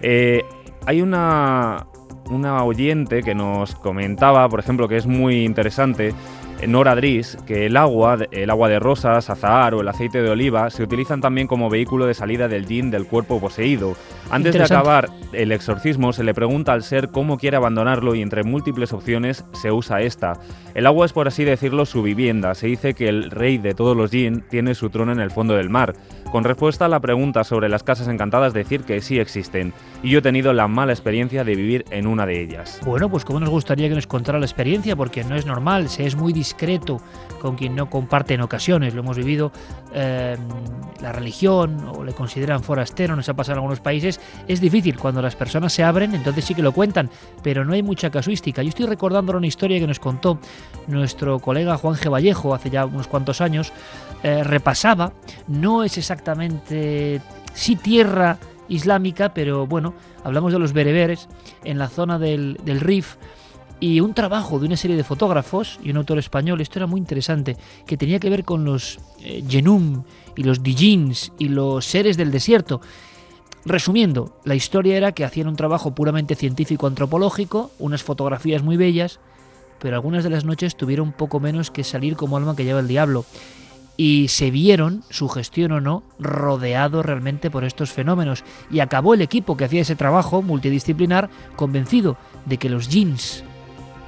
Eh, 0.04 0.44
hay 0.86 1.02
una, 1.02 1.88
una 2.30 2.64
oyente 2.64 3.24
que 3.24 3.34
nos 3.34 3.74
comentaba, 3.74 4.48
por 4.48 4.60
ejemplo, 4.60 4.88
que 4.88 4.98
es 4.98 5.08
muy 5.08 5.44
interesante, 5.44 6.14
Nora 6.68 6.96
Dris, 6.96 7.38
que 7.48 7.66
el 7.66 7.76
agua, 7.76 8.18
el 8.32 8.50
agua 8.50 8.70
de 8.70 8.80
rosas, 8.80 9.30
azahar 9.30 9.74
o 9.74 9.82
el 9.82 9.88
aceite 9.88 10.22
de 10.22 10.30
oliva 10.30 10.70
se 10.70 10.84
utilizan 10.84 11.20
también 11.20 11.48
como 11.48 11.70
vehículo 11.70 12.06
de 12.06 12.14
salida 12.14 12.48
del 12.48 12.68
yin 12.68 12.92
del 12.92 13.08
cuerpo 13.08 13.40
poseído. 13.40 13.96
Antes 14.30 14.54
de 14.54 14.64
acabar 14.64 15.10
el 15.34 15.52
exorcismo 15.52 16.14
se 16.14 16.24
le 16.24 16.34
pregunta 16.34 16.74
al 16.74 16.84
ser 16.84 17.10
cómo 17.10 17.38
quiere 17.38 17.58
abandonarlo 17.58 18.16
y 18.16 18.22
entre 18.22 18.44
múltiples 18.44 18.94
opciones 18.94 19.44
se 19.54 19.72
usa 19.72 20.02
esta. 20.02 20.40
El 20.74 20.86
agua 20.86 21.06
es 21.06 21.14
por 21.14 21.28
así 21.28 21.44
decirlo 21.44 21.86
su 21.86 22.04
vivienda. 22.04 22.54
Se 22.56 22.68
dice 22.68 22.94
que 22.94 23.10
el 23.10 23.32
rey 23.32 23.58
de 23.58 23.74
todos 23.74 23.98
los 23.98 24.12
yin 24.12 24.44
tiene 24.50 24.76
su 24.76 24.90
trono 24.90 25.12
en 25.12 25.20
el 25.20 25.32
fondo 25.32 25.56
del 25.56 25.70
mar. 25.70 25.96
Con 26.32 26.46
respuesta 26.46 26.86
a 26.86 26.88
la 26.88 27.02
pregunta 27.02 27.44
sobre 27.44 27.68
las 27.68 27.84
casas 27.84 28.08
encantadas 28.08 28.54
decir 28.54 28.84
que 28.84 29.02
sí 29.02 29.20
existen. 29.20 29.74
Y 30.02 30.12
yo 30.12 30.20
he 30.20 30.22
tenido 30.22 30.54
la 30.54 30.70
mala 30.70 30.94
experiencia 30.94 31.44
de 31.44 31.56
vivir 31.56 31.84
en 31.92 32.08
una 32.08 32.26
de 32.26 32.42
ellas. 32.42 32.80
Bueno, 32.86 33.10
pues 33.10 33.26
como 33.26 33.42
nos 33.42 33.50
gustaría 33.50 33.90
que 33.90 33.96
nos 33.96 34.08
contara 34.08 34.40
la 34.40 34.46
experiencia, 34.46 34.96
porque 34.96 35.26
no 35.26 35.36
es 35.36 35.46
normal, 35.46 35.90
se 35.90 36.06
es 36.06 36.16
muy 36.16 36.32
discreto 36.32 37.02
con 37.42 37.58
quien 37.58 37.76
no 37.76 37.90
comparte 37.90 38.34
en 38.34 38.42
ocasiones. 38.42 38.94
Lo 38.94 39.02
hemos 39.02 39.18
vivido 39.18 39.52
eh, 39.94 40.38
la 41.02 41.12
religión 41.12 41.86
o 41.94 42.02
le 42.04 42.14
consideran 42.14 42.64
forastero, 42.64 43.14
nos 43.18 43.28
ha 43.28 43.34
pasado 43.34 43.56
en 43.56 43.58
algunos 43.58 43.82
países. 43.82 44.22
Es 44.48 44.62
difícil 44.62 44.98
cuando 44.98 45.22
las 45.22 45.36
personas 45.36 45.74
se 45.74 45.84
abren, 45.84 46.16
entonces 46.16 46.46
sí 46.46 46.56
que 46.56 46.62
lo 46.62 46.72
cuentan, 46.72 47.10
pero 47.44 47.66
no 47.66 47.74
hay 47.74 47.84
mucha 47.84 48.10
casuística. 48.10 48.64
Yo 48.64 48.70
estoy 48.70 48.86
recordando 48.86 49.36
una 49.36 49.48
historia 49.48 49.80
que 49.82 49.88
nos 49.88 50.00
contó 50.00 50.40
nuestro 50.88 51.40
colega 51.40 51.78
Juan 51.78 51.96
G. 51.96 52.10
Vallejo 52.10 52.54
hace 52.54 52.70
ya 52.70 52.86
unos 52.86 53.08
cuantos 53.08 53.42
años. 53.42 53.74
Eh, 54.24 54.44
repasaba, 54.44 55.14
no 55.48 55.84
es 55.84 55.98
exactamente, 55.98 57.22
sí 57.54 57.76
tierra 57.76 58.38
islámica, 58.70 59.34
pero 59.34 59.66
bueno, 59.66 59.96
hablamos 60.24 60.54
de 60.54 60.60
los 60.60 60.74
bereberes 60.74 61.28
en 61.64 61.80
la 61.80 61.90
zona 61.90 62.20
del, 62.20 62.60
del 62.64 62.80
Rif. 62.80 63.16
Y 63.80 64.00
un 64.00 64.14
trabajo 64.14 64.60
de 64.60 64.68
una 64.68 64.78
serie 64.78 64.96
de 64.96 65.04
fotógrafos 65.04 65.80
y 65.84 65.90
un 65.90 65.98
autor 65.98 66.20
español, 66.20 66.62
esto 66.62 66.78
era 66.78 66.86
muy 66.86 67.00
interesante, 67.00 67.58
que 67.88 67.98
tenía 67.98 68.20
que 68.20 68.30
ver 68.30 68.44
con 68.44 68.64
los 68.64 69.00
eh, 69.22 69.44
y 70.36 70.44
los 70.44 70.62
Dijins 70.62 71.32
y 71.40 71.50
los 71.50 71.84
seres 71.86 72.16
del 72.16 72.30
desierto. 72.30 72.80
Resumiendo, 73.66 74.40
la 74.44 74.54
historia 74.54 74.98
era 74.98 75.14
que 75.14 75.26
hacían 75.26 75.48
un 75.48 75.56
trabajo 75.56 75.96
puramente 75.96 76.36
científico-antropológico, 76.36 77.72
unas 77.80 78.04
fotografías 78.04 78.62
muy 78.62 78.78
bellas, 78.78 79.20
pero 79.80 79.96
algunas 79.96 80.24
de 80.24 80.30
las 80.30 80.46
noches 80.46 80.76
tuvieron 80.78 81.12
poco 81.12 81.40
menos 81.40 81.72
que 81.72 81.84
salir 81.84 82.16
como 82.16 82.38
alma 82.38 82.56
que 82.56 82.66
lleva 82.66 82.80
el 82.82 82.88
diablo 82.88 83.26
y 83.98 84.28
se 84.30 84.52
vieron, 84.52 85.04
su 85.10 85.30
gestión 85.30 85.72
o 85.74 85.82
no, 85.82 86.04
rodeados 86.20 87.06
realmente 87.06 87.52
por 87.52 87.64
estos 87.64 87.92
fenómenos. 87.92 88.44
Y 88.72 88.80
acabó 88.80 89.14
el 89.14 89.22
equipo 89.22 89.58
que 89.58 89.66
hacía 89.66 89.82
ese 89.82 89.96
trabajo 89.96 90.42
multidisciplinar 90.42 91.30
convencido 91.56 92.18
de 92.46 92.58
que 92.58 92.70
los 92.70 92.90
jeans 92.90 93.44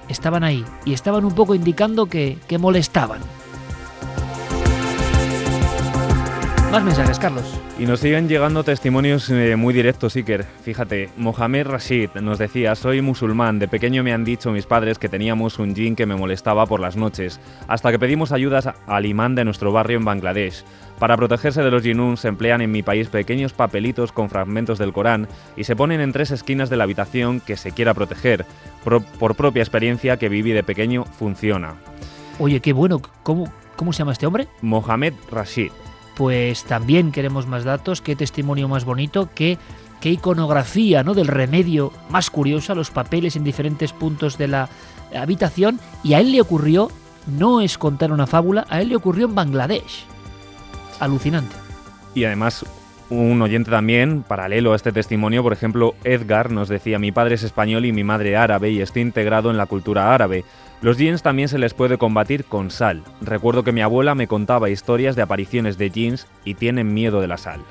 estaban 0.10 0.44
ahí 0.44 0.66
y 0.86 0.94
estaban 0.94 1.26
un 1.26 1.36
poco 1.36 1.56
indicando 1.56 2.08
que, 2.08 2.38
que 2.48 2.58
molestaban. 2.58 3.22
Más 6.74 6.84
mensajes, 6.84 7.20
Carlos. 7.20 7.44
Y 7.78 7.86
nos 7.86 8.00
siguen 8.00 8.28
llegando 8.28 8.64
testimonios 8.64 9.30
eh, 9.30 9.56
muy 9.56 9.76
directos, 9.76 10.16
Iker. 10.16 10.44
Fíjate, 10.64 11.12
Mohamed 11.18 11.68
Rashid 11.68 12.10
nos 12.20 12.40
decía, 12.40 12.74
soy 12.74 13.00
musulmán, 13.00 13.60
de 13.60 13.68
pequeño 13.68 14.02
me 14.02 14.12
han 14.12 14.26
dicho 14.26 14.52
mis 14.52 14.66
padres 14.66 14.98
que 14.98 15.08
teníamos 15.08 15.60
un 15.60 15.76
jin 15.76 15.96
que 15.96 16.08
me 16.08 16.16
molestaba 16.16 16.66
por 16.66 16.80
las 16.80 16.96
noches, 16.96 17.40
hasta 17.68 17.92
que 17.92 18.00
pedimos 18.00 18.32
ayudas 18.32 18.68
al 18.88 19.06
imán 19.06 19.36
de 19.36 19.46
nuestro 19.46 19.72
barrio 19.72 20.00
en 20.00 20.06
Bangladesh. 20.06 20.64
Para 20.98 21.16
protegerse 21.16 21.62
de 21.62 21.70
los 21.70 21.84
jinún 21.84 22.18
se 22.18 22.30
emplean 22.30 22.62
en 22.62 22.72
mi 22.72 22.82
país 22.82 23.08
pequeños 23.08 23.54
papelitos 23.54 24.12
con 24.12 24.32
fragmentos 24.32 24.80
del 24.80 24.94
Corán 24.94 25.28
y 25.56 25.66
se 25.66 25.76
ponen 25.76 26.02
en 26.02 26.12
tres 26.12 26.32
esquinas 26.32 26.72
de 26.72 26.78
la 26.78 26.86
habitación 26.86 27.40
que 27.40 27.56
se 27.56 27.74
quiera 27.74 27.94
proteger. 27.94 28.48
por 28.84 29.36
propia 29.36 29.62
experiencia 29.62 30.18
que 30.18 30.28
viví 30.28 30.54
de 30.54 30.64
pequeño, 30.64 31.06
funciona. 31.06 31.76
Oye, 32.40 32.62
qué 32.62 32.74
bueno. 32.74 33.00
¿Cómo, 33.22 33.54
cómo 33.76 33.94
se 33.94 34.00
llama 34.00 34.14
este 34.14 34.26
hombre? 34.26 34.48
Mohamed 34.64 35.14
Rashid 35.30 35.70
pues 36.16 36.64
también 36.64 37.12
queremos 37.12 37.48
más 37.48 37.64
datos, 37.64 38.02
qué 38.02 38.16
testimonio 38.16 38.68
más 38.68 38.86
bonito, 38.86 39.30
qué, 39.34 39.58
qué 40.02 40.12
iconografía 40.12 41.04
¿no? 41.04 41.14
del 41.14 41.28
remedio 41.28 41.92
más 42.10 42.30
curiosa, 42.30 42.76
los 42.76 42.92
papeles 42.92 43.36
en 43.36 43.44
diferentes 43.44 43.94
puntos 43.94 44.38
de 44.38 44.48
la 44.48 44.70
habitación. 45.16 45.80
Y 46.04 46.14
a 46.14 46.20
él 46.20 46.32
le 46.32 46.42
ocurrió, 46.42 46.92
no 47.26 47.62
es 47.62 47.78
contar 47.78 48.12
una 48.12 48.28
fábula, 48.28 48.66
a 48.70 48.82
él 48.82 48.90
le 48.90 48.96
ocurrió 48.96 49.28
en 49.28 49.36
Bangladesh. 49.36 50.06
Alucinante. 51.00 51.56
Y 52.14 52.26
además 52.26 52.66
Un 53.10 53.42
oyente 53.44 53.70
también, 53.70 54.24
paralelo 54.24 54.74
a 54.74 54.76
este 54.76 54.92
testimonio, 54.92 55.44
por 55.44 55.54
ejemplo, 55.54 55.94
Edgar 56.04 56.52
nos 56.52 56.68
decía, 56.68 56.98
mi 56.98 57.12
padre 57.12 57.36
es 57.36 57.44
español 57.44 57.86
y 57.86 57.92
mi 57.92 58.04
madre 58.04 58.36
árabe 58.36 58.72
y 58.72 58.82
estoy 58.82 59.04
integrado 59.04 59.52
en 59.52 59.58
la 59.58 59.68
cultura 59.68 60.14
árabe. 60.16 60.46
Los 60.84 60.98
jeans 60.98 61.24
también 61.24 61.48
se 61.48 61.58
les 61.58 61.74
puede 61.74 61.98
combatir 61.98 62.44
con 62.44 62.70
sal. 62.70 63.04
Recuerdo 63.22 63.64
que 63.64 63.72
mi 63.72 63.80
abuela 63.80 64.16
me 64.16 64.28
contaba 64.28 64.70
historias 64.70 65.16
de 65.16 65.22
apariciones 65.22 65.78
de 65.78 65.90
jeans 65.90 66.28
y 66.44 66.56
tienen 66.56 66.94
miedo 66.94 67.22
de 67.22 67.28
la 67.30 67.38
sal. 67.38 67.62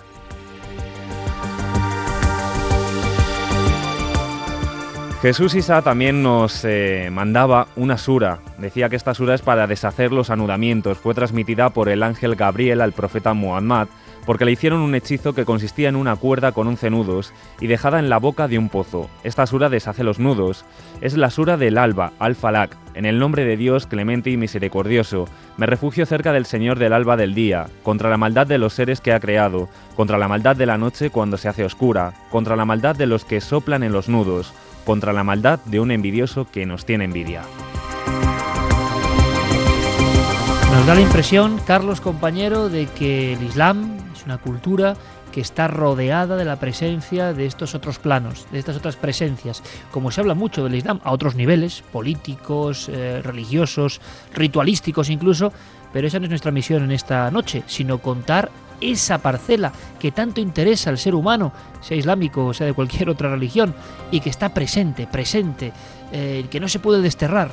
Jesús 5.20 5.54
Isa 5.54 5.82
también 5.82 6.22
nos 6.22 6.64
eh, 6.64 7.10
mandaba 7.12 7.68
una 7.76 7.98
sura. 7.98 8.38
Decía 8.56 8.88
que 8.88 8.96
esta 8.96 9.12
sura 9.12 9.34
es 9.34 9.42
para 9.42 9.66
deshacer 9.66 10.10
los 10.10 10.30
anudamientos. 10.30 10.96
Fue 10.96 11.12
transmitida 11.12 11.68
por 11.68 11.90
el 11.90 12.02
ángel 12.02 12.34
Gabriel 12.34 12.80
al 12.80 12.92
profeta 12.92 13.34
Muhammad 13.34 13.88
porque 14.25 14.45
le 14.45 14.53
hicieron 14.53 14.81
un 14.81 14.95
hechizo 14.95 15.35
que 15.35 15.45
consistía 15.45 15.89
en 15.89 15.97
una 15.97 16.16
cuerda 16.16 16.53
con 16.53 16.66
11 16.68 16.91
nudos 16.91 17.33
y 17.61 17.66
dejada 17.66 17.99
en 17.99 18.09
la 18.09 18.18
boca 18.18 18.49
de 18.49 18.59
un 18.59 18.68
pozo. 18.68 19.09
Esta 19.25 19.47
sura 19.47 19.68
deshace 19.68 20.05
los 20.05 20.18
nudos. 20.18 20.64
Es 21.01 21.16
la 21.16 21.31
sura 21.31 21.57
del 21.57 21.79
alba, 21.79 22.12
Al-Falak. 22.18 22.77
En 22.95 23.07
el 23.07 23.18
nombre 23.18 23.45
de 23.45 23.57
Dios 23.57 23.87
clemente 23.87 24.31
y 24.31 24.37
misericordioso, 24.37 25.27
me 25.57 25.66
refugio 25.66 26.07
cerca 26.07 26.33
del 26.33 26.47
Señor 26.47 26.79
del 26.79 26.93
alba 26.93 27.16
del 27.16 27.35
día, 27.35 27.66
contra 27.83 28.11
la 28.11 28.18
maldad 28.18 28.47
de 28.47 28.59
los 28.59 28.75
seres 28.75 29.01
que 29.01 29.12
ha 29.12 29.20
creado, 29.20 29.68
contra 29.97 30.18
la 30.18 30.29
maldad 30.29 30.57
de 30.57 30.66
la 30.66 30.79
noche 30.79 31.11
cuando 31.11 31.37
se 31.37 31.49
hace 31.49 31.64
oscura, 31.64 32.12
contra 32.31 32.57
la 32.57 32.64
maldad 32.64 32.95
de 32.95 33.07
los 33.07 33.25
que 33.25 33.41
soplan 33.41 33.83
en 33.83 33.93
los 33.93 34.09
nudos, 34.09 34.53
contra 34.85 35.12
la 35.12 35.25
maldad 35.25 35.61
de 35.64 35.81
un 35.81 35.91
envidioso 35.91 36.47
que 36.51 36.66
nos 36.66 36.85
tiene 36.85 37.05
envidia. 37.05 37.43
Nos 40.73 40.87
da 40.87 40.95
la 40.95 41.01
impresión, 41.01 41.61
Carlos 41.66 42.01
compañero, 42.01 42.68
de 42.68 42.87
que 42.87 43.35
el 43.35 43.43
Islam 43.43 44.01
una 44.25 44.39
cultura 44.39 44.95
que 45.33 45.41
está 45.41 45.66
rodeada 45.66 46.37
de 46.37 46.45
la 46.45 46.57
presencia 46.57 47.33
de 47.33 47.47
estos 47.47 47.75
otros 47.75 47.99
planos, 47.99 48.47
de 48.53 48.59
estas 48.59 48.77
otras 48.77 48.97
presencias. 48.97 49.62
Como 49.91 50.11
se 50.11 50.20
habla 50.20 50.35
mucho 50.35 50.62
del 50.62 50.75
Islam 50.75 51.01
a 51.05 51.12
otros 51.12 51.35
niveles, 51.35 51.83
políticos, 51.93 52.89
eh, 52.89 53.20
religiosos, 53.23 54.01
ritualísticos 54.35 55.11
incluso, 55.11 55.53
pero 55.93 56.07
esa 56.07 56.18
no 56.18 56.25
es 56.25 56.31
nuestra 56.31 56.53
misión 56.53 56.85
en 56.85 56.93
esta 56.93 57.31
noche, 57.31 57.62
sino 57.66 57.99
contar 57.99 58.51
esa 58.81 59.18
parcela 59.18 59.73
que 59.99 60.11
tanto 60.11 60.41
interesa 60.41 60.91
al 60.91 60.99
ser 60.99 61.14
humano, 61.14 61.53
sea 61.81 61.97
islámico 61.97 62.47
o 62.47 62.55
sea 62.55 62.66
de 62.66 62.73
cualquier 62.75 63.09
otra 63.09 63.31
religión, 63.31 63.75
y 64.11 64.20
que 64.20 64.31
está 64.31 64.53
presente, 64.53 65.07
presente, 65.07 65.73
eh, 66.12 66.47
que 66.51 66.61
no 66.61 66.68
se 66.68 66.79
puede 66.81 67.01
desterrar 67.01 67.51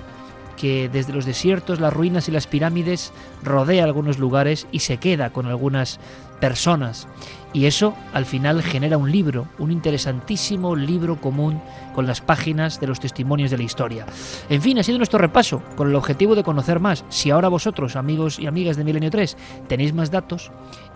que 0.60 0.90
desde 0.90 1.14
los 1.14 1.26
desiertos, 1.26 1.80
las 1.80 1.94
ruinas 1.94 2.28
y 2.28 2.32
las 2.32 2.46
pirámides 2.46 3.14
rodea 3.44 3.86
algunos 3.86 4.20
lugares 4.20 4.68
y 4.74 4.80
se 4.80 4.98
queda 4.98 5.30
con 5.30 5.46
algunas 5.46 6.02
personas. 6.40 7.08
Y 7.52 7.66
eso 7.66 7.96
al 8.14 8.26
final 8.26 8.62
genera 8.62 8.98
un 8.98 9.12
libro, 9.12 9.48
un 9.58 9.72
interesantísimo 9.72 10.76
libro 10.76 11.20
común 11.20 11.62
con 11.96 12.06
las 12.06 12.22
páginas 12.22 12.80
de 12.80 12.88
los 12.88 13.00
testimonios 13.00 13.50
de 13.50 13.58
la 13.58 13.64
historia. 13.64 14.06
En 14.50 14.62
fin, 14.62 14.78
ha 14.78 14.84
sido 14.84 15.00
nuestro 15.00 15.20
repaso 15.20 15.64
con 15.76 15.90
el 15.90 15.96
objetivo 15.96 16.36
de 16.36 16.44
conocer 16.44 16.80
más. 16.80 17.04
Si 17.10 17.32
ahora 17.32 17.50
vosotros, 17.50 17.96
amigos 17.96 18.38
y 18.38 18.46
amigas 18.46 18.78
de 18.78 18.84
Milenio 18.84 19.10
3, 19.10 19.36
tenéis 19.68 19.94
más 19.94 20.12
datos 20.12 20.52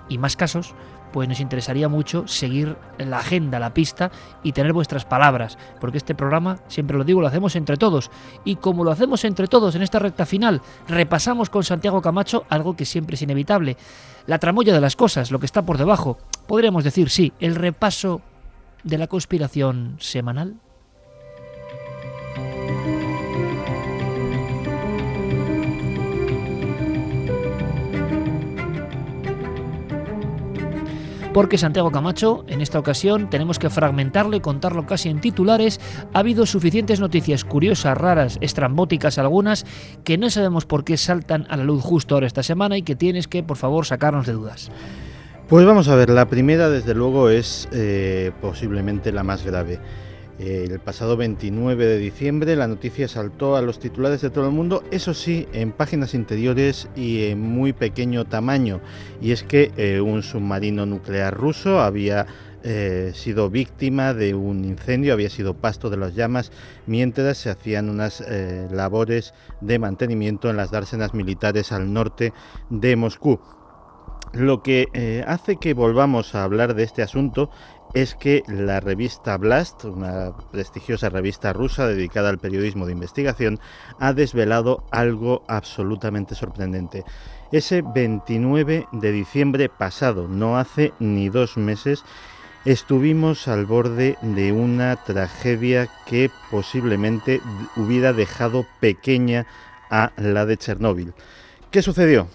y 0.10 0.20
más 0.20 0.36
casos, 0.36 0.76
pues 1.14 1.30
nos 1.30 1.40
interesaría 1.40 1.88
mucho 1.88 2.28
seguir 2.28 2.76
la 2.98 3.20
agenda, 3.20 3.60
la 3.60 3.74
pista 3.74 4.12
y 4.42 4.52
tener 4.52 4.74
vuestras 4.74 5.06
palabras, 5.06 5.58
porque 5.80 6.00
este 6.00 6.16
programa, 6.16 6.58
siempre 6.68 6.98
lo 6.98 7.04
digo, 7.04 7.22
lo 7.22 7.28
hacemos 7.28 7.56
entre 7.56 7.78
todos. 7.78 8.10
Y 8.44 8.56
como 8.58 8.84
lo 8.84 8.92
hacemos 8.92 9.24
entre 9.24 9.48
todos 9.48 9.76
en 9.76 9.84
esta 9.84 10.00
recta 10.00 10.26
final, 10.26 10.62
repasamos 10.88 11.52
con 11.52 11.64
Santiago 11.64 12.02
Camacho 12.02 12.46
algo 12.50 12.76
que 12.76 12.86
siempre 12.86 13.14
es 13.14 13.22
inevitable, 13.22 13.78
la 14.26 14.40
tramoya 14.40 14.74
de 14.74 14.82
las 14.82 14.96
cosas, 14.96 15.32
lo 15.32 15.40
que 15.40 15.46
está 15.46 15.62
por 15.62 15.78
debajo. 15.78 16.18
Podríamos 16.48 16.84
decir, 16.84 17.10
sí, 17.10 17.32
el 17.40 17.56
repaso 17.56 18.22
de 18.84 18.98
la 18.98 19.08
conspiración 19.08 19.98
semanal. 20.00 20.56
Porque 31.34 31.58
Santiago 31.58 31.92
Camacho, 31.92 32.46
en 32.48 32.62
esta 32.62 32.78
ocasión, 32.78 33.30
tenemos 33.30 33.58
que 33.58 33.72
fragmentarlo 33.72 34.36
y 34.36 34.40
contarlo 34.40 34.86
casi 34.86 35.10
en 35.10 35.20
titulares. 35.20 35.80
Ha 36.14 36.20
habido 36.20 36.46
suficientes 36.46 37.00
noticias 37.00 37.44
curiosas, 37.44 37.98
raras, 37.98 38.38
estrambóticas 38.40 39.18
algunas, 39.18 39.66
que 40.04 40.20
no 40.20 40.30
sabemos 40.30 40.66
por 40.66 40.84
qué 40.84 40.96
saltan 40.96 41.48
a 41.50 41.58
la 41.58 41.64
luz 41.64 41.82
justo 41.82 42.14
ahora 42.14 42.28
esta 42.28 42.44
semana 42.44 42.78
y 42.78 42.84
que 42.84 42.96
tienes 42.96 43.28
que, 43.28 43.42
por 43.42 43.58
favor, 43.58 43.86
sacarnos 43.86 44.28
de 44.28 44.34
dudas. 44.34 44.72
Pues 45.50 45.66
vamos 45.66 45.88
a 45.88 45.96
ver, 45.96 46.10
la 46.10 46.30
primera 46.30 46.70
desde 46.70 46.94
luego 46.94 47.30
es 47.30 47.68
eh, 47.72 48.32
posiblemente 48.40 49.12
la 49.12 49.24
más 49.24 49.44
grave. 49.44 49.80
El 50.40 50.80
pasado 50.80 51.16
29 51.16 51.86
de 51.86 51.98
diciembre 52.00 52.56
la 52.56 52.68
noticia 52.68 53.08
saltó 53.08 53.56
a 53.56 53.62
los 53.62 53.78
titulares 53.78 54.22
de 54.22 54.32
todo 54.32 54.48
el 54.48 54.52
mundo, 54.52 54.84
eso 54.90 55.14
sí, 55.14 55.48
en 55.54 55.72
páginas 55.72 56.16
interiores 56.16 56.90
y 56.96 57.26
en 57.26 57.40
muy 57.40 57.72
pequeño 57.72 58.26
tamaño. 58.26 58.82
Y 59.22 59.32
es 59.32 59.44
que 59.44 59.72
eh, 59.78 60.02
un 60.02 60.24
submarino 60.24 60.88
nuclear 60.88 61.36
ruso 61.36 61.82
había 61.82 62.26
eh, 62.64 63.12
sido 63.14 63.52
víctima 63.52 64.16
de 64.16 64.34
un 64.34 64.66
incendio, 64.66 65.14
había 65.14 65.30
sido 65.30 65.54
pasto 65.54 65.92
de 65.92 65.98
las 65.98 66.16
llamas 66.16 66.52
mientras 66.88 67.38
se 67.38 67.52
hacían 67.52 67.90
unas 67.90 68.22
eh, 68.22 68.68
labores 68.72 69.36
de 69.62 69.78
mantenimiento 69.78 70.50
en 70.50 70.58
las 70.58 70.72
dársenas 70.72 71.14
militares 71.14 71.72
al 71.72 71.94
norte 71.94 72.34
de 72.72 72.96
Moscú. 72.96 73.40
Lo 74.34 74.64
que 74.64 75.24
hace 75.28 75.58
que 75.58 75.76
volvamos 75.76 76.34
a 76.34 76.44
hablar 76.44 76.74
de 76.74 76.82
este 76.82 77.04
asunto 77.04 77.52
es 77.94 78.16
que 78.16 78.44
la 78.48 78.80
revista 78.80 79.38
Blast, 79.38 79.86
una 79.86 80.36
prestigiosa 80.52 81.10
revista 81.10 81.54
rusa 81.54 81.88
dedicada 81.88 82.30
al 82.30 82.40
periodismo 82.40 82.86
de 82.86 82.94
investigación, 82.94 83.60
ha 84.00 84.14
desvelado 84.14 84.84
algo 84.92 85.44
absolutamente 85.48 86.36
sorprendente. 86.36 87.04
Ese 87.52 87.84
29 87.84 88.88
de 88.92 89.12
diciembre 89.12 89.70
pasado, 89.70 90.28
no 90.28 90.58
hace 90.58 90.92
ni 91.00 91.30
dos 91.30 91.56
meses, 91.56 92.04
estuvimos 92.66 93.48
al 93.48 93.66
borde 93.66 94.18
de 94.22 94.52
una 94.52 94.96
tragedia 94.96 95.88
que 96.08 96.32
posiblemente 96.50 97.42
hubiera 97.76 98.12
dejado 98.12 98.66
pequeña 98.80 99.46
a 99.92 100.12
la 100.18 100.48
de 100.48 100.58
Chernóbil. 100.58 101.14
¿Qué 101.70 101.84
sucedió? 101.84 102.28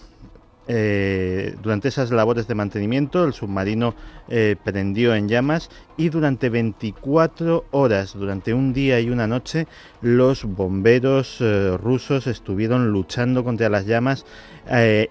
Eh, 0.71 1.57
durante 1.63 1.89
esas 1.89 2.11
labores 2.11 2.47
de 2.47 2.55
mantenimiento 2.55 3.25
el 3.25 3.33
submarino 3.33 3.95
eh, 4.29 4.55
prendió 4.63 5.15
en 5.15 5.27
llamas 5.27 5.71
y 5.97 6.11
durante 6.11 6.51
24 6.51 7.65
horas, 7.71 8.13
durante 8.13 8.53
un 8.53 8.75
día 8.75 9.01
y 9.01 9.09
una 9.09 9.27
noche, 9.27 9.67
los 10.03 10.45
bomberos 10.45 11.39
eh, 11.41 11.75
rusos 11.79 12.27
estuvieron 12.27 12.93
luchando 12.93 13.45
contra 13.45 13.71
las 13.71 13.87
llamas 13.87 14.27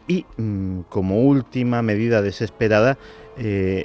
y 0.07 0.25
mm, 0.37 0.81
como 0.89 1.23
última 1.23 1.81
medida 1.81 2.21
desesperada 2.21 2.99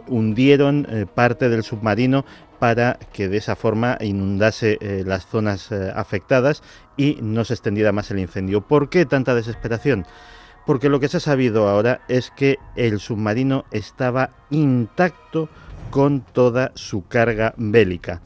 hundieron 0.09 1.09
parte 1.15 1.49
del 1.49 1.63
submarino 1.63 2.25
para 2.59 2.99
que 3.13 3.29
de 3.29 3.39
esa 3.39 3.55
forma 3.57 3.99
inundase 4.01 4.79
las 5.05 5.27
zonas 5.27 5.73
afectadas 5.73 6.63
y 6.97 7.19
no 7.23 7.45
se 7.45 7.55
extendiera 7.55 7.93
más 7.93 8.11
el 8.11 8.19
incendio. 8.19 8.63
¿Por 8.63 8.89
qué 8.89 9.05
tanta 9.05 9.35
desesperación? 9.35 10.07
Porque 10.67 10.89
lo 10.89 11.01
que 11.01 11.09
se 11.09 11.19
ha 11.19 11.21
sabido 11.21 11.69
ahora 11.69 12.01
es 12.09 12.31
que 12.31 12.59
el 12.77 13.01
submarino 13.01 13.65
estaba 13.71 14.31
intacto 14.51 15.49
con 15.91 16.21
toda 16.21 16.73
su 16.75 17.07
carga 17.07 17.55
bélica. 17.57 18.21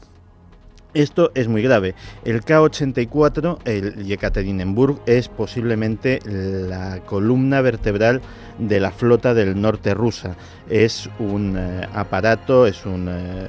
Esto 0.93 1.31
es 1.35 1.47
muy 1.47 1.61
grave. 1.61 1.93
El 2.25 2.43
K-84, 2.43 3.59
el 3.65 4.05
Yekaterinburg, 4.05 4.99
es 5.05 5.27
posiblemente 5.27 6.19
la 6.25 7.01
columna 7.05 7.61
vertebral 7.61 8.21
de 8.57 8.79
la 8.79 8.89
flota 8.89 9.35
del 9.35 9.61
norte 9.61 9.93
rusa. 9.93 10.35
Es 10.69 11.07
un 11.19 11.55
eh, 11.55 11.87
aparato, 11.93 12.65
es, 12.65 12.85
un, 12.85 13.07
eh, 13.11 13.47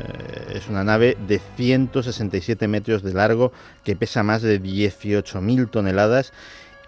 es 0.57 0.69
una 0.69 0.85
nave 0.85 1.17
de 1.27 1.41
167 1.57 2.69
metros 2.69 3.03
de 3.03 3.15
largo 3.15 3.53
que 3.83 3.97
pesa 3.97 4.23
más 4.23 4.43
de 4.43 4.61
18.000 4.61 5.71
toneladas 5.71 6.35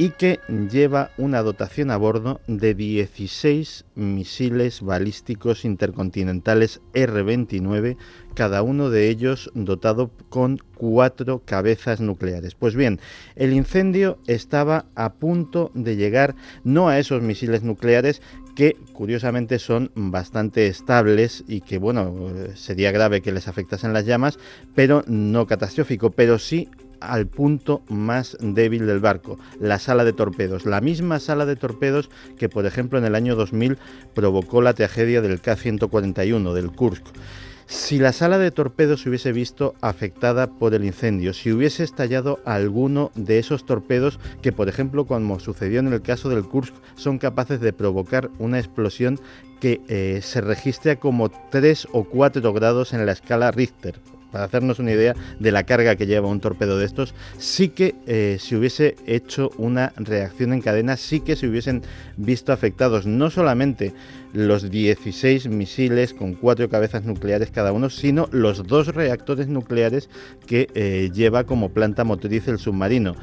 y 0.00 0.12
que 0.12 0.40
lleva 0.72 1.10
una 1.18 1.42
dotación 1.42 1.90
a 1.90 1.98
bordo 1.98 2.40
de 2.46 2.74
16 2.74 3.84
misiles 3.96 4.80
balísticos 4.80 5.66
intercontinentales 5.66 6.80
R-29, 6.94 7.98
cada 8.32 8.62
uno 8.62 8.88
de 8.88 9.10
ellos 9.10 9.50
dotado 9.52 10.10
con 10.30 10.56
cuatro 10.74 11.42
cabezas 11.44 12.00
nucleares. 12.00 12.54
Pues 12.54 12.76
bien, 12.76 12.98
el 13.36 13.52
incendio 13.52 14.16
estaba 14.26 14.86
a 14.94 15.12
punto 15.12 15.70
de 15.74 15.96
llegar 15.96 16.34
no 16.64 16.88
a 16.88 16.98
esos 16.98 17.20
misiles 17.20 17.62
nucleares 17.62 18.22
que 18.56 18.78
curiosamente 18.94 19.58
son 19.58 19.92
bastante 19.94 20.66
estables 20.66 21.44
y 21.46 21.60
que 21.60 21.76
bueno, 21.76 22.32
sería 22.54 22.90
grave 22.90 23.20
que 23.20 23.32
les 23.32 23.48
afectasen 23.48 23.92
las 23.92 24.06
llamas, 24.06 24.38
pero 24.74 25.04
no 25.06 25.46
catastrófico, 25.46 26.10
pero 26.10 26.38
sí 26.38 26.70
al 27.00 27.26
punto 27.26 27.82
más 27.88 28.36
débil 28.40 28.86
del 28.86 29.00
barco, 29.00 29.38
la 29.58 29.78
sala 29.78 30.04
de 30.04 30.12
torpedos, 30.12 30.66
la 30.66 30.80
misma 30.80 31.18
sala 31.18 31.46
de 31.46 31.56
torpedos 31.56 32.10
que 32.38 32.48
por 32.48 32.66
ejemplo 32.66 32.98
en 32.98 33.04
el 33.04 33.14
año 33.14 33.36
2000 33.36 33.78
provocó 34.14 34.62
la 34.62 34.74
tragedia 34.74 35.20
del 35.20 35.40
K-141 35.40 36.52
del 36.52 36.70
Kursk. 36.70 37.06
Si 37.70 38.00
la 38.00 38.12
sala 38.12 38.38
de 38.38 38.50
torpedos 38.50 39.02
se 39.02 39.08
hubiese 39.08 39.30
visto 39.30 39.76
afectada 39.80 40.48
por 40.48 40.74
el 40.74 40.84
incendio, 40.84 41.32
si 41.32 41.52
hubiese 41.52 41.84
estallado 41.84 42.40
alguno 42.44 43.12
de 43.14 43.38
esos 43.38 43.64
torpedos 43.64 44.18
que, 44.42 44.50
por 44.50 44.68
ejemplo, 44.68 45.06
como 45.06 45.38
sucedió 45.38 45.78
en 45.78 45.92
el 45.92 46.02
caso 46.02 46.28
del 46.28 46.42
Kursk, 46.42 46.74
son 46.96 47.18
capaces 47.18 47.60
de 47.60 47.72
provocar 47.72 48.28
una 48.40 48.58
explosión 48.58 49.20
que 49.60 49.80
eh, 49.86 50.18
se 50.20 50.40
registra 50.40 50.96
como 50.96 51.28
3 51.28 51.86
o 51.92 52.02
4 52.02 52.52
grados 52.52 52.92
en 52.92 53.06
la 53.06 53.12
escala 53.12 53.52
Richter, 53.52 54.00
para 54.30 54.44
hacernos 54.44 54.78
una 54.78 54.92
idea 54.92 55.14
de 55.38 55.52
la 55.52 55.64
carga 55.64 55.96
que 55.96 56.06
lleva 56.06 56.28
un 56.28 56.40
torpedo 56.40 56.78
de 56.78 56.86
estos, 56.86 57.14
sí 57.38 57.68
que 57.68 57.94
eh, 58.06 58.36
se 58.40 58.56
hubiese 58.56 58.96
hecho 59.06 59.50
una 59.56 59.92
reacción 59.96 60.52
en 60.52 60.62
cadena, 60.62 60.96
sí 60.96 61.20
que 61.20 61.36
se 61.36 61.48
hubiesen 61.48 61.82
visto 62.16 62.52
afectados 62.52 63.06
no 63.06 63.30
solamente 63.30 63.92
los 64.32 64.70
16 64.70 65.48
misiles 65.48 66.14
con 66.14 66.34
cuatro 66.34 66.68
cabezas 66.68 67.04
nucleares 67.04 67.50
cada 67.50 67.72
uno, 67.72 67.90
sino 67.90 68.28
los 68.30 68.66
dos 68.66 68.88
reactores 68.88 69.48
nucleares 69.48 70.08
que 70.46 70.68
eh, 70.74 71.10
lleva 71.12 71.44
como 71.44 71.70
planta 71.70 72.04
motriz 72.04 72.46
el 72.48 72.58
submarino 72.58 73.16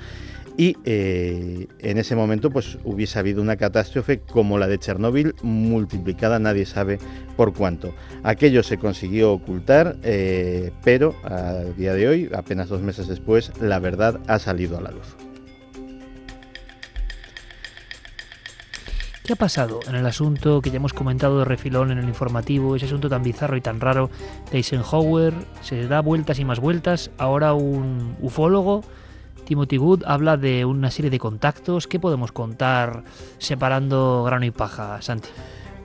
y 0.57 0.75
eh, 0.85 1.67
en 1.79 1.97
ese 1.99 2.15
momento 2.15 2.49
pues 2.49 2.79
hubiese 2.83 3.19
habido 3.19 3.41
una 3.41 3.57
catástrofe 3.57 4.19
como 4.19 4.57
la 4.57 4.67
de 4.67 4.79
Chernóbil 4.79 5.35
multiplicada 5.43 6.39
nadie 6.39 6.65
sabe 6.65 6.97
por 7.37 7.53
cuánto. 7.53 7.93
Aquello 8.23 8.63
se 8.63 8.79
consiguió 8.79 9.31
ocultar, 9.31 9.97
eh, 10.01 10.71
pero 10.83 11.15
a 11.23 11.53
día 11.77 11.93
de 11.93 12.07
hoy, 12.07 12.29
apenas 12.33 12.69
dos 12.69 12.81
meses 12.81 13.07
después, 13.07 13.51
la 13.61 13.79
verdad 13.79 14.19
ha 14.27 14.39
salido 14.39 14.77
a 14.77 14.81
la 14.81 14.91
luz. 14.91 15.15
¿Qué 19.23 19.33
ha 19.33 19.35
pasado 19.35 19.81
en 19.87 19.95
el 19.95 20.05
asunto 20.05 20.61
que 20.61 20.69
ya 20.69 20.77
hemos 20.77 20.93
comentado 20.93 21.39
de 21.39 21.45
refilón 21.45 21.91
en 21.91 21.97
el 21.97 22.07
informativo, 22.07 22.77
ese 22.77 22.85
asunto 22.85 23.09
tan 23.09 23.23
bizarro 23.23 23.57
y 23.57 23.61
tan 23.61 23.81
raro 23.81 24.09
de 24.51 24.57
Eisenhower? 24.57 25.33
Se 25.61 25.85
da 25.85 25.99
vueltas 25.99 26.39
y 26.39 26.45
más 26.45 26.61
vueltas. 26.61 27.11
Ahora 27.17 27.53
un 27.53 28.15
ufólogo 28.21 28.83
Timothy 29.47 29.77
Good 29.77 30.03
habla 30.05 30.35
de 30.35 30.65
una 30.65 30.91
serie 30.91 31.09
de 31.09 31.19
contactos. 31.19 31.87
¿Qué 31.87 32.01
podemos 32.01 32.33
contar 32.33 33.05
separando 33.37 34.23
grano 34.25 34.45
y 34.45 34.51
paja, 34.51 35.01
Santi? 35.01 35.29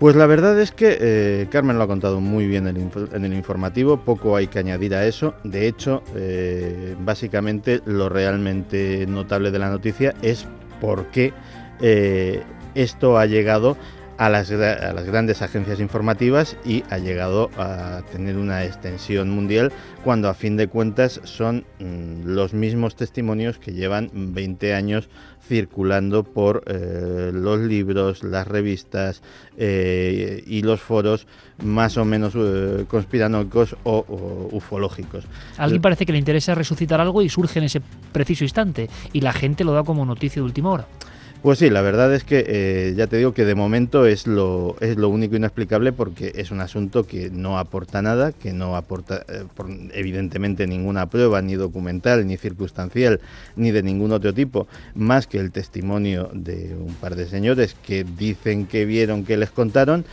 Pues 0.01 0.17
la 0.17 0.27
verdad 0.27 0.61
es 0.61 0.73
que 0.73 0.99
eh, 1.01 1.47
Carmen 1.49 1.79
lo 1.79 1.85
ha 1.85 1.87
contado 1.87 2.21
muy 2.21 2.49
bien 2.49 2.67
en 2.67 3.25
el 3.25 3.33
informativo, 3.33 3.99
poco 3.99 4.35
hay 4.35 4.49
que 4.49 4.59
añadir 4.59 4.97
a 4.97 5.07
eso. 5.07 5.35
De 5.45 5.69
hecho, 5.69 6.03
eh, 6.17 6.97
básicamente 6.99 7.81
lo 7.87 8.09
realmente 8.09 9.07
notable 9.07 9.53
de 9.53 9.61
la 9.61 9.71
noticia 9.71 10.13
es 10.23 10.49
por 10.81 11.07
qué 11.13 11.33
eh, 11.81 12.43
esto 12.75 13.17
ha 13.17 13.27
llegado 13.27 13.77
a 14.19 14.29
las, 14.29 14.51
grandes 14.51 15.43
agencias 15.43 15.81
informativas 15.81 16.57
y 16.65 16.85
ha 16.91 16.99
llegado 16.99 17.51
a 17.57 18.03
tener 18.13 18.37
una 18.37 18.65
extensión 18.65 19.31
mundial 19.31 19.73
cuando 20.05 20.29
a 20.29 20.35
fin 20.35 20.57
de 20.57 20.69
cuentas 20.69 21.21
son 21.25 21.65
mm, 21.79 22.27
los 22.27 22.55
mismos 22.55 22.97
testimonios 22.97 23.59
que 23.59 23.73
llevan 23.73 24.11
20 24.13 24.75
años 24.75 25.09
circulando 25.47 26.25
por 26.25 26.63
eh, 26.67 27.31
los 27.33 27.61
libros, 27.61 28.23
las 28.23 28.47
revistas 28.47 29.23
eh, 29.57 30.43
y 30.47 30.63
los 30.63 30.81
foros 30.81 31.27
más 31.63 31.97
o 31.97 32.05
menos 32.05 32.35
eh, 32.37 32.85
conspiranoicos 32.89 33.77
o, 33.85 34.49
ufológicos. 34.53 35.25
A 35.59 35.65
alguien 35.65 35.83
parece 35.83 36.07
que 36.07 36.13
le 36.13 36.19
interesa 36.19 36.55
resucitar 36.55 37.01
algo 37.01 37.23
y 37.23 37.29
surge 37.29 37.59
en 37.59 37.67
ese 37.67 37.83
preciso 38.13 38.45
instante 38.45 38.89
y 39.13 39.21
la 39.21 39.33
gente 39.33 39.65
lo 39.65 39.73
da 39.73 39.83
como 39.83 40.05
noticia 40.05 40.41
de 40.41 40.47
última 40.47 40.71
hora. 40.71 40.87
Pues 41.43 41.59
sí, 41.59 41.71
la 41.71 41.83
verdad 41.83 42.15
es 42.15 42.23
que 42.23 42.45
eh, 42.47 42.95
ya 42.97 43.09
te 43.09 43.17
digo 43.17 43.35
que 43.35 43.45
de 43.45 43.57
momento 43.57 44.07
es 44.07 44.29
lo, 44.29 44.77
es 44.79 44.97
lo 44.97 45.09
único 45.09 45.35
inexplicable 45.35 45.93
porque 45.93 46.31
es 46.37 46.53
un 46.53 46.61
asunto 46.61 47.05
que 47.05 47.31
no 47.31 47.59
aporta 47.59 48.01
nada, 48.01 48.31
que 48.31 48.53
no 48.53 48.77
aporta 48.77 49.25
eh, 49.29 49.45
evidentemente 49.93 50.69
ninguna 50.69 51.11
prueba, 51.11 51.43
ni 51.43 51.55
documental, 51.55 52.29
ni 52.29 52.37
circunstancial, 52.37 53.21
ni 53.57 53.73
de 53.73 53.83
ningún 53.83 54.13
otro 54.13 54.33
tipo, 54.33 54.69
más 54.95 55.27
que 55.27 55.39
el 55.39 55.51
testimonio 55.51 56.31
de 56.33 56.77
un 56.79 56.95
par 56.95 57.17
de 57.17 57.27
señores 57.27 57.75
que 57.85 58.05
dicen 58.05 58.67
que 58.67 58.85
vieron, 58.85 59.25
que 59.25 59.37
les 59.37 59.51
contaron 59.51 60.05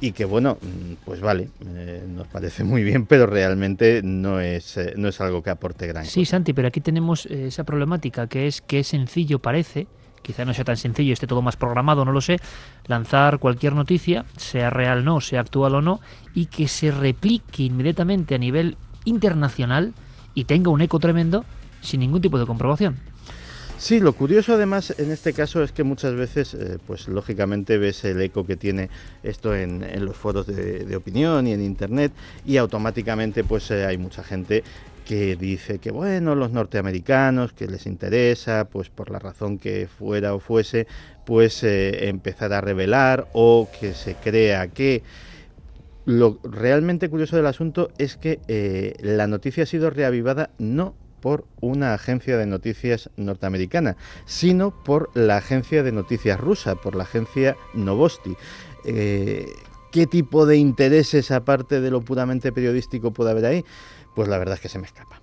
y 0.00 0.12
que 0.12 0.24
bueno, 0.24 0.56
mm, 0.62 1.04
pues 1.04 1.20
vale, 1.20 1.48
eh, 1.66 2.04
nos 2.08 2.28
parece 2.28 2.62
muy 2.62 2.84
bien, 2.84 3.06
pero 3.06 3.26
realmente 3.26 4.02
no 4.04 4.38
es, 4.38 4.78
no 4.94 5.08
es 5.08 5.20
algo 5.20 5.42
que 5.42 5.50
aporte 5.50 5.88
gran 5.88 6.04
Sí, 6.04 6.24
Santi, 6.24 6.52
pero 6.52 6.68
aquí 6.68 6.80
tenemos 6.80 7.26
esa 7.26 7.64
problemática 7.64 8.28
que 8.28 8.46
es 8.46 8.60
que 8.60 8.78
es 8.78 8.86
sencillo 8.86 9.40
parece 9.40 9.88
quizá 10.26 10.44
no 10.44 10.52
sea 10.52 10.64
tan 10.64 10.76
sencillo, 10.76 11.12
esté 11.12 11.28
todo 11.28 11.40
más 11.40 11.56
programado, 11.56 12.04
no 12.04 12.10
lo 12.10 12.20
sé, 12.20 12.38
lanzar 12.86 13.38
cualquier 13.38 13.74
noticia, 13.74 14.24
sea 14.36 14.70
real 14.70 14.98
o 14.98 15.02
no, 15.02 15.20
sea 15.20 15.40
actual 15.40 15.76
o 15.76 15.82
no, 15.82 16.00
y 16.34 16.46
que 16.46 16.66
se 16.66 16.90
replique 16.90 17.62
inmediatamente 17.62 18.34
a 18.34 18.38
nivel 18.38 18.76
internacional 19.04 19.94
y 20.34 20.44
tenga 20.44 20.70
un 20.70 20.80
eco 20.80 20.98
tremendo 20.98 21.44
sin 21.80 22.00
ningún 22.00 22.20
tipo 22.20 22.38
de 22.40 22.46
comprobación. 22.46 22.96
Sí, 23.78 24.00
lo 24.00 24.14
curioso 24.14 24.54
además 24.54 24.94
en 24.98 25.12
este 25.12 25.32
caso 25.34 25.62
es 25.62 25.70
que 25.70 25.84
muchas 25.84 26.14
veces, 26.14 26.54
eh, 26.54 26.78
pues 26.86 27.08
lógicamente 27.08 27.76
ves 27.76 28.04
el 28.04 28.20
eco 28.22 28.46
que 28.46 28.56
tiene 28.56 28.88
esto 29.22 29.54
en, 29.54 29.84
los 30.04 30.16
foros 30.16 30.46
de, 30.46 30.96
opinión 30.96 31.46
y 31.46 31.52
en 31.52 31.62
internet 31.62 32.10
y 32.46 32.56
automáticamente 32.56 33.44
pues 33.44 33.70
eh, 33.70 33.84
hay 33.84 33.98
mucha 33.98 34.24
gente 34.24 34.64
que 35.06 35.36
dice 35.36 35.78
que 35.78 35.90
bueno, 35.90 36.34
los 36.34 36.50
norteamericanos, 36.50 37.52
que 37.52 37.66
les 37.66 37.86
interesa, 37.86 38.68
pues 38.70 38.90
por 38.90 39.10
la 39.10 39.18
razón 39.18 39.58
que 39.58 39.86
fuera 39.86 40.34
o 40.34 40.40
fuese, 40.40 40.86
pues 41.24 41.62
eh, 41.62 42.08
empezar 42.08 42.52
a 42.52 42.60
revelar 42.60 43.28
o 43.32 43.68
que 43.80 43.94
se 43.94 44.14
crea 44.14 44.68
que... 44.68 45.02
Lo 46.04 46.38
realmente 46.44 47.08
curioso 47.08 47.34
del 47.34 47.46
asunto 47.46 47.90
es 47.98 48.16
que 48.16 48.38
eh, 48.46 48.94
la 49.00 49.26
noticia 49.26 49.64
ha 49.64 49.66
sido 49.66 49.90
reavivada 49.90 50.50
no 50.56 50.94
por 51.20 51.44
una 51.60 51.94
agencia 51.94 52.36
de 52.36 52.46
noticias 52.46 53.10
norteamericana, 53.16 53.96
sino 54.24 54.70
por 54.84 55.10
la 55.14 55.38
agencia 55.38 55.82
de 55.82 55.90
noticias 55.90 56.38
rusa, 56.38 56.76
por 56.76 56.94
la 56.94 57.02
agencia 57.02 57.56
Novosti. 57.74 58.36
Eh, 58.84 59.46
¿Qué 59.90 60.06
tipo 60.06 60.46
de 60.46 60.58
intereses, 60.58 61.32
aparte 61.32 61.80
de 61.80 61.90
lo 61.90 62.02
puramente 62.02 62.52
periodístico, 62.52 63.12
puede 63.12 63.32
haber 63.32 63.46
ahí? 63.46 63.64
Pues 64.16 64.28
la 64.28 64.38
verdad 64.38 64.54
es 64.54 64.60
que 64.60 64.68
se 64.68 64.80
me 64.80 64.86
escapa. 64.86 65.20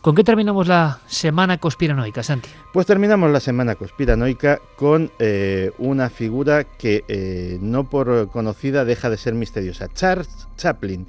¿Con 0.00 0.16
qué 0.16 0.24
terminamos 0.24 0.66
la 0.66 0.98
semana 1.06 1.58
conspiranoica, 1.58 2.24
Santi? 2.24 2.48
Pues 2.72 2.86
terminamos 2.86 3.30
la 3.30 3.38
semana 3.38 3.76
conspiranoica 3.76 4.60
con 4.74 5.12
eh, 5.20 5.70
una 5.78 6.10
figura 6.10 6.64
que 6.64 7.04
eh, 7.06 7.58
no 7.60 7.84
por 7.88 8.28
conocida 8.30 8.84
deja 8.84 9.10
de 9.10 9.16
ser 9.16 9.34
misteriosa, 9.34 9.86
Charles 9.94 10.48
Chaplin. 10.56 11.06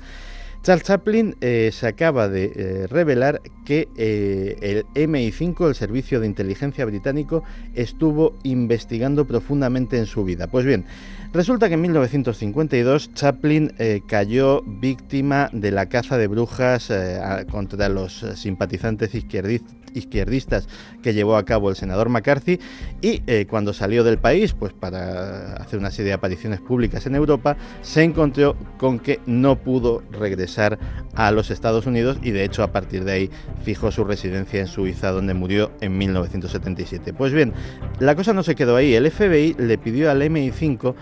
Charles 0.64 0.84
Chaplin 0.84 1.36
eh, 1.42 1.70
se 1.72 1.88
acaba 1.88 2.28
de 2.30 2.88
revelar 2.90 3.42
que 3.66 3.88
el 3.98 4.86
MI5, 4.96 5.68
el 5.68 5.76
Servicio 5.76 6.20
de 6.20 6.26
Inteligencia 6.26 6.86
Británico, 6.86 7.44
estuvo 7.76 8.34
investigando 8.44 9.28
profundamente 9.28 9.98
en 9.98 10.06
su 10.06 10.24
vida. 10.24 10.48
Pues 10.48 10.66
bien, 10.66 10.86
Resulta 11.34 11.68
que 11.68 11.74
en 11.74 11.82
1952 11.82 13.12
Chaplin 13.16 13.74
eh, 13.80 14.02
cayó 14.06 14.62
víctima 14.62 15.50
de 15.52 15.72
la 15.72 15.90
caza 15.90 16.16
de 16.16 16.28
brujas 16.28 16.92
eh, 16.92 17.20
contra 17.50 17.90
los 17.90 18.22
eh, 18.22 18.36
simpatizantes 18.36 19.16
izquierdistas 19.16 19.83
izquierdistas 19.94 20.68
que 21.02 21.14
llevó 21.14 21.36
a 21.36 21.46
cabo 21.46 21.70
el 21.70 21.76
senador 21.76 22.10
McCarthy 22.10 22.60
y 23.02 23.22
eh, 23.28 23.46
cuando 23.50 23.74
salió 23.74 24.04
del 24.04 24.18
país, 24.18 24.54
pues 24.54 24.74
para 24.74 25.56
hacer 25.56 25.80
una 25.80 25.92
serie 25.92 26.10
de 26.10 26.14
apariciones 26.14 26.62
públicas 26.62 27.06
en 27.06 27.16
Europa, 27.16 27.58
se 27.82 28.04
encontró 28.04 28.56
con 28.78 29.00
que 29.00 29.20
no 29.26 29.58
pudo 29.58 30.04
regresar 30.12 30.80
a 31.16 31.32
los 31.32 31.52
Estados 31.52 31.86
Unidos 31.86 32.18
y 32.22 32.32
de 32.32 32.44
hecho 32.44 32.64
a 32.64 32.72
partir 32.72 33.04
de 33.04 33.12
ahí 33.12 33.30
fijó 33.64 33.92
su 33.92 34.04
residencia 34.04 34.60
en 34.60 34.68
Suiza 34.68 35.12
donde 35.12 35.34
murió 35.34 35.72
en 35.82 35.98
1977. 35.98 37.14
Pues 37.14 37.34
bien, 37.34 37.54
la 38.00 38.16
cosa 38.16 38.34
no 38.34 38.44
se 38.44 38.56
quedó 38.56 38.76
ahí, 38.76 38.94
el 38.94 39.10
FBI 39.10 39.56
le 39.58 39.78
pidió 39.78 40.10
al 40.10 40.22
MI5 40.22 40.96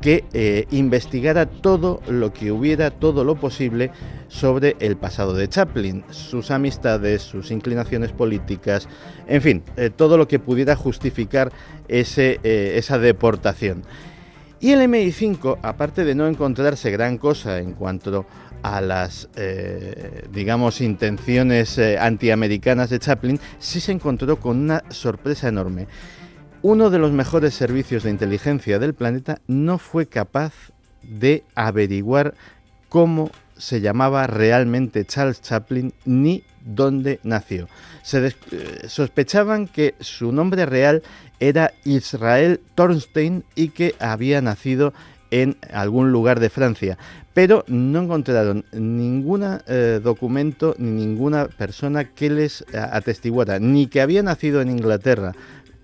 que 0.00 0.24
eh, 0.32 0.66
investigara 0.70 1.46
todo 1.46 2.00
lo 2.08 2.32
que 2.32 2.52
hubiera, 2.52 2.90
todo 2.90 3.24
lo 3.24 3.36
posible 3.36 3.90
sobre 4.28 4.76
el 4.80 4.96
pasado 4.96 5.34
de 5.34 5.48
Chaplin, 5.48 6.04
sus 6.10 6.50
amistades, 6.50 7.22
sus 7.22 7.50
inclinaciones 7.50 8.12
políticas, 8.12 8.88
en 9.26 9.42
fin, 9.42 9.62
eh, 9.76 9.90
todo 9.90 10.18
lo 10.18 10.28
que 10.28 10.38
pudiera 10.38 10.76
justificar 10.76 11.52
ese, 11.88 12.40
eh, 12.42 12.74
esa 12.76 12.98
deportación. 12.98 13.82
Y 14.60 14.72
el 14.72 14.80
MI5, 14.80 15.58
aparte 15.62 16.04
de 16.04 16.14
no 16.14 16.26
encontrarse 16.26 16.90
gran 16.90 17.18
cosa 17.18 17.58
en 17.58 17.72
cuanto 17.74 18.26
a 18.62 18.80
las, 18.80 19.28
digamos, 20.32 20.80
intenciones 20.80 21.78
antiamericanas 21.78 22.88
de 22.88 22.98
Chaplin, 22.98 23.38
sí 23.58 23.80
se 23.80 23.92
encontró 23.92 24.40
con 24.40 24.56
una 24.56 24.82
sorpresa 24.88 25.48
enorme 25.48 25.86
uno 26.68 26.90
de 26.90 26.98
los 26.98 27.12
mejores 27.12 27.54
servicios 27.54 28.02
de 28.02 28.10
inteligencia 28.10 28.80
del 28.80 28.92
planeta 28.92 29.40
no 29.46 29.78
fue 29.78 30.06
capaz 30.06 30.52
de 31.00 31.44
averiguar 31.54 32.34
cómo 32.88 33.30
se 33.56 33.80
llamaba 33.80 34.26
realmente 34.26 35.04
Charles 35.04 35.40
Chaplin 35.40 35.94
ni 36.04 36.42
dónde 36.64 37.20
nació. 37.22 37.68
Se 38.02 38.26
eh, 38.26 38.32
sospechaban 38.88 39.68
que 39.68 39.94
su 40.00 40.32
nombre 40.32 40.66
real 40.66 41.04
era 41.38 41.70
Israel 41.84 42.60
Thornstein 42.74 43.44
y 43.54 43.68
que 43.68 43.94
había 44.00 44.42
nacido 44.42 44.92
en 45.30 45.56
algún 45.72 46.10
lugar 46.10 46.40
de 46.40 46.50
Francia, 46.50 46.98
pero 47.32 47.64
no 47.68 48.02
encontraron 48.02 48.64
ningún 48.72 49.44
eh, 49.68 50.00
documento 50.02 50.74
ni 50.78 50.90
ninguna 50.90 51.46
persona 51.46 52.04
que 52.04 52.30
les 52.30 52.62
eh, 52.62 52.78
atestiguara 52.78 53.60
ni 53.60 53.86
que 53.86 54.00
había 54.00 54.24
nacido 54.24 54.60
en 54.60 54.70
Inglaterra, 54.70 55.32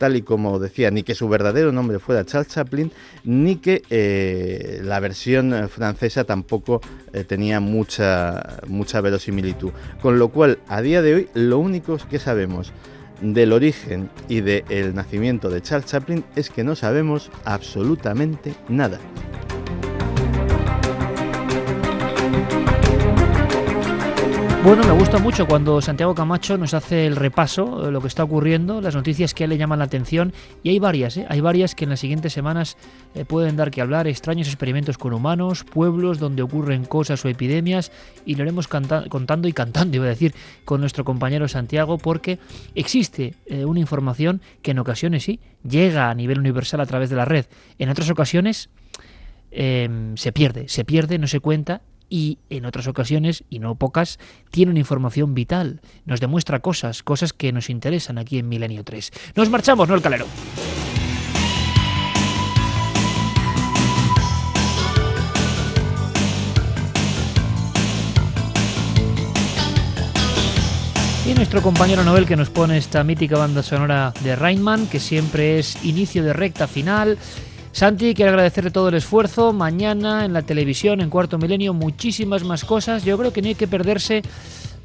tal 0.02 0.16
y 0.16 0.22
como 0.22 0.58
decía, 0.58 0.90
ni 0.90 1.04
que 1.04 1.14
su 1.14 1.28
verdadero 1.28 1.70
nombre 1.70 2.00
fuera 2.00 2.24
Charles 2.24 2.48
Chaplin, 2.48 2.90
ni 3.22 3.54
que 3.56 3.82
eh, 3.88 4.80
la 4.82 4.98
versión 4.98 5.68
francesa 5.68 6.24
tampoco 6.24 6.80
tenía 7.28 7.60
mucha, 7.60 8.58
mucha 8.66 9.00
verosimilitud. 9.00 9.70
Con 10.00 10.18
lo 10.18 10.30
cual, 10.30 10.58
a 10.66 10.82
día 10.82 11.02
de 11.02 11.14
hoy, 11.14 11.28
lo 11.34 11.60
único 11.60 11.98
que 12.10 12.18
sabemos 12.18 12.72
del 13.20 13.52
origen 13.52 14.10
y 14.28 14.40
del 14.40 14.92
nacimiento 14.92 15.50
de 15.50 15.62
Charles 15.62 15.86
Chaplin 15.86 16.24
es 16.34 16.50
que 16.50 16.64
no 16.64 16.74
sabemos 16.74 17.30
absolutamente 17.44 18.54
nada. 18.68 18.98
Bueno, 24.64 24.84
me 24.84 24.92
gusta 24.92 25.18
mucho 25.18 25.48
cuando 25.48 25.80
Santiago 25.80 26.14
Camacho 26.14 26.56
nos 26.56 26.72
hace 26.72 27.04
el 27.08 27.16
repaso 27.16 27.82
de 27.82 27.90
lo 27.90 28.00
que 28.00 28.06
está 28.06 28.22
ocurriendo, 28.22 28.80
las 28.80 28.94
noticias 28.94 29.34
que 29.34 29.42
él 29.42 29.50
le 29.50 29.58
llaman 29.58 29.80
la 29.80 29.86
atención, 29.86 30.32
y 30.62 30.68
hay 30.68 30.78
varias, 30.78 31.16
¿eh? 31.16 31.26
hay 31.28 31.40
varias 31.40 31.74
que 31.74 31.82
en 31.82 31.90
las 31.90 31.98
siguientes 31.98 32.32
semanas 32.32 32.76
eh, 33.16 33.24
pueden 33.24 33.56
dar 33.56 33.72
que 33.72 33.80
hablar, 33.80 34.06
extraños 34.06 34.46
experimentos 34.46 34.98
con 34.98 35.14
humanos, 35.14 35.64
pueblos 35.64 36.20
donde 36.20 36.42
ocurren 36.42 36.84
cosas 36.84 37.24
o 37.24 37.28
epidemias, 37.28 37.90
y 38.24 38.36
lo 38.36 38.42
haremos 38.42 38.68
contando 38.68 39.48
y 39.48 39.52
cantando, 39.52 39.96
iba 39.96 40.06
a 40.06 40.10
decir, 40.10 40.32
con 40.64 40.80
nuestro 40.80 41.04
compañero 41.04 41.48
Santiago, 41.48 41.98
porque 41.98 42.38
existe 42.76 43.34
eh, 43.46 43.64
una 43.64 43.80
información 43.80 44.42
que 44.62 44.70
en 44.70 44.78
ocasiones 44.78 45.24
sí 45.24 45.40
llega 45.68 46.08
a 46.08 46.14
nivel 46.14 46.38
universal 46.38 46.80
a 46.80 46.86
través 46.86 47.10
de 47.10 47.16
la 47.16 47.24
red, 47.24 47.46
en 47.80 47.88
otras 47.88 48.08
ocasiones 48.10 48.70
em, 49.50 50.16
se 50.16 50.30
pierde, 50.30 50.68
se 50.68 50.84
pierde, 50.84 51.18
no 51.18 51.26
se 51.26 51.40
cuenta 51.40 51.82
y 52.12 52.36
en 52.50 52.66
otras 52.66 52.88
ocasiones, 52.88 53.42
y 53.48 53.58
no 53.58 53.74
pocas, 53.76 54.18
tiene 54.50 54.70
una 54.70 54.80
información 54.80 55.32
vital, 55.32 55.80
nos 56.04 56.20
demuestra 56.20 56.60
cosas, 56.60 57.02
cosas 57.02 57.32
que 57.32 57.52
nos 57.52 57.70
interesan 57.70 58.18
aquí 58.18 58.38
en 58.38 58.50
Milenio 58.50 58.84
3. 58.84 59.10
Nos 59.34 59.48
marchamos, 59.48 59.88
no 59.88 59.94
el 59.94 60.02
calero. 60.02 60.26
Y 71.26 71.32
nuestro 71.32 71.62
compañero 71.62 72.04
Nobel 72.04 72.26
que 72.26 72.36
nos 72.36 72.50
pone 72.50 72.76
esta 72.76 73.02
mítica 73.04 73.38
banda 73.38 73.62
sonora 73.62 74.12
de 74.22 74.36
Rainman, 74.36 74.86
que 74.86 75.00
siempre 75.00 75.58
es 75.58 75.82
inicio 75.82 76.22
de 76.22 76.34
recta 76.34 76.68
final 76.68 77.16
Santi, 77.72 78.12
quiero 78.14 78.32
agradecerle 78.32 78.70
todo 78.70 78.90
el 78.90 78.94
esfuerzo. 78.94 79.54
Mañana 79.54 80.26
en 80.26 80.34
la 80.34 80.42
televisión, 80.42 81.00
en 81.00 81.08
Cuarto 81.08 81.38
Milenio, 81.38 81.72
muchísimas 81.72 82.44
más 82.44 82.66
cosas. 82.66 83.02
Yo 83.02 83.16
creo 83.16 83.32
que 83.32 83.40
no 83.40 83.48
hay 83.48 83.54
que 83.54 83.66
perderse 83.66 84.20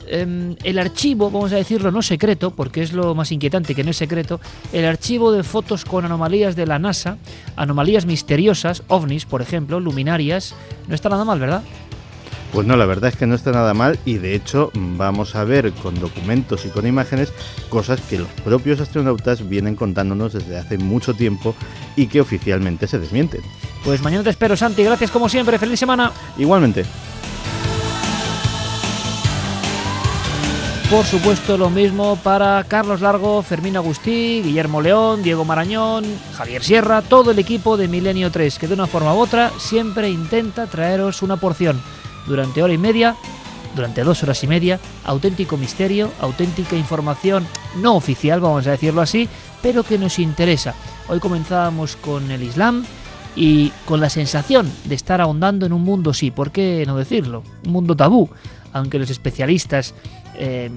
em, 0.08 0.56
el 0.64 0.80
archivo, 0.80 1.30
vamos 1.30 1.52
a 1.52 1.58
decirlo, 1.58 1.92
no 1.92 2.02
secreto, 2.02 2.52
porque 2.52 2.82
es 2.82 2.94
lo 2.94 3.14
más 3.14 3.34
inquietante 3.34 3.76
que 3.76 3.84
no 3.84 3.92
es 3.92 3.98
secreto, 3.98 4.40
el 4.72 4.86
archivo 4.86 5.34
de 5.34 5.44
fotos 5.44 5.84
con 5.84 6.06
anomalías 6.06 6.56
de 6.56 6.66
la 6.66 6.80
NASA, 6.80 7.18
anomalías 7.58 8.06
misteriosas, 8.06 8.84
ovnis, 8.88 9.26
por 9.26 9.42
ejemplo, 9.42 9.82
luminarias. 9.82 10.56
No 10.88 10.96
está 10.96 11.10
nada 11.10 11.26
mal, 11.26 11.42
¿verdad? 11.42 11.64
Pues 12.52 12.66
no, 12.66 12.78
la 12.78 12.86
verdad 12.86 13.10
es 13.10 13.18
que 13.18 13.28
no 13.28 13.36
está 13.36 13.52
nada 13.52 13.74
mal 13.74 14.00
y 14.06 14.16
de 14.16 14.34
hecho 14.34 14.72
vamos 14.74 15.36
a 15.36 15.44
ver 15.44 15.72
con 15.74 16.00
documentos 16.00 16.66
y 16.66 16.70
con 16.70 16.88
imágenes 16.88 17.34
cosas 17.70 18.00
que 18.02 18.20
los 18.20 18.30
propios 18.44 18.80
astronautas 18.80 19.48
vienen 19.48 19.76
contándonos 19.76 20.34
desde 20.34 20.58
hace 20.58 20.78
mucho 20.78 21.14
tiempo 21.14 21.54
y 21.96 22.08
que 22.08 22.22
oficialmente 22.22 22.88
se 22.88 23.00
desmienten. 23.00 23.42
Pues 23.84 24.02
mañana 24.02 24.24
te 24.24 24.30
espero, 24.32 24.56
Santi. 24.56 24.84
Gracias 24.84 25.12
como 25.12 25.30
siempre. 25.30 25.60
Feliz 25.60 25.80
semana. 25.80 26.12
Igualmente. 26.38 26.86
Por 30.90 31.06
supuesto, 31.06 31.58
lo 31.58 31.70
mismo 31.70 32.18
para 32.24 32.64
Carlos 32.64 33.02
Largo, 33.02 33.42
Fermín 33.44 33.76
Agustí, 33.76 34.42
Guillermo 34.42 34.82
León, 34.82 35.22
Diego 35.22 35.44
Marañón, 35.44 36.06
Javier 36.34 36.64
Sierra, 36.64 37.02
todo 37.02 37.32
el 37.32 37.40
equipo 37.40 37.76
de 37.76 37.90
Milenio 37.90 38.32
3, 38.32 38.58
que 38.58 38.68
de 38.70 38.74
una 38.74 38.88
forma 38.88 39.14
u 39.14 39.20
otra 39.20 39.52
siempre 39.60 40.10
intenta 40.10 40.66
traeros 40.66 41.22
una 41.22 41.36
porción 41.36 41.82
durante 42.28 42.62
hora 42.62 42.74
y 42.74 42.78
media, 42.78 43.16
durante 43.76 44.04
dos 44.04 44.24
horas 44.24 44.44
y 44.44 44.48
media, 44.48 44.80
auténtico 45.06 45.58
misterio, 45.58 46.12
auténtica 46.20 46.76
información 46.76 47.48
no 47.78 47.96
oficial, 47.96 48.40
vamos 48.42 48.68
a 48.68 48.72
decirlo 48.72 49.02
así, 49.02 49.30
pero 49.62 49.84
que 49.84 49.98
nos 49.98 50.20
interesa. 50.20 50.76
Hoy 51.08 51.20
comenzábamos 51.20 51.96
con 51.96 52.30
el 52.32 52.44
Islam 52.44 52.86
y 53.36 53.72
con 53.86 54.02
la 54.02 54.10
sensación 54.10 54.72
de 54.86 54.96
estar 54.96 55.22
ahondando 55.22 55.66
en 55.66 55.74
un 55.74 55.84
mundo, 55.84 56.14
sí, 56.14 56.32
¿por 56.32 56.52
qué 56.52 56.84
no 56.88 56.98
decirlo? 56.98 57.44
Un 57.66 57.72
mundo 57.72 57.96
tabú, 57.96 58.30
aunque 58.74 59.00
los 59.00 59.10
especialistas 59.10 59.94
eh, 60.36 60.70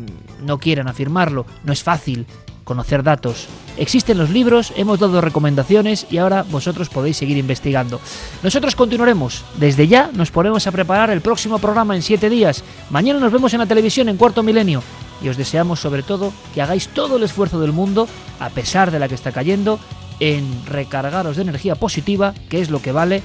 no 0.42 0.58
quieran 0.58 0.88
afirmarlo, 0.88 1.46
no 1.64 1.72
es 1.72 1.82
fácil 1.82 2.26
conocer 2.70 3.02
datos. 3.02 3.48
Existen 3.78 4.16
los 4.16 4.30
libros, 4.30 4.72
hemos 4.76 5.00
dado 5.00 5.20
recomendaciones 5.20 6.06
y 6.08 6.18
ahora 6.18 6.44
vosotros 6.48 6.88
podéis 6.88 7.16
seguir 7.16 7.36
investigando. 7.36 8.00
Nosotros 8.44 8.76
continuaremos. 8.76 9.44
Desde 9.56 9.88
ya 9.88 10.08
nos 10.14 10.30
ponemos 10.30 10.68
a 10.68 10.70
preparar 10.70 11.10
el 11.10 11.20
próximo 11.20 11.58
programa 11.58 11.96
en 11.96 12.02
siete 12.02 12.30
días. 12.30 12.62
Mañana 12.88 13.18
nos 13.18 13.32
vemos 13.32 13.52
en 13.54 13.58
la 13.58 13.66
televisión 13.66 14.08
en 14.08 14.16
Cuarto 14.16 14.44
Milenio. 14.44 14.84
Y 15.20 15.28
os 15.28 15.36
deseamos 15.36 15.80
sobre 15.80 16.04
todo 16.04 16.32
que 16.54 16.62
hagáis 16.62 16.86
todo 16.86 17.16
el 17.16 17.24
esfuerzo 17.24 17.58
del 17.58 17.72
mundo, 17.72 18.06
a 18.38 18.50
pesar 18.50 18.92
de 18.92 19.00
la 19.00 19.08
que 19.08 19.16
está 19.16 19.32
cayendo, 19.32 19.80
en 20.20 20.64
recargaros 20.64 21.34
de 21.34 21.42
energía 21.42 21.74
positiva, 21.74 22.34
que 22.48 22.60
es 22.60 22.70
lo 22.70 22.80
que 22.80 22.92
vale, 22.92 23.20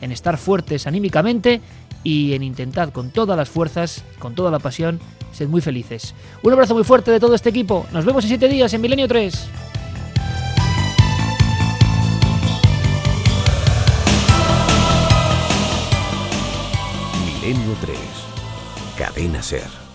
en 0.00 0.10
estar 0.10 0.38
fuertes 0.38 0.86
anímicamente 0.86 1.60
y 2.02 2.32
en 2.32 2.42
intentar 2.42 2.92
con 2.92 3.10
todas 3.10 3.36
las 3.36 3.50
fuerzas, 3.50 4.04
con 4.18 4.34
toda 4.34 4.50
la 4.50 4.58
pasión, 4.58 5.00
Sed 5.36 5.48
muy 5.48 5.60
felices. 5.60 6.14
Un 6.42 6.52
abrazo 6.52 6.74
muy 6.74 6.82
fuerte 6.82 7.10
de 7.10 7.20
todo 7.20 7.34
este 7.34 7.50
equipo. 7.50 7.86
Nos 7.92 8.06
vemos 8.06 8.24
en 8.24 8.28
siete 8.28 8.48
días 8.48 8.72
en 8.72 8.80
Milenio 8.80 9.06
3. 9.06 9.48
Milenio 17.42 17.76
3. 17.82 17.98
Cadena 18.96 19.42
Ser. 19.42 19.85